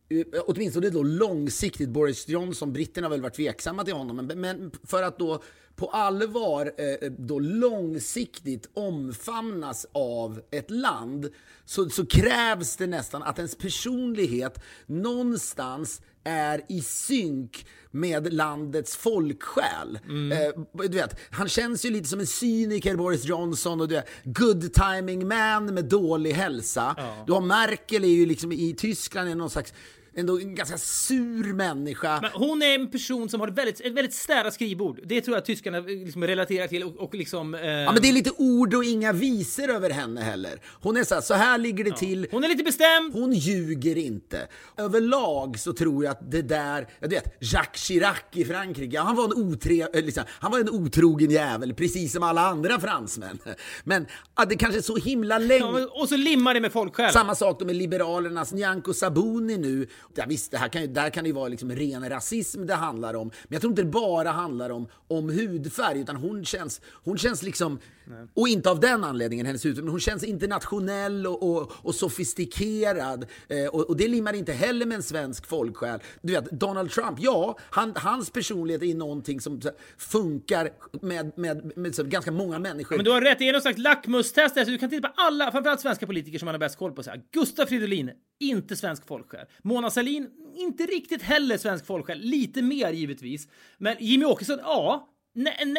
eh, 0.09 0.41
åtminstone 0.47 0.89
då 0.89 1.03
långsiktigt, 1.03 1.89
Boris 1.89 2.27
Johnson, 2.27 2.73
britterna 2.73 3.07
har 3.07 3.11
väl 3.11 3.21
varit 3.21 3.33
tveksamma 3.33 3.83
till 3.83 3.93
honom, 3.93 4.15
men, 4.15 4.41
men 4.41 4.71
för 4.83 5.03
att 5.03 5.19
då 5.19 5.43
på 5.75 5.87
allvar 5.87 6.73
eh, 6.77 6.85
eh, 6.85 7.11
då 7.11 7.39
långsiktigt 7.39 8.69
omfamnas 8.73 9.85
av 9.91 10.41
ett 10.51 10.71
land 10.71 11.29
så, 11.65 11.89
så 11.89 12.05
krävs 12.05 12.77
det 12.77 12.87
nästan 12.87 13.23
att 13.23 13.37
ens 13.37 13.55
personlighet 13.55 14.59
någonstans 14.85 16.01
är 16.25 16.61
i 16.69 16.81
synk 16.81 17.65
med 17.91 18.33
landets 18.33 18.95
folksjäl. 18.95 19.99
Eh, 20.31 20.61
du 20.73 20.97
vet, 20.97 21.19
han 21.31 21.49
känns 21.49 21.85
ju 21.85 21.89
lite 21.89 22.09
som 22.09 22.19
en 22.19 22.27
cyniker, 22.27 22.95
Boris 22.95 23.25
Johnson, 23.25 23.81
och 23.81 23.87
du 23.87 23.95
vet, 23.95 24.07
good 24.23 24.73
timing 24.73 25.27
man 25.27 25.73
med 25.73 25.85
dålig 25.85 26.31
hälsa. 26.31 26.95
Du 27.27 27.33
har 27.33 27.41
Merkel 27.41 28.03
är 28.03 28.07
ju 28.07 28.25
liksom 28.25 28.51
i 28.51 28.75
Tyskland 28.77 29.29
är 29.29 29.35
någon 29.35 29.49
slags 29.49 29.73
ändå 30.15 30.39
en 30.39 30.55
ganska 30.55 30.77
sur 30.77 31.53
människa. 31.53 32.19
Men 32.21 32.31
hon 32.33 32.61
är 32.61 32.75
en 32.75 32.91
person 32.91 33.29
som 33.29 33.39
har 33.39 33.47
ett 33.47 33.57
väldigt, 33.57 33.79
ett 33.79 33.93
väldigt 33.93 34.13
städat 34.13 34.53
skrivbord. 34.53 34.99
Det 35.03 35.21
tror 35.21 35.37
jag 35.37 35.45
tyskarna 35.45 35.79
liksom 35.79 36.23
relaterar 36.23 36.67
till 36.67 36.83
och, 36.83 36.97
och 36.97 37.15
liksom... 37.15 37.55
Eh, 37.55 37.65
Ja, 37.85 37.91
men 37.91 38.01
det 38.01 38.09
är 38.09 38.13
lite 38.13 38.31
ord 38.37 38.73
och 38.73 38.83
inga 38.83 39.13
visor 39.13 39.69
över 39.69 39.89
henne 39.89 40.21
heller. 40.21 40.61
Hon 40.81 40.97
är 40.97 41.03
så 41.03 41.13
här, 41.15 41.21
så 41.21 41.33
här 41.33 41.57
ligger 41.57 41.83
det 41.83 41.97
till. 41.97 42.27
Hon 42.31 42.43
är 42.43 42.47
lite 42.47 42.63
bestämd. 42.63 43.13
Hon 43.13 43.33
ljuger 43.33 43.97
inte. 43.97 44.47
Överlag 44.77 45.59
så 45.59 45.73
tror 45.73 46.03
jag 46.03 46.11
att 46.11 46.31
det 46.31 46.41
där, 46.41 46.87
jag 46.99 47.09
vet, 47.09 47.37
Jacques 47.39 47.81
Chirac 47.83 48.17
i 48.33 48.45
Frankrike, 48.45 48.99
han 48.99 49.15
var 49.15 49.23
en, 49.23 49.33
otre, 49.33 49.73
eh, 49.93 50.05
liksom, 50.05 50.23
han 50.29 50.51
var 50.51 50.59
en 50.59 50.69
otrogen 50.69 51.31
jävel, 51.31 51.73
precis 51.73 52.13
som 52.13 52.23
alla 52.23 52.41
andra 52.41 52.79
fransmän. 52.79 53.39
Men 53.83 54.05
att 54.33 54.49
det 54.49 54.55
kanske 54.55 54.79
är 54.79 54.81
så 54.81 54.95
himla 54.97 55.37
länge... 55.37 55.79
Ja, 55.79 55.87
och 56.01 56.09
så 56.09 56.17
limmar 56.17 56.53
det 56.53 56.61
med 56.61 56.71
folksjälen. 56.71 57.13
Samma 57.13 57.35
sak 57.35 57.59
då 57.59 57.65
med 57.65 57.75
Liberalernas 57.75 58.53
Nyamko 58.53 58.93
Sabuni 58.93 59.57
nu. 59.57 59.87
Ja, 60.15 60.25
visst, 60.27 60.51
det 60.51 60.57
här 60.57 60.67
kan, 60.69 60.81
ju- 60.81 60.87
där 60.87 61.09
kan 61.09 61.23
det 61.23 61.27
ju 61.27 61.33
vara 61.33 61.47
liksom 61.47 61.71
ren 61.71 62.09
rasism 62.09 62.65
det 62.65 62.73
handlar 62.73 63.13
om. 63.13 63.27
Men 63.27 63.47
jag 63.49 63.61
tror 63.61 63.71
inte 63.71 63.81
det 63.81 63.89
bara 63.89 64.29
handlar 64.31 64.69
om, 64.69 64.87
om 65.07 65.29
hudfärg, 65.29 65.99
utan 65.99 66.15
hon 66.15 66.45
känns, 66.45 66.81
hon 67.03 67.17
känns 67.17 67.43
liksom 67.43 67.79
och 68.33 68.47
inte 68.47 68.69
av 68.69 68.79
den 68.79 69.03
anledningen, 69.03 69.45
hennes 69.45 69.65
utseende. 69.65 69.91
Hon 69.91 69.99
känns 69.99 70.23
internationell 70.23 71.27
och, 71.27 71.43
och, 71.43 71.71
och 71.75 71.95
sofistikerad. 71.95 73.25
Eh, 73.47 73.65
och, 73.65 73.89
och, 73.89 73.97
det 73.97 74.07
limmar 74.07 74.33
inte 74.33 74.53
heller 74.53 74.85
med 74.85 74.95
en 74.95 75.03
svensk 75.03 75.47
folksjäl. 75.47 75.99
Du 76.21 76.33
vet, 76.33 76.51
Donald 76.51 76.91
Trump, 76.91 77.17
ja, 77.19 77.57
han, 77.61 77.93
hans 77.95 78.29
personlighet 78.29 78.83
är 78.83 78.95
någonting 78.95 79.41
som 79.41 79.61
funkar 79.97 80.69
med, 81.01 81.31
med, 81.37 81.63
med, 81.65 81.77
med 81.77 81.95
så, 81.95 82.03
ganska 82.03 82.31
många 82.31 82.59
människor. 82.59 82.95
Men 82.95 83.05
du 83.05 83.11
har 83.11 83.21
rätt, 83.21 83.39
det 83.39 83.49
är 83.49 83.53
någon 83.53 83.61
slags 83.61 83.77
lackmustest. 83.77 84.57
Alltså, 84.57 84.71
du 84.71 84.77
kan 84.77 84.89
titta 84.89 85.07
på 85.07 85.13
alla, 85.21 85.51
framförallt 85.51 85.81
svenska 85.81 86.05
politiker 86.05 86.39
som 86.39 86.45
man 86.45 86.53
har 86.53 86.59
bäst 86.59 86.77
koll 86.77 86.91
på. 86.91 87.03
Så 87.03 87.09
här. 87.09 87.21
Gustav 87.31 87.65
Fridolin, 87.65 88.11
inte 88.39 88.75
svensk 88.75 89.07
folksjäl. 89.07 89.45
Mona 89.63 89.89
Sahlin, 89.89 90.29
inte 90.55 90.83
riktigt 90.83 91.21
heller 91.21 91.57
svensk 91.57 91.85
folksjäl. 91.85 92.19
Lite 92.19 92.61
mer 92.61 92.91
givetvis. 92.91 93.47
Men 93.77 93.95
Jimmy 93.99 94.25
Åkesson, 94.25 94.59
ja, 94.61 95.09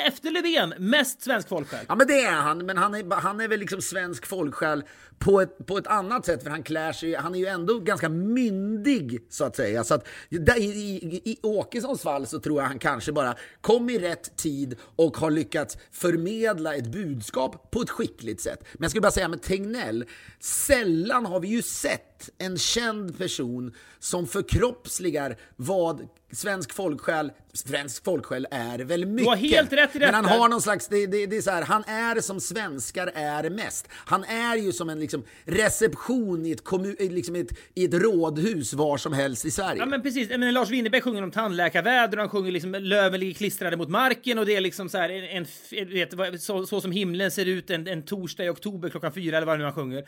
efter 0.07 0.31
Löfven, 0.31 0.75
mest 0.79 1.23
svensk 1.23 1.49
folksjäl. 1.49 1.85
Ja 1.89 1.95
men 1.95 2.07
det 2.07 2.21
är 2.21 2.33
han, 2.33 2.67
men 2.67 2.77
han 2.77 2.95
är, 2.95 3.15
han 3.15 3.41
är 3.41 3.49
väl 3.49 3.61
liksom 3.61 3.83
svensk 3.83 4.27
folksjäl 4.27 4.85
på 5.19 5.41
ett, 5.41 5.67
på 5.67 5.79
ett 5.79 5.87
annat 5.87 6.27
sätt 6.27 6.43
för 6.43 6.51
han 6.51 6.63
klär 6.63 6.93
sig, 6.93 7.15
han 7.15 7.35
är 7.35 7.39
ju 7.39 7.47
ändå 7.47 7.81
ganska 7.81 8.09
myndig 8.09 9.23
så 9.31 9.45
att 9.45 9.57
säga. 9.57 9.85
Så 9.85 9.95
att 9.95 10.07
där, 10.31 10.61
i, 10.61 10.71
i, 10.71 11.31
i 11.31 11.39
Åkessons 11.43 12.03
fall 12.03 12.27
så 12.27 12.41
tror 12.41 12.61
jag 12.61 12.69
han 12.69 12.79
kanske 12.79 13.13
bara 13.13 13.35
kom 13.61 13.91
i 13.91 13.99
rätt 13.99 14.37
tid 14.37 14.77
och 14.97 15.17
har 15.17 15.31
lyckats 15.31 15.79
förmedla 15.91 16.75
ett 16.75 16.87
budskap 16.87 17.71
på 17.71 17.81
ett 17.81 17.91
skickligt 17.91 18.41
sätt. 18.41 18.61
Men 18.73 18.83
jag 18.83 18.91
skulle 18.91 19.03
bara 19.03 19.13
säga 19.13 19.29
med 19.29 19.43
Tegnell, 19.43 20.05
sällan 20.41 21.27
har 21.27 21.41
vi 21.41 21.49
ju 21.49 21.63
sett 21.63 22.16
en 22.39 22.59
känd 22.59 23.19
person 23.19 23.75
som 23.99 24.27
förkroppsligar 24.27 25.37
vad 25.57 26.09
svensk 26.33 26.73
folksjäl, 26.73 27.33
svensk 27.53 28.05
folksjäl 28.05 28.47
är 28.51 28.79
väl 28.79 29.07
mycket. 29.07 29.25
Du 29.25 29.29
har 29.29 29.37
helt 29.37 29.73
rätt 29.73 29.97
i 29.97 29.99
detta. 29.99 30.13
Men 30.13 30.25
han 30.25 30.41
har 30.41 30.49
någon 30.49 30.63
slags, 30.63 30.89
det, 30.89 31.07
det, 31.07 31.27
det 31.27 31.37
är 31.37 31.41
så 31.41 31.51
här, 31.51 31.63
han 31.63 31.85
är 31.85 32.21
som 32.21 32.41
svenskar 32.41 33.07
är 33.15 33.51
mest. 33.51 33.89
Han 33.93 34.25
är 34.25 34.57
ju 34.57 34.73
som 34.73 34.91
en 34.91 35.01
liksom, 35.01 35.25
reception 35.45 36.47
i 36.47 36.53
ett, 36.53 36.65
kommun, 36.65 36.97
liksom 36.99 37.37
ett, 37.37 37.59
i 37.75 37.85
ett 37.85 37.95
rådhus 37.95 38.73
var 38.73 38.97
som 38.97 39.13
helst 39.13 39.45
i 39.45 39.51
Sverige. 39.51 39.79
Ja 39.79 39.87
men 39.87 40.03
precis, 40.03 40.29
men 40.29 40.55
Lars 40.55 40.71
Winnerbäck 40.71 41.05
sjunger 41.05 41.23
om 41.23 41.31
tandläkarväder 41.31 42.17
och 42.17 42.21
han 42.21 42.31
sjunger 42.31 42.53
liksom 42.53 42.73
löven 42.73 43.21
ligger 43.21 43.35
klistrade 43.35 43.77
mot 43.77 43.89
marken 43.89 44.39
och 44.39 44.47
det 44.47 44.57
är 44.57 44.61
liksom 44.61 44.89
så 44.89 44.99
här 44.99 45.11
en, 45.11 45.47
en 45.71 45.89
vet, 45.89 46.43
så, 46.43 46.67
så 46.67 46.81
som 46.81 46.93
himlen 46.93 47.31
ser 47.31 47.47
ut 47.47 47.71
en, 47.71 47.87
en 47.87 48.03
torsdag 48.03 48.45
i 48.45 48.49
oktober 48.49 48.89
klockan 48.89 49.13
fyra 49.13 49.37
eller 49.37 49.47
vad 49.47 49.59
nu 49.59 49.65
han 49.65 49.75
sjunger. 49.75 50.05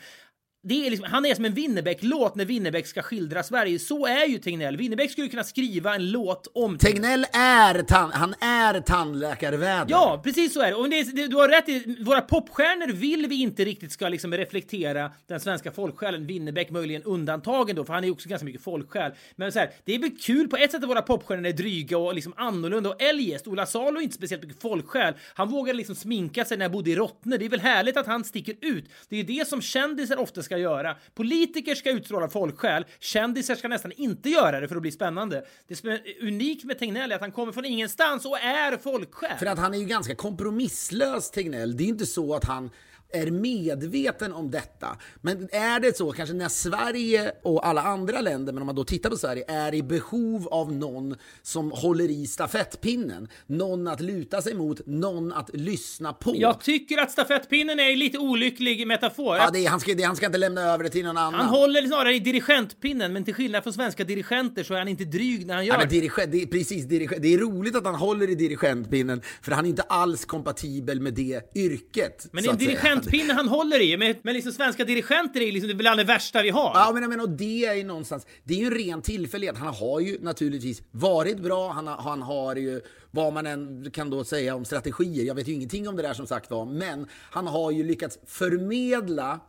Det 0.61 0.85
är 0.87 0.89
liksom, 0.89 1.07
han 1.11 1.25
är 1.25 1.35
som 1.35 1.45
en 1.45 1.53
Winnerbäck-låt 1.53 2.35
när 2.35 2.45
Winnerbäck 2.45 2.87
ska 2.87 3.01
skildra 3.01 3.43
Sverige. 3.43 3.79
Så 3.79 4.05
är 4.05 4.25
ju 4.25 4.37
Tegnell. 4.37 4.77
Winnerbäck 4.77 5.11
skulle 5.11 5.27
kunna 5.27 5.43
skriva 5.43 5.95
en 5.95 6.11
låt 6.11 6.47
om... 6.53 6.77
Tegnell 6.77 7.25
är, 7.33 7.83
tan 7.83 8.11
han 8.11 8.33
är 8.33 8.81
tandläkarväder. 8.81 9.85
Ja, 9.89 10.21
precis 10.23 10.53
så 10.53 10.61
är 10.61 10.67
det. 10.67 10.75
Och 10.75 10.89
det, 10.89 11.03
det, 11.03 11.27
du 11.27 11.35
har 11.35 11.49
rätt 11.49 11.69
i, 11.69 12.03
våra 12.03 12.21
popstjärnor 12.21 12.93
vill 12.93 13.27
vi 13.27 13.41
inte 13.41 13.65
riktigt 13.65 13.91
ska 13.91 14.09
liksom 14.09 14.33
reflektera 14.33 15.11
den 15.27 15.39
svenska 15.39 15.71
folksjälen. 15.71 16.27
Winnerbäck 16.27 16.69
möjligen 16.69 17.03
undantagen 17.03 17.75
då, 17.75 17.85
för 17.85 17.93
han 17.93 18.03
är 18.03 18.07
ju 18.07 18.13
också 18.13 18.29
ganska 18.29 18.45
mycket 18.45 18.63
folksjäl. 18.63 19.11
Men 19.35 19.51
så 19.51 19.59
här, 19.59 19.69
det 19.83 19.95
är 19.95 19.99
väl 19.99 20.17
kul 20.21 20.47
på 20.47 20.57
ett 20.57 20.71
sätt 20.71 20.83
att 20.83 20.89
våra 20.89 21.01
popstjärnor 21.01 21.45
är 21.45 21.53
dryga 21.53 21.97
och 21.97 22.13
liksom 22.15 22.33
annorlunda 22.37 22.89
och 22.89 23.01
eljest. 23.01 23.47
Ola 23.47 23.65
Salo 23.65 23.99
är 23.99 24.03
inte 24.03 24.15
speciellt 24.15 24.43
mycket 24.43 24.61
folksjäl. 24.61 25.13
Han 25.33 25.49
vågade 25.49 25.77
liksom 25.77 25.95
sminka 25.95 26.45
sig 26.45 26.57
när 26.57 26.65
jag 26.65 26.71
bodde 26.71 26.89
i 26.89 26.95
Rottne. 26.95 27.37
Det 27.37 27.45
är 27.45 27.49
väl 27.49 27.59
härligt 27.59 27.97
att 27.97 28.07
han 28.07 28.23
sticker 28.23 28.55
ut. 28.61 28.85
Det 29.09 29.19
är 29.19 29.23
det 29.23 29.47
som 29.47 29.61
kändisar 29.61 30.17
ofta 30.17 30.43
ska 30.49 30.57
göra. 30.57 30.95
Politiker 31.13 31.75
ska 31.75 31.91
utstråla 31.91 32.29
folksjäl, 32.29 32.85
kändisar 32.99 33.55
ska 33.55 33.67
nästan 33.67 33.91
inte 33.91 34.29
göra 34.29 34.59
det 34.59 34.67
för 34.67 34.75
att 34.75 34.81
bli 34.81 34.91
spännande. 34.91 35.45
Det 35.67 35.75
som 35.75 35.89
är 35.89 36.01
unikt 36.21 36.63
med 36.63 36.79
Tegnell 36.79 37.11
är 37.11 37.15
att 37.15 37.21
han 37.21 37.31
kommer 37.31 37.51
från 37.51 37.65
ingenstans 37.65 38.25
och 38.25 38.39
är 38.39 38.77
folksjäl. 38.77 39.37
För 39.39 39.45
att 39.45 39.57
han 39.57 39.73
är 39.73 39.77
ju 39.77 39.85
ganska 39.85 40.15
kompromisslös, 40.15 41.31
Tegnell. 41.31 41.77
Det 41.77 41.83
är 41.83 41.87
inte 41.87 42.05
så 42.05 42.35
att 42.35 42.45
han 42.45 42.69
är 43.11 43.31
medveten 43.31 44.33
om 44.33 44.51
detta. 44.51 44.97
Men 45.21 45.49
är 45.51 45.79
det 45.79 45.97
så, 45.97 46.11
kanske 46.11 46.35
när 46.35 46.49
Sverige 46.49 47.31
och 47.43 47.67
alla 47.67 47.81
andra 47.81 48.21
länder, 48.21 48.53
men 48.53 48.61
om 48.61 48.65
man 48.65 48.75
då 48.75 48.83
tittar 48.83 49.09
på 49.09 49.17
Sverige, 49.17 49.43
är 49.47 49.73
i 49.73 49.83
behov 49.83 50.47
av 50.47 50.73
någon 50.73 51.15
som 51.41 51.71
håller 51.71 52.09
i 52.09 52.27
stafettpinnen, 52.27 53.27
någon 53.47 53.87
att 53.87 54.01
luta 54.01 54.41
sig 54.41 54.53
mot, 54.53 54.81
någon 54.85 55.33
att 55.33 55.49
lyssna 55.53 56.13
på. 56.13 56.33
Jag 56.35 56.61
tycker 56.61 56.97
att 56.97 57.11
stafettpinnen 57.11 57.79
är 57.79 57.89
en 57.89 57.99
lite 57.99 58.17
olycklig 58.17 58.87
metafor. 58.87 59.37
Ja, 59.37 59.49
det 59.53 59.65
är, 59.65 59.69
han, 59.69 59.79
ska, 59.79 59.93
det, 59.93 60.03
han 60.03 60.15
ska 60.15 60.25
inte 60.25 60.37
lämna 60.37 60.61
över 60.61 60.83
det 60.83 60.89
till 60.89 61.05
någon 61.05 61.17
annan. 61.17 61.39
Han 61.39 61.49
håller 61.49 61.81
snarare 61.81 62.15
i 62.15 62.19
dirigentpinnen, 62.19 63.13
men 63.13 63.23
till 63.23 63.33
skillnad 63.33 63.63
från 63.63 63.73
svenska 63.73 64.03
dirigenter 64.03 64.63
så 64.63 64.73
är 64.73 64.77
han 64.77 64.87
inte 64.87 65.05
dryg 65.05 65.45
när 65.45 65.55
han 65.55 65.65
gör 65.65 65.73
ja, 65.73 65.79
men 65.79 65.89
dirigent, 65.89 66.31
det. 66.31 66.41
Är, 66.41 66.45
precis, 66.45 66.85
dirigent, 66.85 67.21
det 67.21 67.33
är 67.33 67.37
roligt 67.37 67.75
att 67.75 67.85
han 67.85 67.95
håller 67.95 68.29
i 68.29 68.35
dirigentpinnen, 68.35 69.21
för 69.41 69.51
han 69.51 69.65
är 69.65 69.69
inte 69.69 69.81
alls 69.81 70.25
kompatibel 70.25 71.01
med 71.01 71.13
det 71.13 71.41
yrket. 71.55 72.27
Men 72.31 72.49
en 72.49 72.57
dirigent 72.57 72.98
dirigentpinne 73.01 73.33
han 73.33 73.47
håller 73.47 73.81
i, 73.81 73.97
men, 73.97 74.15
men 74.21 74.33
liksom 74.33 74.51
svenska 74.51 74.85
dirigenter 74.85 75.41
är 75.41 75.51
liksom 75.51 75.77
bland 75.77 75.99
det 75.99 76.03
värsta 76.03 76.41
vi 76.41 76.49
har. 76.49 76.71
Ja, 76.75 76.91
men 76.93 77.01
jag 77.01 77.09
menar, 77.09 77.23
och 77.23 77.29
det 77.29 77.65
är 77.65 77.73
ju 77.73 77.83
någonstans, 77.83 78.27
det 78.43 78.53
är 78.53 78.57
ju 78.57 78.65
en 78.65 78.71
ren 78.71 79.01
tillfällighet. 79.01 79.57
Han 79.57 79.73
har 79.73 79.99
ju 79.99 80.17
naturligtvis 80.21 80.81
varit 80.91 81.39
bra, 81.39 81.71
han 81.71 81.87
har, 81.87 81.97
han 81.97 82.21
har 82.21 82.55
ju 82.55 82.81
vad 83.11 83.33
man 83.33 83.45
än 83.45 83.91
kan 83.91 84.09
då 84.09 84.23
säga 84.23 84.55
om 84.55 84.65
strategier. 84.65 85.25
Jag 85.25 85.35
vet 85.35 85.47
ju 85.47 85.53
ingenting 85.53 85.87
om 85.87 85.95
det 85.95 86.01
där 86.01 86.13
som 86.13 86.27
sagt 86.27 86.51
var, 86.51 86.65
men 86.65 87.07
han 87.31 87.47
har 87.47 87.71
ju 87.71 87.83
lyckats 87.83 88.19
förmedla 88.25 89.39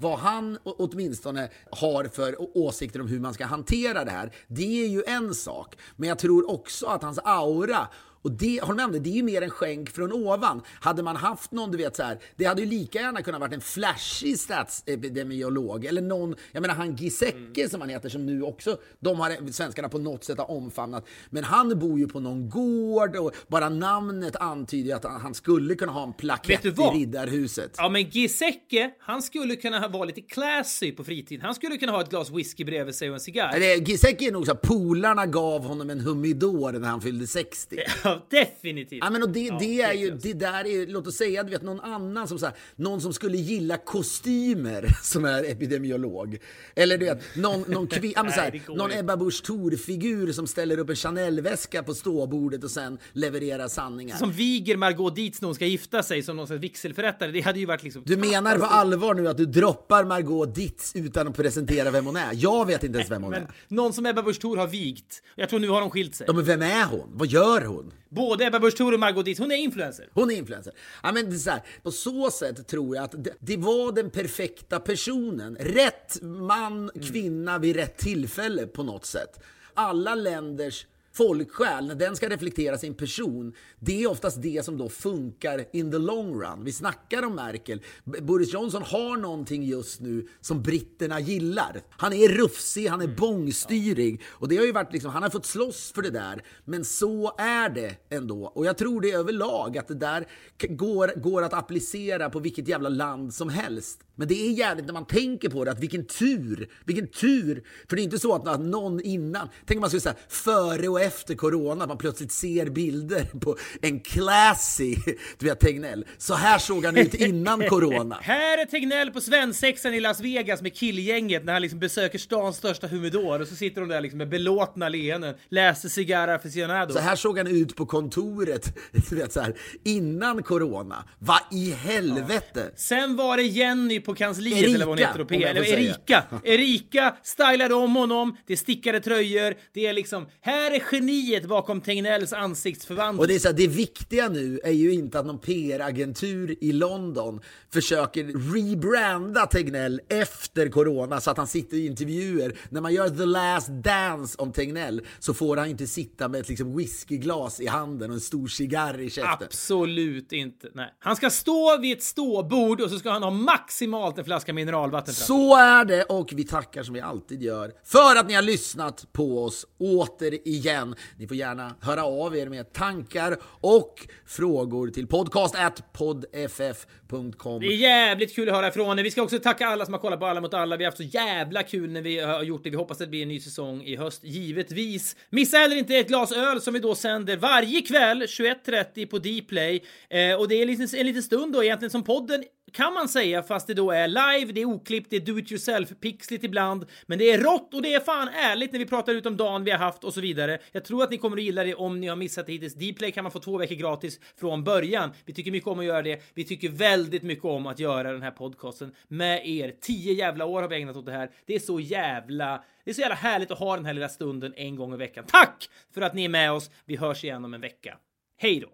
vad 0.00 0.18
han 0.18 0.58
åtminstone 0.64 1.48
har 1.70 2.04
för 2.04 2.36
åsikter 2.58 3.00
om 3.00 3.08
hur 3.08 3.20
man 3.20 3.34
ska 3.34 3.46
hantera 3.46 4.04
det 4.04 4.10
här, 4.10 4.32
det 4.46 4.84
är 4.84 4.88
ju 4.88 5.02
en 5.06 5.34
sak. 5.34 5.76
Men 5.96 6.08
jag 6.08 6.18
tror 6.18 6.50
också 6.50 6.86
att 6.86 7.02
hans 7.02 7.18
aura 7.24 7.88
och 8.22 8.32
det, 8.32 8.60
håll 8.62 8.76
med 8.76 8.84
om 8.84 8.92
det, 8.92 8.98
det 8.98 9.10
är 9.10 9.14
ju 9.14 9.22
mer 9.22 9.42
en 9.42 9.50
skänk 9.50 9.90
från 9.90 10.12
ovan. 10.12 10.62
Hade 10.80 11.02
man 11.02 11.16
haft 11.16 11.52
någon, 11.52 11.70
du 11.70 11.78
vet 11.78 11.96
så 11.96 12.02
här, 12.02 12.18
det 12.36 12.44
hade 12.44 12.62
ju 12.62 12.68
lika 12.68 12.98
gärna 12.98 13.22
kunnat 13.22 13.40
varit 13.40 13.54
en 13.54 13.60
flashig 13.60 14.38
statsepidemiolog 14.38 15.84
eller 15.84 16.02
någon, 16.02 16.34
jag 16.52 16.60
menar 16.60 16.74
han 16.74 16.96
Giesecke 16.96 17.60
mm. 17.60 17.70
som 17.70 17.80
han 17.80 17.90
heter 17.90 18.08
som 18.08 18.26
nu 18.26 18.42
också, 18.42 18.78
de 19.00 19.20
har 19.20 19.52
svenskarna 19.52 19.88
på 19.88 19.98
något 19.98 20.24
sätt 20.24 20.38
har 20.38 20.50
omfamnat. 20.50 21.06
Men 21.30 21.44
han 21.44 21.78
bor 21.78 21.98
ju 21.98 22.08
på 22.08 22.20
någon 22.20 22.48
gård 22.50 23.16
och 23.16 23.32
bara 23.46 23.68
namnet 23.68 24.36
antyder 24.36 24.94
att 24.94 25.04
han 25.04 25.34
skulle 25.34 25.74
kunna 25.74 25.92
ha 25.92 26.02
en 26.02 26.12
plakett 26.12 26.64
i 26.64 26.70
Riddarhuset. 26.70 27.74
Ja, 27.76 27.88
men 27.88 28.02
Giesecke, 28.02 28.90
han 29.00 29.22
skulle 29.22 29.56
kunna 29.56 29.88
vara 29.88 30.04
lite 30.04 30.20
classy 30.20 30.92
på 30.92 31.04
fritiden. 31.04 31.44
Han 31.44 31.54
skulle 31.54 31.76
kunna 31.76 31.92
ha 31.92 32.00
ett 32.00 32.10
glas 32.10 32.30
whisky 32.30 32.64
bredvid 32.64 32.94
sig 32.94 33.08
och 33.08 33.14
en 33.14 33.20
cigarr. 33.20 33.58
Giesecke 33.58 34.26
är 34.26 34.32
nog 34.32 34.46
så 34.46 34.54
polarna 34.54 35.26
gav 35.26 35.64
honom 35.64 35.90
en 35.90 36.00
humidor 36.00 36.72
när 36.72 36.88
han 36.88 37.00
fyllde 37.00 37.26
60. 37.26 37.76
Ja, 38.08 38.26
definitivt. 38.30 38.98
Ja, 39.02 39.10
men 39.10 39.22
och 39.22 39.28
det, 39.28 39.40
ja, 39.40 39.56
det 39.60 39.82
är 39.82 39.92
ju, 39.92 40.10
det 40.10 40.32
där 40.32 40.66
är, 40.66 40.86
låt 40.86 41.06
oss 41.06 41.16
säga, 41.16 41.42
du 41.42 41.50
vet 41.50 41.62
någon 41.62 41.80
annan 41.80 42.28
som 42.28 42.38
så 42.38 42.46
här, 42.46 42.54
någon 42.76 43.00
som 43.00 43.12
skulle 43.12 43.36
gilla 43.36 43.76
kostymer 43.76 44.88
som 45.02 45.24
är 45.24 45.44
epidemiolog. 45.44 46.38
Eller 46.74 46.98
du 46.98 47.04
vet, 47.04 47.36
någon, 47.36 47.60
någon, 47.68 47.86
kvi, 47.86 48.12
ja, 48.16 48.22
så 48.22 48.40
här, 48.40 48.62
någon 48.68 48.92
Ebba 48.92 49.16
Busch 49.16 49.42
Thor-figur 49.42 50.32
som 50.32 50.46
ställer 50.46 50.78
upp 50.78 50.90
en 50.90 50.96
Chanel-väska 50.96 51.82
på 51.82 51.94
ståbordet 51.94 52.64
och 52.64 52.70
sen 52.70 52.98
levererar 53.12 53.68
sanningar. 53.68 54.16
Som 54.16 54.32
viger 54.32 54.76
Margot 54.76 55.16
Dietz 55.16 55.40
när 55.40 55.46
hon 55.46 55.54
ska 55.54 55.66
gifta 55.66 56.02
sig 56.02 56.22
som 56.22 56.36
någon 56.36 56.46
slags 56.46 56.62
vigselförrättare. 56.62 57.30
Det 57.30 57.40
hade 57.40 57.58
ju 57.58 57.66
varit 57.66 57.82
liksom... 57.82 58.02
Du 58.06 58.16
menar 58.16 58.58
på 58.58 58.64
allvar 58.64 59.14
nu 59.14 59.28
att 59.28 59.36
du 59.36 59.46
droppar 59.46 60.04
Margot 60.04 60.54
Dietz 60.54 60.96
utan 60.96 61.28
att 61.28 61.36
presentera 61.36 61.90
vem 61.90 62.06
hon 62.06 62.16
är? 62.16 62.30
Jag 62.34 62.66
vet 62.66 62.84
inte 62.84 62.98
ens 62.98 63.10
vem 63.10 63.22
hon 63.22 63.30
men, 63.30 63.42
är. 63.42 63.50
Någon 63.68 63.92
som 63.92 64.06
Ebba 64.06 64.22
Busch 64.22 64.40
Thor 64.40 64.56
har 64.56 64.66
vigt. 64.66 65.22
Jag 65.34 65.48
tror 65.48 65.60
nu 65.60 65.68
har 65.68 65.80
de 65.80 65.90
skilt 65.90 66.14
sig. 66.14 66.24
Ja, 66.26 66.32
men 66.32 66.44
vem 66.44 66.62
är 66.62 66.84
hon? 66.84 67.08
Vad 67.12 67.28
gör 67.28 67.64
hon? 67.64 67.92
Både 68.08 68.44
Ebba 68.44 68.60
Busch 68.60 68.76
Thor 68.76 68.94
och 68.94 69.00
Margot 69.00 69.24
Dietz. 69.24 69.40
Hon 69.40 69.52
är 69.52 69.56
influencer. 69.56 70.08
Hon 70.12 70.30
är 70.30 70.34
influencer. 70.34 70.72
Ja, 71.02 71.12
men 71.12 71.30
det 71.30 71.38
så 71.38 71.50
här, 71.50 71.62
på 71.82 71.90
så 71.90 72.30
sätt 72.30 72.66
tror 72.66 72.96
jag 72.96 73.04
att 73.04 73.24
det, 73.24 73.34
det, 73.40 73.56
var 73.56 73.92
den 73.92 74.10
perfekta 74.10 74.80
personen. 74.80 75.56
Rätt 75.60 76.22
man, 76.22 76.90
kvinna 77.02 77.58
vid 77.58 77.76
rätt 77.76 77.96
tillfälle 77.96 78.66
på 78.66 78.82
något 78.82 79.06
sätt. 79.06 79.40
Alla 79.74 80.14
länders 80.14 80.86
folksjäl, 81.18 81.86
när 81.86 81.94
den 81.94 82.16
ska 82.16 82.28
reflektera 82.28 82.78
sin 82.78 82.94
person, 82.94 83.52
det 83.80 84.02
är 84.02 84.10
oftast 84.10 84.42
det 84.42 84.64
som 84.64 84.78
då 84.78 84.88
funkar 84.88 85.64
in 85.72 85.90
the 85.90 85.98
long 85.98 86.42
run. 86.42 86.64
Vi 86.64 86.72
snackar 86.72 87.22
om 87.22 87.34
Merkel. 87.34 87.82
Boris 88.04 88.52
Johnson 88.52 88.82
har 88.82 89.16
någonting 89.16 89.62
just 89.62 90.00
nu 90.00 90.28
som 90.40 90.62
britterna 90.62 91.20
gillar. 91.20 91.82
Han 91.90 92.12
är 92.12 92.28
rufsig, 92.28 92.86
han 92.86 93.00
är 93.00 93.04
mm. 93.04 93.16
bångstyrig. 93.16 94.22
Och 94.28 94.48
det 94.48 94.56
har 94.56 94.64
ju 94.64 94.72
varit 94.72 94.92
liksom, 94.92 95.10
han 95.10 95.22
har 95.22 95.30
fått 95.30 95.46
slåss 95.46 95.92
för 95.92 96.02
det 96.02 96.10
där. 96.10 96.42
Men 96.64 96.84
så 96.84 97.32
är 97.38 97.68
det 97.68 97.96
ändå. 98.10 98.46
Och 98.46 98.66
jag 98.66 98.78
tror 98.78 99.00
det 99.00 99.12
överlag, 99.12 99.78
att 99.78 99.88
det 99.88 99.94
där 99.94 100.26
går, 100.68 101.20
går 101.20 101.42
att 101.42 101.52
applicera 101.52 102.30
på 102.30 102.38
vilket 102.38 102.68
jävla 102.68 102.88
land 102.88 103.34
som 103.34 103.48
helst. 103.48 104.00
Men 104.18 104.28
det 104.28 104.34
är 104.34 104.52
jävligt 104.52 104.86
när 104.86 104.92
man 104.92 105.06
tänker 105.06 105.48
på 105.48 105.64
det, 105.64 105.70
att 105.70 105.80
vilken 105.80 106.04
tur, 106.04 106.68
vilken 106.84 107.06
tur. 107.06 107.64
För 107.88 107.96
det 107.96 108.02
är 108.02 108.04
inte 108.04 108.18
så 108.18 108.34
att 108.34 108.60
någon 108.60 109.00
innan, 109.00 109.48
tänk 109.66 109.78
om 109.78 109.80
man 109.80 109.90
skulle 109.90 110.00
säga 110.00 110.16
före 110.28 110.88
och 110.88 111.00
efter 111.00 111.07
corona, 111.10 111.86
man 111.86 111.98
plötsligt 111.98 112.32
ser 112.32 112.66
bilder 112.66 113.24
på 113.40 113.56
en 113.82 114.00
classy, 114.00 114.96
du 115.38 115.46
vet 115.46 115.60
Tegnell. 115.60 116.04
Så 116.18 116.34
här 116.34 116.58
såg 116.58 116.84
han 116.84 116.96
ut 116.96 117.14
innan 117.14 117.68
corona. 117.68 118.18
Här 118.22 118.58
är 118.58 118.64
Tegnell 118.64 119.10
på 119.10 119.20
svensexan 119.20 119.94
i 119.94 120.00
Las 120.00 120.20
Vegas 120.20 120.62
med 120.62 120.74
killgänget 120.74 121.44
när 121.44 121.52
han 121.52 121.62
liksom 121.62 121.78
besöker 121.78 122.18
stans 122.18 122.56
största 122.56 122.86
humidor 122.86 123.40
och 123.40 123.48
så 123.48 123.54
sitter 123.54 123.80
de 123.80 123.88
där 123.88 124.00
liksom 124.00 124.18
med 124.18 124.28
belåtna 124.28 124.88
leenden, 124.88 125.34
läser 125.48 125.88
Cigarra 125.88 126.34
aficionado. 126.34 126.92
Så 126.92 126.98
här 126.98 127.16
såg 127.16 127.38
han 127.38 127.46
ut 127.46 127.76
på 127.76 127.86
kontoret, 127.86 128.76
du 129.10 129.16
vet 129.16 129.32
så 129.32 129.40
här, 129.40 129.54
innan 129.84 130.42
corona. 130.42 131.04
Vad 131.18 131.40
i 131.52 131.70
helvete? 131.70 132.72
Sen 132.76 133.16
var 133.16 133.36
det 133.36 133.42
Jenny 133.42 134.00
på 134.00 134.14
kansliet 134.14 134.58
Erika, 134.58 134.74
eller 134.74 134.86
vad 134.86 134.98
hon 134.98 135.06
heter, 135.06 135.26
jag 135.28 135.42
eller. 135.42 135.64
Erika. 135.64 136.24
Erika 136.44 137.16
stylade 137.22 137.74
om 137.74 137.96
honom, 137.96 138.36
det 138.46 138.52
är 138.52 138.56
stickade 138.56 139.00
tröjor, 139.00 139.54
det 139.74 139.86
är 139.86 139.92
liksom, 139.92 140.26
här 140.40 140.70
är 140.70 140.80
geniet 140.98 141.46
bakom 141.46 141.80
Tegnells 141.80 142.32
ansiktsförvandling. 142.32 143.20
Och 143.20 143.28
det 143.28 143.34
är 143.34 143.38
så 143.38 143.48
här, 143.48 143.54
det 143.54 143.66
viktiga 143.66 144.28
nu 144.28 144.60
är 144.64 144.72
ju 144.72 144.92
inte 144.92 145.18
att 145.18 145.26
någon 145.26 145.38
PR-agentur 145.38 146.56
i 146.60 146.72
London 146.72 147.40
försöker 147.72 148.24
rebranda 148.54 149.46
Tegnell 149.46 150.00
efter 150.08 150.68
corona 150.68 151.20
så 151.20 151.30
att 151.30 151.36
han 151.36 151.46
sitter 151.46 151.76
i 151.76 151.86
intervjuer. 151.86 152.58
När 152.68 152.80
man 152.80 152.94
gör 152.94 153.08
the 153.08 153.24
last 153.24 153.68
dance 153.68 154.36
om 154.38 154.52
Tegnell 154.52 155.00
så 155.18 155.34
får 155.34 155.56
han 155.56 155.68
inte 155.68 155.86
sitta 155.86 156.28
med 156.28 156.40
ett 156.40 156.48
liksom 156.48 156.76
whiskyglas 156.76 157.60
i 157.60 157.66
handen 157.66 158.10
och 158.10 158.14
en 158.14 158.20
stor 158.20 158.48
cigarr 158.48 159.00
i 159.00 159.10
käften. 159.10 159.46
Absolut 159.46 160.32
inte. 160.32 160.68
Nej. 160.74 160.94
Han 160.98 161.16
ska 161.16 161.30
stå 161.30 161.78
vid 161.78 161.96
ett 161.96 162.02
ståbord 162.02 162.80
och 162.80 162.90
så 162.90 162.98
ska 162.98 163.10
han 163.10 163.22
ha 163.22 163.30
maximalt 163.30 164.18
en 164.18 164.24
flaska 164.24 164.52
mineralvatten. 164.52 165.14
Så 165.14 165.56
är 165.56 165.84
det 165.84 166.04
och 166.04 166.32
vi 166.32 166.44
tackar 166.44 166.82
som 166.82 166.94
vi 166.94 167.00
alltid 167.00 167.42
gör 167.42 167.72
för 167.84 168.16
att 168.16 168.28
ni 168.28 168.34
har 168.34 168.42
lyssnat 168.42 169.12
på 169.12 169.44
oss 169.44 169.66
återigen. 169.78 170.77
Ni 171.16 171.26
får 171.26 171.36
gärna 171.36 171.74
höra 171.80 172.04
av 172.04 172.36
er 172.36 172.48
med 172.48 172.72
tankar 172.72 173.36
och 173.60 174.08
frågor 174.26 174.88
till 174.88 175.06
podcast@podff.com. 175.06 177.60
Det 177.60 177.66
är 177.66 177.76
jävligt 177.76 178.34
kul 178.34 178.48
att 178.48 178.54
höra 178.54 178.68
ifrån 178.68 178.98
er. 178.98 179.02
Vi 179.02 179.10
ska 179.10 179.22
också 179.22 179.38
tacka 179.38 179.66
alla 179.66 179.84
som 179.84 179.94
har 179.94 180.00
kollat 180.00 180.20
på 180.20 180.26
Alla 180.26 180.40
mot 180.40 180.54
alla. 180.54 180.76
Vi 180.76 180.84
har 180.84 180.90
haft 180.90 180.96
så 180.96 181.02
jävla 181.02 181.62
kul 181.62 181.90
när 181.90 182.02
vi 182.02 182.20
har 182.20 182.42
gjort 182.42 182.64
det. 182.64 182.70
Vi 182.70 182.76
hoppas 182.76 182.96
att 182.96 182.98
det 182.98 183.06
blir 183.06 183.22
en 183.22 183.28
ny 183.28 183.40
säsong 183.40 183.82
i 183.82 183.96
höst, 183.96 184.24
givetvis. 184.24 185.16
Missa 185.30 185.56
heller 185.56 185.76
inte 185.76 185.96
ett 185.96 186.08
glas 186.08 186.32
öl 186.32 186.60
som 186.60 186.74
vi 186.74 186.80
då 186.80 186.94
sänder 186.94 187.36
varje 187.36 187.82
kväll 187.82 188.22
21.30 188.22 189.06
på 189.06 189.18
Dplay. 189.18 189.84
Eh, 190.10 190.34
och 190.34 190.48
det 190.48 190.54
är 190.54 190.62
en 190.62 190.68
liten, 190.68 190.88
en 191.00 191.06
liten 191.06 191.22
stund 191.22 191.52
då 191.52 191.64
egentligen 191.64 191.90
som 191.90 192.04
podden 192.04 192.44
kan 192.72 192.94
man 192.94 193.08
säga, 193.08 193.42
fast 193.42 193.66
det 193.66 193.74
då 193.74 193.90
är 193.90 194.08
live, 194.08 194.52
det 194.52 194.60
är 194.60 194.64
oklippt, 194.64 195.10
det 195.10 195.16
är 195.16 195.20
do 195.20 195.38
it 195.38 195.52
yourself, 195.52 195.88
pixligt 196.00 196.44
ibland, 196.44 196.86
men 197.06 197.18
det 197.18 197.30
är 197.30 197.38
rått 197.38 197.74
och 197.74 197.82
det 197.82 197.94
är 197.94 198.00
fan 198.00 198.28
ärligt 198.28 198.72
när 198.72 198.78
vi 198.78 198.86
pratar 198.86 199.14
ut 199.14 199.26
om 199.26 199.36
dagen 199.36 199.64
vi 199.64 199.70
har 199.70 199.78
haft 199.78 200.04
och 200.04 200.14
så 200.14 200.20
vidare. 200.20 200.58
Jag 200.72 200.84
tror 200.84 201.02
att 201.02 201.10
ni 201.10 201.18
kommer 201.18 201.36
att 201.36 201.42
gilla 201.42 201.64
det 201.64 201.74
om 201.74 202.00
ni 202.00 202.06
har 202.06 202.16
missat 202.16 202.46
det 202.46 202.52
hittills. 202.52 202.74
Dplay 202.74 203.12
kan 203.12 203.24
man 203.24 203.32
få 203.32 203.38
två 203.38 203.58
veckor 203.58 203.74
gratis 203.74 204.20
från 204.40 204.64
början. 204.64 205.10
Vi 205.24 205.34
tycker 205.34 205.50
mycket 205.50 205.68
om 205.68 205.78
att 205.78 205.84
göra 205.84 206.02
det. 206.02 206.22
Vi 206.34 206.44
tycker 206.44 206.68
väldigt 206.68 207.22
mycket 207.22 207.44
om 207.44 207.66
att 207.66 207.78
göra 207.78 208.12
den 208.12 208.22
här 208.22 208.30
podcasten 208.30 208.92
med 209.08 209.48
er. 209.48 209.74
Tio 209.80 210.12
jävla 210.12 210.44
år 210.44 210.62
har 210.62 210.68
vi 210.68 210.76
ägnat 210.76 210.96
åt 210.96 211.06
det 211.06 211.12
här. 211.12 211.30
Det 211.46 211.54
är 211.54 211.58
så 211.58 211.80
jävla 211.80 212.64
det 212.84 212.90
är 212.90 212.94
så 212.94 213.00
jävla 213.00 213.16
härligt 213.16 213.50
att 213.50 213.58
ha 213.58 213.76
den 213.76 213.84
här 213.84 213.94
lilla 213.94 214.08
stunden 214.08 214.54
en 214.56 214.76
gång 214.76 214.94
i 214.94 214.96
veckan. 214.96 215.24
Tack 215.28 215.68
för 215.94 216.00
att 216.00 216.14
ni 216.14 216.24
är 216.24 216.28
med 216.28 216.52
oss. 216.52 216.70
Vi 216.84 216.96
hörs 216.96 217.24
igen 217.24 217.44
om 217.44 217.54
en 217.54 217.60
vecka. 217.60 217.98
Hej 218.36 218.60
då! 218.60 218.68